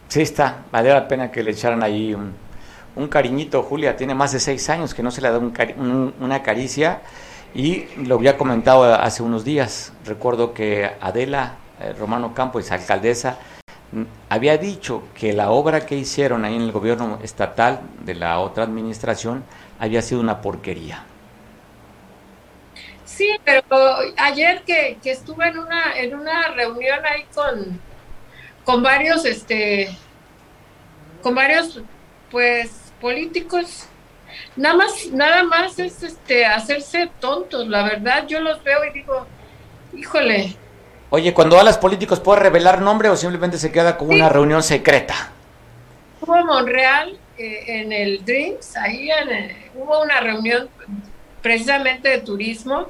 sí 0.08 0.22
está. 0.22 0.64
Vale 0.70 0.90
la 0.90 1.08
pena 1.08 1.30
que 1.30 1.42
le 1.42 1.50
echaran 1.50 1.82
ahí 1.82 2.14
un, 2.14 2.34
un 2.96 3.08
cariñito. 3.08 3.62
Julia 3.62 3.96
tiene 3.96 4.14
más 4.14 4.32
de 4.32 4.40
seis 4.40 4.68
años 4.70 4.94
que 4.94 5.02
no 5.02 5.10
se 5.10 5.20
le 5.20 5.30
da 5.30 5.38
un, 5.38 6.14
una 6.20 6.42
caricia 6.42 7.00
y 7.54 7.86
lo 8.04 8.14
había 8.14 8.36
comentado 8.36 8.94
hace 8.94 9.22
unos 9.22 9.44
días. 9.44 9.92
Recuerdo 10.04 10.54
que 10.54 10.90
Adela 11.00 11.56
eh, 11.80 11.92
Romano 11.98 12.32
Campos, 12.32 12.70
alcaldesa, 12.70 13.38
había 14.28 14.56
dicho 14.56 15.02
que 15.14 15.32
la 15.32 15.50
obra 15.50 15.84
que 15.84 15.96
hicieron 15.96 16.44
ahí 16.44 16.54
en 16.54 16.62
el 16.62 16.70
gobierno 16.70 17.18
estatal 17.24 17.80
de 18.04 18.14
la 18.14 18.38
otra 18.38 18.62
administración 18.62 19.42
había 19.80 20.00
sido 20.00 20.20
una 20.20 20.40
porquería. 20.40 21.06
Sí, 23.20 23.38
pero 23.44 23.62
ayer 24.16 24.62
que, 24.62 24.96
estuve 25.04 25.48
en 25.48 25.58
una, 25.58 25.94
en 25.94 26.14
una 26.14 26.48
reunión 26.54 27.00
ahí 27.04 27.26
con, 27.34 27.78
con 28.64 28.82
varios, 28.82 29.26
este, 29.26 29.94
con 31.22 31.34
varios, 31.34 31.82
pues, 32.30 32.94
políticos, 32.98 33.84
nada 34.56 34.74
más, 34.74 35.08
nada 35.12 35.42
más 35.42 35.78
es 35.78 36.02
este 36.02 36.46
hacerse 36.46 37.10
tontos, 37.20 37.68
la 37.68 37.82
verdad, 37.82 38.26
yo 38.26 38.40
los 38.40 38.64
veo 38.64 38.86
y 38.86 38.92
digo, 38.94 39.26
híjole. 39.94 40.56
Oye, 41.10 41.34
cuando 41.34 41.58
hablas 41.58 41.76
políticos, 41.76 42.20
¿puedes 42.20 42.42
revelar 42.42 42.80
nombre 42.80 43.10
o 43.10 43.16
simplemente 43.16 43.58
se 43.58 43.70
queda 43.70 43.98
como 43.98 44.12
una 44.12 44.30
reunión 44.30 44.62
secreta? 44.62 45.30
Hubo 46.22 46.42
Monreal 46.46 47.18
eh, 47.36 47.64
en 47.66 47.92
el 47.92 48.24
Dreams, 48.24 48.78
ahí 48.78 49.10
hubo 49.74 50.00
una 50.00 50.20
reunión 50.20 50.70
precisamente 51.42 52.08
de 52.08 52.20
turismo 52.20 52.88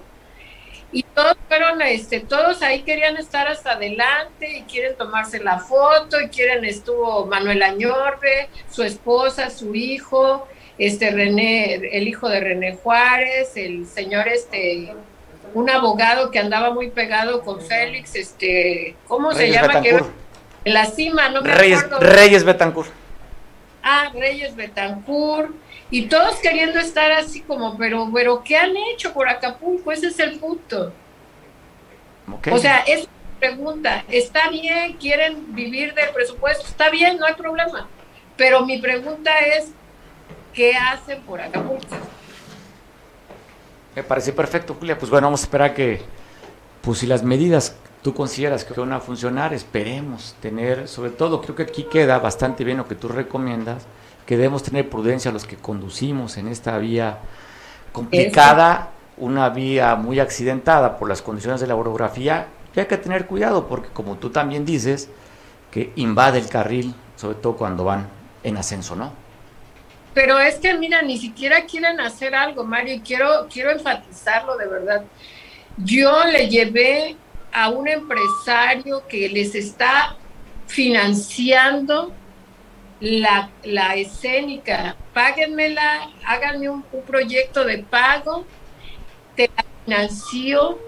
y 0.93 1.03
todos 1.03 1.36
fueron, 1.49 1.80
este, 1.82 2.20
todos 2.20 2.62
ahí 2.62 2.82
querían 2.82 3.16
estar 3.16 3.47
hasta 3.47 3.72
adelante 3.72 4.59
y 4.59 4.62
quieren 4.62 4.97
tomarse 4.97 5.38
la 5.41 5.59
foto 5.61 6.20
y 6.20 6.28
quieren, 6.28 6.64
estuvo 6.64 7.26
Manuel 7.26 7.62
Añorbe, 7.62 8.49
su 8.70 8.82
esposa, 8.82 9.51
su 9.51 9.74
hijo, 9.74 10.49
este 10.78 11.11
René, 11.11 11.74
el 11.74 12.09
hijo 12.09 12.28
de 12.28 12.41
René 12.41 12.76
Juárez, 12.76 13.57
el 13.57 13.86
señor 13.86 14.26
este, 14.28 14.93
un 15.55 15.70
abogado 15.70 16.30
que 16.30 16.38
andaba 16.38 16.72
muy 16.72 16.91
pegado 16.91 17.43
con 17.43 17.61
Félix, 17.61 18.16
este, 18.16 18.97
¿cómo 19.07 19.32
se 19.32 19.51
llama? 19.51 19.82
Que, 19.82 20.03
en 20.64 20.74
la 20.74 20.86
cima, 20.86 21.28
no 21.28 21.43
me 21.43 21.55
Reyes, 21.55 21.84
acuerdo. 21.84 22.07
Reyes 22.07 22.45
Betancourt. 22.45 22.91
Ah, 23.82 24.11
Reyes 24.12 24.55
Betancourt 24.57 25.51
y 25.91 26.07
todos 26.07 26.36
queriendo 26.36 26.78
estar 26.78 27.11
así 27.12 27.41
como, 27.41 27.76
pero, 27.76 28.09
pero, 28.12 28.43
¿qué 28.45 28.57
han 28.57 28.76
hecho 28.76 29.12
por 29.12 29.28
Acapulco? 29.28 29.91
Ese 29.91 30.09
es 30.09 30.18
el 30.20 30.38
punto. 30.38 30.93
O 32.51 32.59
sea, 32.59 32.78
es 32.86 33.09
pregunta, 33.41 34.05
está 34.09 34.51
bien, 34.51 34.97
quieren 34.99 35.55
vivir 35.55 35.95
del 35.95 36.11
presupuesto, 36.11 36.66
está 36.66 36.91
bien, 36.91 37.18
no 37.18 37.26
hay 37.26 37.34
problema. 37.34 37.88
Pero 38.36 38.64
mi 38.64 38.78
pregunta 38.78 39.38
es, 39.41 39.72
¿qué 40.53 40.74
hacen 40.74 41.22
por 41.22 41.41
Acapulco? 41.41 41.97
Me 43.97 44.05
parece 44.05 44.32
perfecto, 44.32 44.74
Julia. 44.78 44.97
Pues 44.97 45.11
bueno, 45.11 45.26
vamos 45.26 45.41
a 45.41 45.45
esperar 45.45 45.74
que, 45.74 46.03
pues 46.82 46.99
si 46.99 47.07
las 47.07 47.22
medidas 47.22 47.76
tú 48.03 48.14
consideras 48.14 48.64
que 48.64 48.78
van 48.78 48.93
a 48.93 49.01
funcionar, 49.01 49.53
esperemos 49.53 50.34
tener, 50.41 50.88
sobre 50.88 51.11
todo, 51.11 51.41
creo 51.41 51.57
que 51.57 51.64
aquí 51.64 51.84
queda 51.84 52.18
bastante 52.18 52.64
bien 52.64 52.78
lo 52.78 52.86
que 52.86 52.95
tú 52.95 53.09
recomiendas, 53.09 53.84
que 54.31 54.37
debemos 54.37 54.62
tener 54.62 54.89
prudencia 54.89 55.33
los 55.33 55.45
que 55.45 55.57
conducimos 55.57 56.37
en 56.37 56.47
esta 56.47 56.78
vía 56.78 57.18
complicada, 57.91 58.91
una 59.16 59.49
vía 59.49 59.97
muy 59.97 60.20
accidentada 60.20 60.99
por 60.99 61.09
las 61.09 61.20
condiciones 61.20 61.61
de 61.61 61.66
la 61.66 61.74
orografía, 61.74 62.47
y 62.72 62.78
hay 62.78 62.87
que 62.87 62.97
tener 62.97 63.26
cuidado 63.26 63.66
porque 63.66 63.89
como 63.89 64.18
tú 64.18 64.31
también 64.31 64.64
dices, 64.64 65.09
que 65.72 65.91
invade 65.97 66.39
el 66.39 66.49
carril, 66.49 66.95
sobre 67.16 67.39
todo 67.39 67.57
cuando 67.57 67.83
van 67.83 68.07
en 68.45 68.57
ascenso, 68.57 68.95
¿no? 68.95 69.12
Pero 70.14 70.39
es 70.39 70.61
que, 70.61 70.74
mira, 70.74 71.03
ni 71.03 71.18
siquiera 71.18 71.64
quieren 71.64 71.99
hacer 71.99 72.33
algo, 72.33 72.62
Mario, 72.62 72.95
y 72.95 73.01
quiero, 73.01 73.49
quiero 73.53 73.72
enfatizarlo 73.72 74.57
de 74.57 74.68
verdad. 74.68 75.03
Yo 75.76 76.24
le 76.26 76.49
llevé 76.49 77.16
a 77.53 77.68
un 77.68 77.89
empresario 77.89 79.03
que 79.09 79.28
les 79.28 79.57
está 79.57 80.14
financiando 80.68 82.12
la, 83.01 83.51
la 83.65 83.95
escénica, 83.95 84.95
páguenmela, 85.15 86.11
háganme 86.25 86.69
un, 86.69 86.85
proyecto 87.07 87.65
de 87.65 87.79
pago, 87.79 88.45
te 89.35 89.51
la 89.57 89.65
financio, 89.85 90.79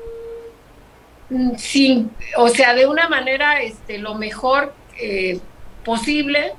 mm, 1.30 1.56
sin, 1.56 2.10
o 2.36 2.48
sea, 2.48 2.74
de 2.74 2.86
una 2.86 3.08
manera 3.08 3.62
este, 3.62 3.98
lo 3.98 4.14
mejor 4.14 4.74
eh, 4.98 5.40
posible, 5.84 6.52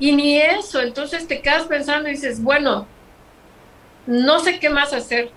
y 0.00 0.12
ni 0.12 0.38
eso, 0.38 0.80
entonces 0.80 1.26
te 1.26 1.40
quedas 1.40 1.64
pensando 1.66 2.08
y 2.08 2.12
dices, 2.12 2.42
bueno, 2.42 2.86
no 4.06 4.40
sé 4.40 4.58
qué 4.58 4.70
más 4.70 4.92
hacer. 4.92 5.30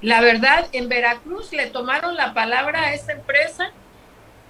La 0.00 0.22
verdad, 0.22 0.66
en 0.72 0.88
Veracruz 0.88 1.52
le 1.52 1.66
tomaron 1.66 2.16
la 2.16 2.32
palabra 2.32 2.84
a 2.84 2.94
esta 2.94 3.12
empresa 3.12 3.72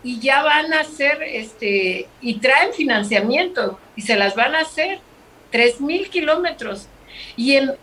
y 0.03 0.21
ya 0.21 0.43
van 0.43 0.73
a 0.73 0.81
hacer, 0.81 1.23
este, 1.23 2.09
y 2.21 2.39
traen 2.39 2.73
financiamiento 2.73 3.79
y 3.97 4.03
se 4.03 4.17
las 4.17 4.35
van 4.35 4.55
a 4.55 4.61
hacer, 4.61 5.01
tres 5.51 5.81
mil 5.81 6.09
kilómetros. 6.09 6.87
Y 7.37 7.57
en 7.57 7.75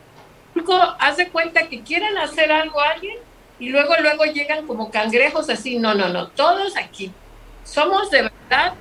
haz 0.99 1.17
de 1.17 1.29
cuenta 1.29 1.67
que 1.67 1.81
quieren 1.81 2.17
hacer 2.17 2.51
algo 2.51 2.81
a 2.81 2.91
alguien 2.91 3.17
y 3.59 3.69
luego, 3.69 3.93
luego 4.01 4.25
llegan 4.25 4.65
como 4.65 4.89
cangrejos 4.91 5.49
así, 5.49 5.77
no, 5.77 5.93
no, 5.93 6.09
no, 6.09 6.29
todos 6.29 6.75
aquí. 6.77 7.11
Somos 7.63 8.09
de 8.11 8.23
verdad, 8.23 8.73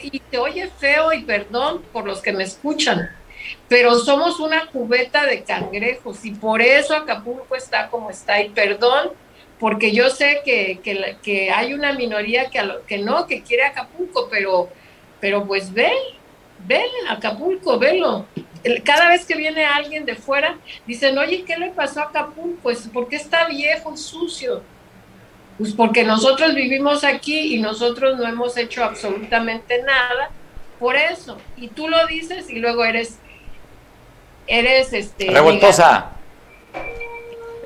y 0.00 0.20
te 0.20 0.38
oye 0.38 0.70
feo 0.78 1.12
y 1.12 1.22
perdón 1.22 1.82
por 1.92 2.06
los 2.06 2.20
que 2.20 2.32
me 2.32 2.44
escuchan, 2.44 3.10
pero 3.68 3.98
somos 3.98 4.38
una 4.40 4.66
cubeta 4.66 5.24
de 5.24 5.42
cangrejos 5.42 6.24
y 6.24 6.32
por 6.32 6.60
eso 6.62 6.94
Acapulco 6.94 7.56
está 7.56 7.88
como 7.88 8.10
está 8.10 8.40
y 8.40 8.50
perdón 8.50 9.10
porque 9.58 9.92
yo 9.92 10.10
sé 10.10 10.40
que, 10.44 10.80
que, 11.22 11.50
hay 11.50 11.74
una 11.74 11.92
minoría 11.92 12.50
que, 12.50 12.60
que 12.86 12.98
no, 12.98 13.26
que 13.26 13.42
quiere 13.42 13.64
Acapulco, 13.64 14.28
pero, 14.30 14.68
pero 15.20 15.46
pues 15.46 15.72
ven, 15.72 15.92
ven 16.66 16.86
Acapulco, 17.08 17.78
velo. 17.78 18.26
Cada 18.84 19.08
vez 19.08 19.24
que 19.24 19.36
viene 19.36 19.64
alguien 19.64 20.04
de 20.04 20.14
fuera, 20.14 20.56
dicen, 20.86 21.16
oye, 21.18 21.44
¿qué 21.44 21.56
le 21.56 21.70
pasó 21.70 22.00
a 22.00 22.04
Acapulco? 22.04 22.58
Pues 22.62 22.88
porque 22.92 23.16
está 23.16 23.48
viejo, 23.48 23.96
sucio. 23.96 24.62
Pues 25.58 25.72
porque 25.72 26.04
nosotros 26.04 26.54
vivimos 26.54 27.02
aquí 27.02 27.54
y 27.54 27.58
nosotros 27.58 28.16
no 28.16 28.28
hemos 28.28 28.56
hecho 28.56 28.84
absolutamente 28.84 29.82
nada 29.82 30.30
por 30.78 30.94
eso. 30.94 31.36
Y 31.56 31.68
tú 31.68 31.88
lo 31.88 32.06
dices 32.06 32.48
y 32.48 32.60
luego 32.60 32.84
eres, 32.84 33.18
eres 34.46 34.92
este... 34.92 35.30
Revoltosa. 35.30 36.12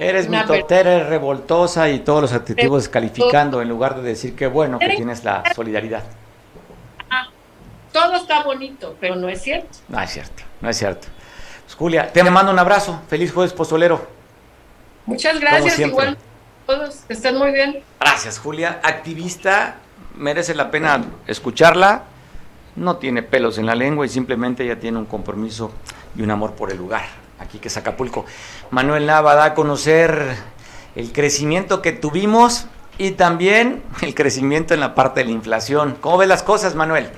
Eres 0.03 0.29
mitotera, 0.29 0.95
eres 0.95 1.09
revoltosa 1.09 1.89
y 1.89 2.01
todos 2.01 2.23
los 2.23 2.33
adjetivos 2.33 2.83
descalificando 2.83 3.63
en 3.63 3.69
lugar 3.69 3.95
de 3.97 4.03
decir 4.03 4.35
que 4.35 4.49
bueno 4.49 4.81
que 4.81 4.89
tienes 4.89 5.23
la 5.23 5.45
solidaridad. 5.55 6.03
Ah, 7.09 7.29
todo 7.93 8.17
está 8.17 8.43
bonito, 8.43 8.97
pero 9.01 9.15
no 9.15 9.29
es 9.29 9.41
cierto. 9.43 9.79
No 9.89 10.01
es 10.01 10.11
cierto, 10.11 10.43
no 10.61 10.69
es 10.69 10.77
cierto. 10.77 11.07
Pues, 11.65 11.77
Julia, 11.77 12.13
te 12.13 12.25
mando 12.25 12.51
un 12.51 12.59
abrazo. 12.59 13.01
Feliz 13.09 13.33
jueves 13.33 13.53
pozolero. 13.53 14.05
Muchas 15.07 15.39
gracias, 15.39 15.79
igual 15.79 16.19
todos, 16.67 16.97
que 17.07 17.13
estén 17.13 17.39
muy 17.39 17.53
bien. 17.53 17.83
Gracias, 18.01 18.41
Julia. 18.41 18.81
Activista, 18.83 19.77
merece 20.17 20.55
la 20.57 20.71
pena 20.73 21.05
escucharla. 21.29 22.05
No 22.75 22.97
tiene 22.97 23.23
pelos 23.23 23.59
en 23.59 23.67
la 23.67 23.77
lengua 23.77 24.05
y 24.05 24.09
simplemente 24.09 24.65
ella 24.65 24.81
tiene 24.81 24.99
un 24.99 25.07
compromiso 25.07 25.71
y 26.17 26.23
un 26.23 26.31
amor 26.31 26.55
por 26.55 26.73
el 26.73 26.79
lugar 26.79 27.22
aquí 27.43 27.59
que 27.59 27.69
es 27.69 27.77
Acapulco. 27.77 28.25
Manuel 28.71 29.07
Nava 29.07 29.35
da 29.35 29.45
a 29.45 29.55
conocer 29.55 30.37
el 30.95 31.13
crecimiento 31.13 31.83
que 31.83 31.93
tuvimos 31.93 32.67
y 32.99 33.13
también 33.13 33.83
el 34.03 34.15
crecimiento 34.15 34.75
en 34.75 34.81
la 34.81 34.95
parte 34.95 35.21
de 35.21 35.27
la 35.27 35.33
inflación. 35.33 35.97
¿Cómo 36.01 36.19
ven 36.19 36.29
las 36.29 36.43
cosas, 36.43 36.75
Manuel? 36.75 37.11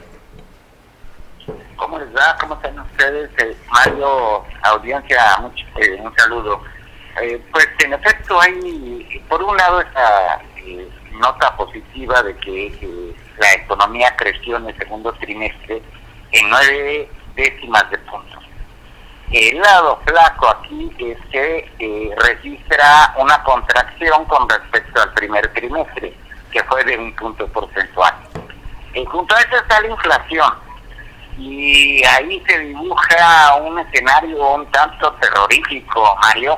¿Cómo 1.77 1.99
les 1.99 2.09
va? 2.15 2.37
¿Cómo 2.41 2.55
están 2.55 2.79
ustedes? 2.79 3.31
Eh, 3.39 3.57
Mario, 3.71 4.45
audiencia, 4.63 5.21
eh, 5.77 6.01
un 6.01 6.15
saludo. 6.17 6.63
Eh, 7.21 7.41
pues 7.53 7.69
en 7.85 7.93
efecto 7.93 8.41
hay, 8.41 9.23
por 9.29 9.43
un 9.43 9.57
lado, 9.57 9.81
esa 9.81 10.41
nota 11.13 11.57
positiva 11.57 12.23
de 12.23 12.37
que 12.39 13.15
la 13.39 13.53
economía 13.53 14.15
creció 14.17 14.57
en 14.57 14.69
el 14.69 14.79
segundo 14.79 15.13
trimestre 15.15 15.83
en 16.33 16.51
nueve 16.51 17.09
décimas 17.37 17.89
de 17.91 17.99
puntos. 17.99 18.34
El 19.31 19.59
lado 19.59 20.01
flaco 20.07 20.49
aquí 20.49 20.91
es 20.99 21.19
que 21.31 21.71
eh, 21.79 22.15
registra 22.19 23.15
una 23.17 23.43
contracción 23.43 24.25
con 24.27 24.49
respecto 24.49 25.03
al 25.03 25.13
primer 25.15 25.53
trimestre, 25.55 26.15
que 26.53 26.63
fue 26.65 26.85
de 26.85 26.99
un 26.99 27.15
punto 27.17 27.47
porcentual. 27.49 28.15
En 28.93 29.05
junto 29.07 29.35
a 29.35 29.41
eso 29.41 29.57
está 29.57 29.81
la 29.81 29.89
inflación. 29.89 30.55
Y 31.37 32.05
ahí 32.05 32.41
se 32.47 32.59
dibuja 32.61 33.57
un 33.57 33.79
escenario 33.81 34.55
un 34.55 34.71
tanto 34.71 35.13
terrorífico, 35.15 36.17
Mario, 36.23 36.57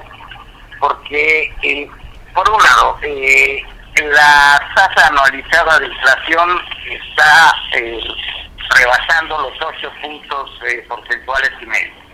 porque, 0.78 1.54
eh, 1.62 1.88
por 2.34 2.50
un 2.50 2.62
lado, 2.62 2.98
eh, 3.00 3.62
la 3.94 4.60
tasa 4.74 5.06
anualizada 5.06 5.78
de 5.78 5.86
inflación 5.86 6.60
está 6.90 7.54
rebasando 8.74 9.40
los 9.40 9.62
8 9.62 9.90
puntos 10.02 10.50
porcentuales 10.88 11.52
y 11.62 11.66
medio 11.66 12.05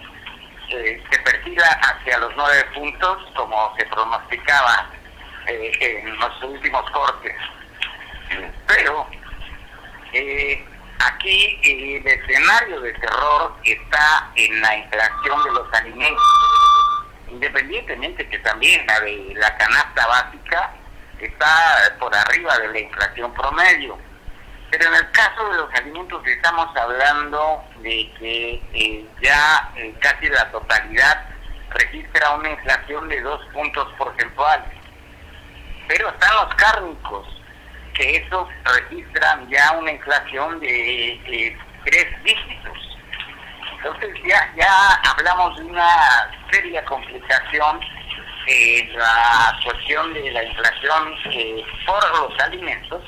se 0.73 1.19
perfila 1.19 1.67
hacia 1.83 2.19
los 2.19 2.33
nueve 2.37 2.65
puntos, 2.75 3.19
como 3.35 3.75
se 3.77 3.85
pronosticaba 3.87 4.91
eh, 5.47 5.73
en 5.81 6.19
los 6.19 6.43
últimos 6.43 6.91
cortes. 6.91 7.35
Pero 8.67 9.07
eh, 10.13 10.65
aquí 11.01 11.61
el 11.65 12.07
escenario 12.07 12.81
de 12.81 12.93
terror 12.95 13.55
está 13.65 14.31
en 14.37 14.61
la 14.61 14.77
inflación 14.77 15.45
de 15.45 15.51
los 15.53 15.75
alimentos, 15.75 16.23
independientemente 17.29 18.29
que 18.29 18.39
también 18.39 18.87
la 18.87 19.01
de 19.01 19.35
la 19.37 19.57
canasta 19.57 20.07
básica 20.07 20.73
está 21.21 21.97
por 21.99 22.15
arriba 22.15 22.59
de 22.59 22.69
la 22.69 22.79
inflación 22.81 23.33
promedio. 23.35 23.99
Pero 24.73 24.89
en 24.89 24.95
el 24.95 25.11
caso 25.11 25.51
de 25.51 25.59
los 25.59 25.75
alimentos 25.75 26.27
estamos 26.27 26.75
hablando 26.75 27.63
de 27.83 28.11
que 28.19 28.55
eh, 28.73 29.07
ya 29.21 29.71
eh, 29.77 29.95
casi 30.01 30.31
la 30.31 30.51
totalidad 30.51 31.27
registra 31.69 32.37
una 32.37 32.53
inflación 32.53 33.07
de 33.11 33.21
dos 33.21 33.45
puntos 33.53 33.87
porcentuales. 33.99 34.71
Pero 35.89 36.09
están 36.09 36.35
los 36.37 36.55
cárnicos, 36.55 37.29
que 37.93 38.17
esos 38.17 38.49
registran 38.65 39.47
ya 39.51 39.73
una 39.73 39.93
inflación 39.93 40.59
de 40.61 41.55
tres 41.85 42.25
dígitos. 42.25 42.99
Entonces 43.77 44.09
ya, 44.27 44.55
ya 44.57 44.95
hablamos 45.11 45.55
de 45.59 45.65
una 45.65 46.31
seria 46.51 46.83
complicación 46.87 47.79
en 48.47 48.99
la 48.99 49.61
cuestión 49.65 50.15
de 50.15 50.31
la 50.31 50.45
inflación 50.45 51.15
eh, 51.27 51.63
por 51.85 52.19
los 52.19 52.41
alimentos, 52.41 53.03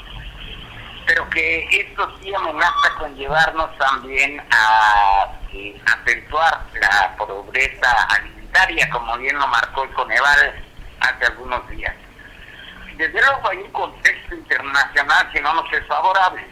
pero 1.07 1.29
que 1.31 1.69
esto 1.71 2.19
sí 2.21 2.35
amenaza 2.35 2.95
con 2.99 3.15
llevarnos 3.15 3.77
también 3.79 4.41
a 4.51 5.27
eh, 5.53 5.81
acentuar 5.87 6.65
la 6.81 7.15
pobreza 7.17 8.05
alimentaria, 8.11 8.89
como 8.91 9.17
bien 9.19 9.39
lo 9.39 9.47
marcó 9.47 9.85
el 9.85 9.91
Coneval 9.91 10.65
hace 11.01 11.27
algunos 11.27 11.69
días. 11.69 11.95
Desde 12.97 13.21
luego 13.21 13.51
hay 13.51 13.59
un 13.59 13.73
contexto 13.73 14.35
internacional 14.35 15.31
que 15.33 15.41
no 15.41 15.55
nos 15.55 15.73
es 15.73 15.87
favorable. 15.87 16.47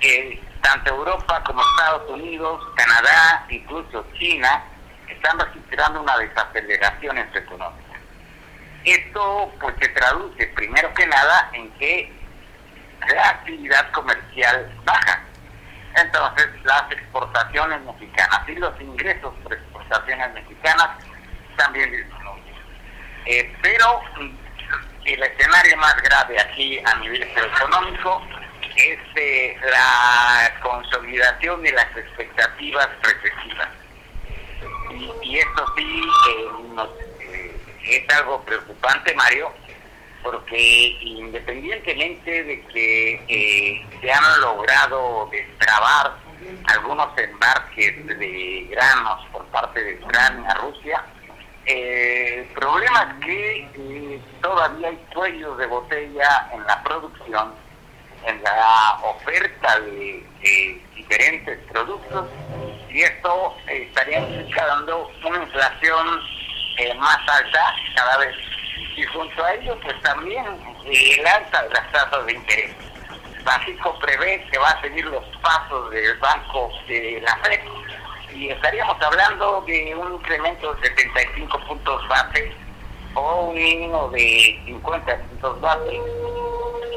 Eh, 0.00 0.40
tanto 0.62 0.90
Europa 0.90 1.42
como 1.44 1.60
Estados 1.60 2.08
Unidos, 2.10 2.62
Canadá, 2.76 3.46
incluso 3.50 4.06
China, 4.18 4.64
están 5.08 5.38
registrando 5.38 6.00
una 6.00 6.16
desaceleración 6.18 7.18
en 7.18 7.32
su 7.32 7.38
economía. 7.38 8.00
Esto 8.84 9.52
pues 9.60 9.74
se 9.80 9.88
traduce 9.88 10.46
primero 10.48 10.92
que 10.94 11.06
nada 11.06 11.50
en 11.52 11.70
que 11.72 12.21
la 13.08 13.28
actividad 13.28 13.90
comercial 13.92 14.70
baja. 14.84 15.22
Entonces 15.96 16.48
las 16.64 16.90
exportaciones 16.90 17.80
mexicanas 17.82 18.48
y 18.48 18.54
los 18.56 18.80
ingresos 18.80 19.34
por 19.42 19.52
exportaciones 19.52 20.32
mexicanas 20.32 20.88
también 21.56 21.90
disminuyen. 21.90 22.54
Eh, 23.26 23.56
pero 23.62 24.00
el 25.04 25.22
escenario 25.22 25.76
más 25.76 25.96
grave 26.02 26.40
aquí 26.40 26.78
a 26.84 26.94
nivel 26.96 27.22
económico 27.22 28.22
es 28.76 28.98
eh, 29.16 29.56
la 29.70 30.60
consolidación 30.62 31.62
de 31.62 31.72
las 31.72 31.96
expectativas 31.96 32.88
recesivas. 33.02 33.68
Y, 35.22 35.38
esto 35.38 35.66
sí 35.76 36.02
eh, 36.28 36.86
eh, 37.20 37.60
es 37.84 38.16
algo 38.16 38.42
preocupante, 38.42 39.14
Mario, 39.14 39.52
porque 40.22 40.98
independientemente 41.00 42.44
de 42.44 42.62
que 42.66 43.86
se 44.00 44.12
han 44.12 44.40
logrado 44.40 45.28
destrabar 45.30 46.16
algunos 46.66 47.16
embarques 47.18 48.06
de 48.06 48.68
granos 48.70 49.26
por 49.32 49.44
parte 49.46 49.82
de 49.82 50.04
Ucrania, 50.04 50.54
Rusia, 50.54 51.04
el 51.66 52.44
problema 52.54 53.16
es 53.20 53.24
que 53.24 54.20
todavía 54.40 54.88
hay 54.88 54.96
cuellos 55.14 55.56
de 55.58 55.66
botella 55.66 56.50
en 56.52 56.66
la 56.66 56.82
producción 56.82 57.54
en 58.26 58.42
la 58.42 58.98
oferta 59.02 59.80
de, 59.80 60.24
diferentes 60.94 61.58
productos 61.70 62.28
y 62.90 63.00
esto 63.02 63.56
estaría 63.66 64.20
implicando 64.20 65.10
una 65.24 65.42
inflación 65.42 66.20
eh, 66.78 66.94
más 66.94 67.18
alta 67.28 67.74
cada 67.96 68.18
vez. 68.18 68.34
Y 68.96 69.02
junto 69.04 69.44
a 69.44 69.54
ello, 69.54 69.78
pues 69.82 70.00
también 70.02 70.44
el 70.84 71.26
alta 71.26 71.62
de 71.62 71.70
las 71.70 71.92
tasas 71.92 72.26
de 72.26 72.32
interés. 72.32 72.74
Básico 73.44 73.98
prevé 73.98 74.44
que 74.50 74.58
va 74.58 74.70
a 74.70 74.80
seguir 74.80 75.04
los 75.06 75.24
pasos 75.38 75.90
del 75.90 76.16
Banco 76.18 76.70
de 76.86 77.20
la 77.20 77.36
FED 77.38 77.60
y 78.34 78.50
estaríamos 78.50 78.96
hablando 79.02 79.62
de 79.66 79.94
un 79.94 80.14
incremento 80.14 80.74
de 80.74 80.88
75 80.88 81.58
puntos 81.66 82.08
base 82.08 82.52
o 83.14 83.46
un 83.46 83.54
mínimo 83.54 84.08
de 84.10 84.60
50 84.64 85.16
puntos 85.16 85.60
base 85.60 86.00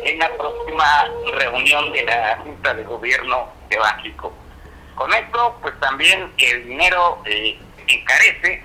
en 0.03 0.19
la 0.19 0.29
próxima 0.37 1.07
reunión 1.33 1.91
de 1.91 2.03
la 2.03 2.37
Junta 2.43 2.73
de 2.73 2.83
Gobierno 2.83 3.49
de 3.69 3.77
Básico. 3.77 4.31
Con 4.95 5.11
esto, 5.13 5.57
pues 5.61 5.77
también 5.79 6.31
el 6.37 6.67
dinero 6.67 7.21
eh, 7.25 7.59
encarece, 7.87 8.63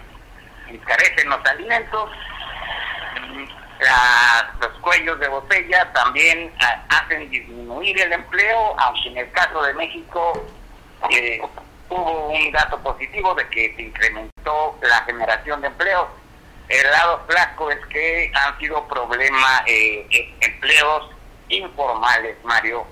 encarecen 0.69 1.29
los 1.29 1.45
alimentos, 1.47 2.11
los 4.61 4.73
cuellos 4.81 5.19
de 5.21 5.29
botella 5.29 5.91
también 5.93 6.53
ah, 6.61 6.85
hacen 6.89 7.31
disminuir 7.31 8.01
el 8.01 8.13
empleo, 8.13 8.79
aunque 8.79 9.09
en 9.09 9.19
el 9.19 9.31
caso 9.33 9.63
de 9.63 9.75
México 9.75 10.47
eh, 11.11 11.41
hubo 11.89 12.29
un 12.29 12.53
dato 12.53 12.79
positivo 12.81 13.35
de 13.35 13.49
que 13.49 13.75
se 13.77 13.83
incrementó 13.83 14.79
la 14.83 15.03
generación 15.05 15.61
de 15.63 15.69
empleo. 15.69 16.09
El 16.69 16.91
lado 16.91 17.25
flaco 17.27 17.71
es 17.71 17.85
que 17.87 18.31
han 18.35 18.59
sido 18.59 18.87
problemas, 18.87 19.63
eh, 19.67 20.07
empleos 20.41 21.11
informales, 21.49 22.37
Mario, 22.45 22.87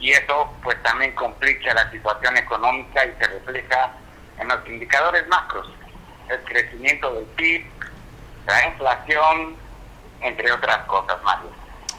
y 0.00 0.12
eso 0.12 0.50
pues 0.62 0.80
también 0.82 1.12
complica 1.14 1.74
la 1.74 1.90
situación 1.90 2.36
económica 2.36 3.04
y 3.04 3.12
se 3.18 3.26
refleja 3.26 3.92
en 4.38 4.48
los 4.48 4.66
indicadores 4.66 5.26
macros, 5.28 5.68
el 6.30 6.40
crecimiento 6.44 7.12
del 7.14 7.24
PIB, 7.24 7.66
la 8.46 8.66
inflación, 8.68 9.56
entre 10.20 10.50
otras 10.52 10.86
cosas, 10.86 11.16
Mario. 11.22 11.50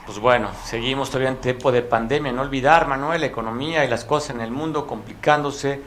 Pues 0.05 0.17
bueno, 0.19 0.49
seguimos 0.63 1.09
todavía 1.09 1.29
en 1.29 1.37
tiempo 1.37 1.71
de 1.71 1.83
pandemia, 1.83 2.31
no 2.31 2.41
olvidar, 2.41 2.87
Manuel, 2.87 3.21
la 3.21 3.27
economía 3.27 3.85
y 3.85 3.87
las 3.87 4.05
cosas 4.05 4.31
en 4.31 4.41
el 4.41 4.49
mundo 4.49 4.87
complicándose 4.87 5.81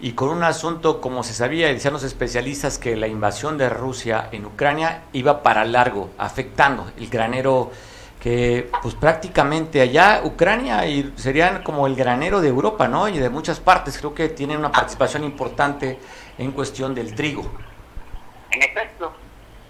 y 0.00 0.12
con 0.12 0.30
un 0.30 0.42
asunto, 0.42 1.00
como 1.00 1.22
se 1.22 1.34
sabía, 1.34 1.68
decían 1.68 1.92
los 1.92 2.02
especialistas, 2.02 2.78
que 2.78 2.96
la 2.96 3.06
invasión 3.06 3.58
de 3.58 3.68
Rusia 3.68 4.28
en 4.32 4.46
Ucrania 4.46 5.02
iba 5.12 5.42
para 5.42 5.64
largo, 5.64 6.10
afectando 6.18 6.90
el 6.96 7.08
granero 7.08 7.70
que 8.20 8.68
pues 8.82 8.96
prácticamente 8.96 9.80
allá 9.80 10.22
Ucrania 10.24 10.84
y 10.86 11.12
serían 11.16 11.62
como 11.62 11.86
el 11.86 11.94
granero 11.94 12.40
de 12.40 12.48
Europa, 12.48 12.88
¿no? 12.88 13.08
Y 13.08 13.18
de 13.18 13.30
muchas 13.30 13.60
partes, 13.60 13.96
creo 13.98 14.12
que 14.12 14.28
tienen 14.28 14.58
una 14.58 14.72
participación 14.72 15.22
importante 15.24 15.98
en 16.36 16.50
cuestión 16.52 16.94
del 16.94 17.14
trigo. 17.14 17.48
En 18.50 18.62
efecto. 18.62 19.12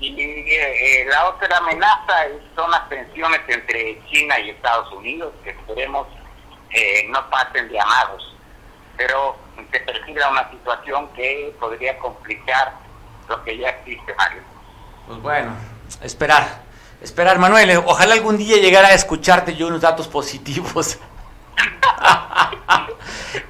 Y 0.01 0.15
eh, 0.21 1.07
la 1.11 1.29
otra 1.29 1.57
amenaza 1.57 2.27
son 2.55 2.71
las 2.71 2.89
tensiones 2.89 3.41
entre 3.49 4.01
China 4.07 4.39
y 4.39 4.51
Estados 4.51 4.93
Unidos, 4.93 5.33
que 5.43 5.51
esperemos 5.51 6.07
eh, 6.71 7.07
no 7.09 7.29
pasen 7.31 7.69
de 7.69 7.81
amados. 7.81 8.37
Pero 8.97 9.37
se 9.73 9.81
perfila 9.81 10.29
una 10.29 10.49
situación 10.51 11.09
que 11.15 11.53
podría 11.59 11.99
complicar 11.99 12.75
lo 13.29 13.43
que 13.45 13.59
ya 13.59 13.71
existe, 13.71 14.15
Mario. 14.15 14.43
Pues 15.07 15.21
bueno, 15.21 15.53
esperar. 16.03 16.69
Esperar, 17.01 17.39
Manuel, 17.39 17.81
ojalá 17.87 18.15
algún 18.15 18.39
día 18.39 18.57
llegara 18.57 18.89
a 18.89 18.95
escucharte 18.95 19.55
yo 19.55 19.69
unos 19.69 19.81
datos 19.81 20.09
positivos. 20.09 20.99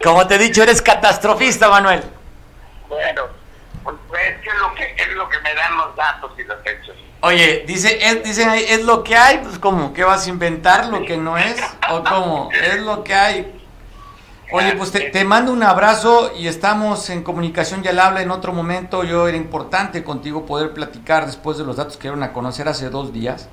Como 0.04 0.26
te 0.26 0.34
he 0.34 0.38
dicho, 0.38 0.62
eres 0.62 0.82
catastrofista, 0.82 1.70
Manuel. 1.70 2.02
Bueno, 2.88 3.22
pues 3.82 3.96
es 4.12 4.36
que, 4.40 4.50
es 5.02 5.12
lo 5.14 5.28
que 5.28 5.40
me 5.40 5.54
dan 5.54 5.76
los 5.76 5.96
datos 5.96 6.32
y 6.38 6.44
los 6.44 6.58
hechos. 6.64 6.96
Oye, 7.20 7.64
dice, 7.66 7.98
es, 8.00 8.22
dicen 8.22 8.48
ahí, 8.48 8.64
¿es 8.68 8.84
lo 8.84 9.02
que 9.02 9.16
hay? 9.16 9.38
Pues 9.38 9.58
¿cómo? 9.58 9.92
¿Qué 9.92 10.04
vas 10.04 10.26
a 10.26 10.30
inventar 10.30 10.86
lo 10.86 11.04
que 11.04 11.16
no 11.16 11.36
es? 11.36 11.60
¿O 11.90 12.04
cómo? 12.04 12.50
Es 12.52 12.80
lo 12.80 13.02
que 13.02 13.14
hay. 13.14 13.58
Oye, 14.50 14.72
pues 14.76 14.92
te, 14.92 15.24
mando 15.24 15.52
un 15.52 15.62
abrazo 15.62 16.32
y 16.34 16.46
estamos 16.46 17.10
en 17.10 17.22
comunicación, 17.22 17.82
ya 17.82 17.92
la 17.92 18.06
habla 18.06 18.22
en 18.22 18.30
otro 18.30 18.52
momento. 18.52 19.04
Yo 19.04 19.28
era 19.28 19.36
importante 19.36 20.02
contigo 20.02 20.46
poder 20.46 20.72
platicar 20.72 21.26
después 21.26 21.58
de 21.58 21.64
los 21.64 21.76
datos 21.76 21.96
que 21.96 22.02
dieron 22.04 22.22
a 22.22 22.32
conocer 22.32 22.66
hace 22.66 22.88
dos 22.88 23.12
días. 23.12 23.48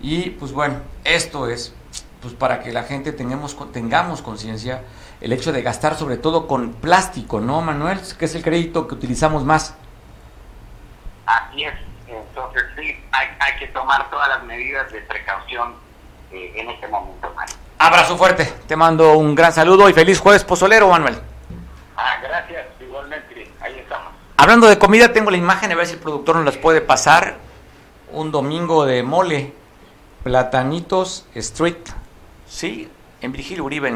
Y 0.00 0.30
pues 0.30 0.52
bueno, 0.52 0.76
esto 1.04 1.48
es 1.48 1.74
pues 2.20 2.34
para 2.34 2.60
que 2.60 2.72
la 2.72 2.84
gente 2.84 3.12
tengamos 3.12 3.56
tengamos 3.72 4.22
conciencia 4.22 4.82
el 5.20 5.32
hecho 5.32 5.52
de 5.52 5.62
gastar 5.62 5.96
sobre 5.96 6.16
todo 6.16 6.46
con 6.46 6.74
plástico, 6.74 7.40
¿no, 7.40 7.60
Manuel? 7.60 8.00
Que 8.18 8.26
es 8.26 8.34
el 8.34 8.42
crédito 8.42 8.86
que 8.86 8.94
utilizamos 8.94 9.44
más. 9.44 9.74
Así 11.26 11.64
es. 11.64 11.74
Entonces 12.06 12.62
sí, 12.76 12.96
hay, 13.12 13.28
hay 13.40 13.58
que 13.58 13.66
tomar 13.68 14.08
todas 14.10 14.28
las 14.28 14.44
medidas 14.44 14.90
de 14.92 15.00
precaución 15.02 15.74
eh, 16.32 16.52
en 16.56 16.70
este 16.70 16.88
momento, 16.88 17.28
Manuel. 17.34 17.56
Abrazo 17.78 18.16
fuerte, 18.16 18.44
te 18.66 18.76
mando 18.76 19.16
un 19.16 19.34
gran 19.34 19.52
saludo 19.52 19.88
y 19.88 19.92
feliz 19.92 20.18
jueves 20.18 20.44
pozolero, 20.44 20.88
Manuel. 20.88 21.18
Ah, 21.96 22.16
gracias, 22.22 22.66
igualmente, 22.80 23.50
ahí 23.60 23.78
estamos. 23.78 24.12
Hablando 24.36 24.68
de 24.68 24.78
comida, 24.78 25.12
tengo 25.12 25.30
la 25.30 25.36
imagen, 25.36 25.70
a 25.72 25.74
ver 25.74 25.86
si 25.86 25.94
el 25.94 26.00
productor 26.00 26.36
nos 26.36 26.44
las 26.44 26.56
puede 26.56 26.80
pasar. 26.80 27.36
Un 28.12 28.32
domingo 28.32 28.86
de 28.86 29.02
mole, 29.02 29.52
Platanitos 30.24 31.26
Street, 31.34 31.76
sí, 32.48 32.90
en 33.20 33.32
Virgilio 33.32 33.64
Uribe, 33.64 33.92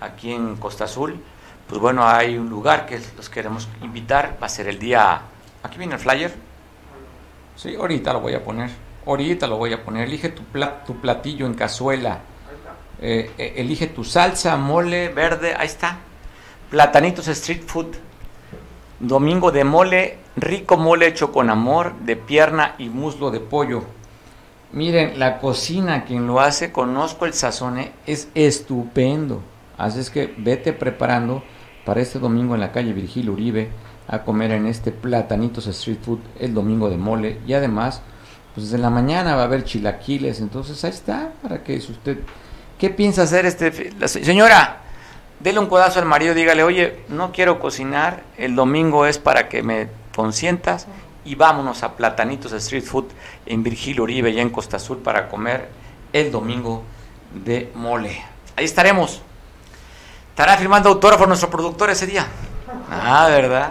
aquí 0.00 0.32
en 0.32 0.56
Costa 0.56 0.84
Azul. 0.84 1.20
Pues 1.66 1.80
bueno, 1.80 2.06
hay 2.06 2.36
un 2.36 2.48
lugar 2.48 2.86
que 2.86 3.00
los 3.16 3.28
queremos 3.28 3.68
invitar, 3.82 4.36
va 4.42 4.46
a 4.46 4.50
ser 4.50 4.68
el 4.68 4.78
día, 4.78 5.20
aquí 5.62 5.78
viene 5.78 5.94
el 5.94 6.00
flyer. 6.00 6.34
Sí, 7.56 7.74
ahorita 7.74 8.12
lo 8.12 8.20
voy 8.20 8.34
a 8.34 8.44
poner, 8.44 8.70
ahorita 9.06 9.46
lo 9.46 9.56
voy 9.56 9.72
a 9.72 9.82
poner. 9.82 10.06
Elige 10.06 10.28
tu, 10.30 10.42
tu 10.86 11.00
platillo 11.00 11.46
en 11.46 11.54
cazuela 11.54 12.20
Eh, 13.00 13.32
eh, 13.36 13.54
elige 13.56 13.88
tu 13.88 14.04
salsa, 14.04 14.56
mole, 14.56 15.08
verde, 15.08 15.54
ahí 15.58 15.66
está. 15.66 15.98
Platanitos 16.70 17.28
Street 17.28 17.62
Food. 17.66 17.96
Domingo 19.00 19.50
de 19.50 19.64
mole, 19.64 20.18
rico 20.36 20.76
mole 20.76 21.08
hecho 21.08 21.32
con 21.32 21.50
amor, 21.50 21.94
de 22.00 22.16
pierna 22.16 22.74
y 22.78 22.88
muslo 22.88 23.30
de 23.30 23.40
pollo. 23.40 23.82
Miren, 24.72 25.18
la 25.18 25.38
cocina, 25.38 26.04
quien 26.04 26.26
lo 26.26 26.40
hace, 26.40 26.72
conozco 26.72 27.26
el 27.26 27.34
sazón, 27.34 27.78
¿eh? 27.78 27.92
es 28.06 28.28
estupendo. 28.34 29.42
Así 29.78 30.00
es 30.00 30.10
que 30.10 30.34
vete 30.36 30.72
preparando 30.72 31.42
para 31.84 32.00
este 32.00 32.18
domingo 32.18 32.54
en 32.54 32.60
la 32.60 32.72
calle 32.72 32.92
Virgilio 32.92 33.32
Uribe 33.32 33.70
a 34.08 34.22
comer 34.22 34.52
en 34.52 34.66
este 34.66 34.92
Platanitos 34.92 35.66
Street 35.66 35.98
Food 36.02 36.20
el 36.38 36.54
domingo 36.54 36.90
de 36.90 36.96
mole. 36.96 37.40
Y 37.46 37.54
además, 37.54 38.02
pues 38.54 38.70
desde 38.70 38.82
la 38.82 38.90
mañana 38.90 39.34
va 39.34 39.42
a 39.42 39.44
haber 39.46 39.64
chilaquiles. 39.64 40.40
Entonces 40.40 40.84
ahí 40.84 40.90
está, 40.90 41.32
para 41.42 41.62
que 41.62 41.76
usted... 41.76 42.18
¿Qué 42.78 42.90
piensa 42.90 43.22
hacer 43.22 43.46
este... 43.46 43.92
Señora, 44.08 44.80
dele 45.40 45.58
un 45.58 45.66
codazo 45.66 46.00
al 46.00 46.06
marido, 46.06 46.34
dígale, 46.34 46.62
oye, 46.62 47.00
no 47.08 47.32
quiero 47.32 47.60
cocinar, 47.60 48.22
el 48.36 48.54
domingo 48.56 49.06
es 49.06 49.18
para 49.18 49.48
que 49.48 49.62
me 49.62 49.88
consientas 50.14 50.86
y 51.24 51.34
vámonos 51.36 51.82
a 51.82 51.96
Platanitos 51.96 52.52
Street 52.52 52.84
Food 52.84 53.06
en 53.46 53.62
Virgilio 53.62 54.02
Uribe, 54.02 54.32
ya 54.32 54.42
en 54.42 54.50
Costa 54.50 54.76
Azul, 54.76 54.98
para 54.98 55.28
comer 55.28 55.68
el 56.12 56.30
domingo 56.30 56.82
de 57.44 57.70
mole. 57.74 58.22
Ahí 58.56 58.64
estaremos. 58.64 59.22
Estará 60.34 60.56
firmando 60.56 60.88
autógrafo 60.88 61.28
nuestro 61.28 61.48
productor 61.48 61.90
ese 61.90 62.08
día. 62.08 62.26
Ah, 62.90 63.28
¿verdad? 63.28 63.70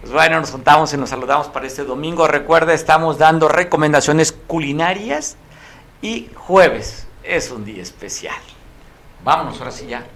Pues 0.00 0.12
bueno, 0.12 0.38
nos 0.38 0.52
juntamos 0.52 0.94
y 0.94 0.96
nos 0.96 1.10
saludamos 1.10 1.48
para 1.48 1.66
este 1.66 1.82
domingo. 1.82 2.28
Recuerda, 2.28 2.74
estamos 2.74 3.18
dando 3.18 3.48
recomendaciones 3.48 4.30
culinarias 4.30 5.36
y 6.00 6.30
jueves 6.32 7.08
es 7.24 7.50
un 7.50 7.64
día 7.64 7.82
especial. 7.82 8.36
Vámonos 9.24 9.58
ahora 9.58 9.72
sí 9.72 9.88
ya 9.88 10.06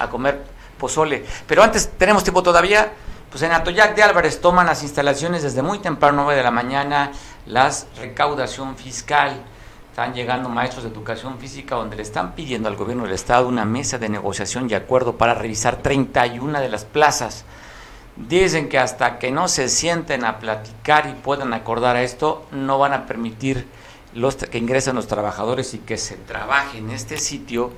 a 0.00 0.08
comer 0.08 0.42
pozole. 0.78 1.26
Pero 1.46 1.62
antes, 1.62 1.90
tenemos 1.98 2.24
tiempo 2.24 2.42
todavía. 2.42 2.94
Pues 3.28 3.42
en 3.42 3.52
Atoyac 3.52 3.94
de 3.96 4.02
Álvarez 4.02 4.40
toman 4.40 4.64
las 4.64 4.82
instalaciones 4.82 5.42
desde 5.42 5.60
muy 5.60 5.78
temprano, 5.78 6.22
9 6.22 6.38
de 6.38 6.42
la 6.42 6.50
mañana, 6.50 7.12
las 7.44 7.86
recaudación 7.98 8.78
fiscal. 8.78 9.44
Están 9.96 10.12
llegando 10.12 10.50
maestros 10.50 10.84
de 10.84 10.90
educación 10.90 11.38
física 11.38 11.74
donde 11.74 11.96
le 11.96 12.02
están 12.02 12.34
pidiendo 12.34 12.68
al 12.68 12.76
gobierno 12.76 13.04
del 13.04 13.14
estado 13.14 13.48
una 13.48 13.64
mesa 13.64 13.96
de 13.96 14.10
negociación 14.10 14.68
y 14.68 14.74
acuerdo 14.74 15.16
para 15.16 15.32
revisar 15.32 15.76
31 15.76 16.60
de 16.60 16.68
las 16.68 16.84
plazas. 16.84 17.46
Dicen 18.14 18.68
que 18.68 18.78
hasta 18.78 19.18
que 19.18 19.30
no 19.30 19.48
se 19.48 19.70
sienten 19.70 20.26
a 20.26 20.38
platicar 20.38 21.08
y 21.08 21.14
puedan 21.14 21.54
acordar 21.54 21.96
a 21.96 22.02
esto, 22.02 22.44
no 22.50 22.78
van 22.78 22.92
a 22.92 23.06
permitir 23.06 23.66
los, 24.12 24.36
que 24.36 24.58
ingresen 24.58 24.96
los 24.96 25.06
trabajadores 25.06 25.72
y 25.72 25.78
que 25.78 25.96
se 25.96 26.16
trabaje 26.16 26.76
en 26.76 26.90
este 26.90 27.16
sitio 27.16 27.70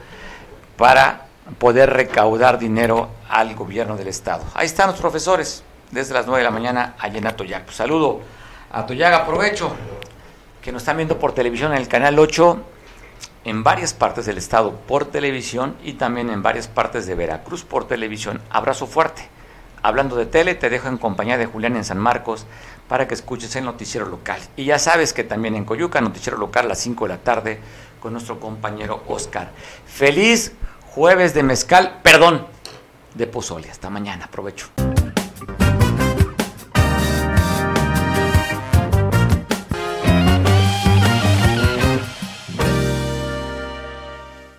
para 0.76 1.28
poder 1.58 1.90
recaudar 1.90 2.58
dinero 2.58 3.10
al 3.28 3.54
gobierno 3.54 3.96
del 3.96 4.08
Estado. 4.08 4.42
Ahí 4.54 4.66
están 4.66 4.90
los 4.90 4.98
profesores 4.98 5.62
desde 5.92 6.14
las 6.14 6.26
9 6.26 6.38
de 6.38 6.44
la 6.44 6.50
mañana 6.50 6.96
allá 6.98 7.18
en 7.18 7.28
Atoyac. 7.28 7.70
Saludo 7.70 8.22
a 8.72 8.80
Atoyac, 8.80 9.14
aprovecho 9.14 9.72
que 10.62 10.72
nos 10.72 10.82
están 10.82 10.96
viendo 10.96 11.18
por 11.18 11.32
televisión 11.32 11.72
en 11.72 11.78
el 11.78 11.88
canal 11.88 12.18
8 12.18 12.62
en 13.44 13.62
varias 13.62 13.94
partes 13.94 14.26
del 14.26 14.38
estado 14.38 14.72
por 14.72 15.06
televisión 15.06 15.76
y 15.82 15.94
también 15.94 16.30
en 16.30 16.42
varias 16.42 16.68
partes 16.68 17.06
de 17.06 17.14
Veracruz 17.14 17.64
por 17.64 17.86
televisión. 17.86 18.40
Abrazo 18.50 18.86
fuerte. 18.86 19.28
Hablando 19.82 20.16
de 20.16 20.26
tele, 20.26 20.54
te 20.54 20.70
dejo 20.70 20.88
en 20.88 20.98
compañía 20.98 21.38
de 21.38 21.46
Julián 21.46 21.76
en 21.76 21.84
San 21.84 21.98
Marcos 21.98 22.46
para 22.88 23.06
que 23.06 23.14
escuches 23.14 23.54
el 23.56 23.64
noticiero 23.64 24.06
local. 24.06 24.40
Y 24.56 24.64
ya 24.64 24.78
sabes 24.78 25.12
que 25.12 25.24
también 25.24 25.54
en 25.54 25.64
Coyuca, 25.64 26.00
noticiero 26.00 26.36
local 26.36 26.66
a 26.66 26.68
las 26.68 26.80
5 26.80 27.04
de 27.04 27.08
la 27.08 27.18
tarde 27.18 27.60
con 28.00 28.12
nuestro 28.12 28.40
compañero 28.40 29.02
Oscar. 29.06 29.50
Feliz 29.86 30.52
jueves 30.90 31.32
de 31.32 31.42
mezcal, 31.42 32.00
perdón, 32.02 32.46
de 33.14 33.26
pozole. 33.26 33.70
Hasta 33.70 33.88
mañana, 33.88 34.24
aprovecho. 34.24 34.68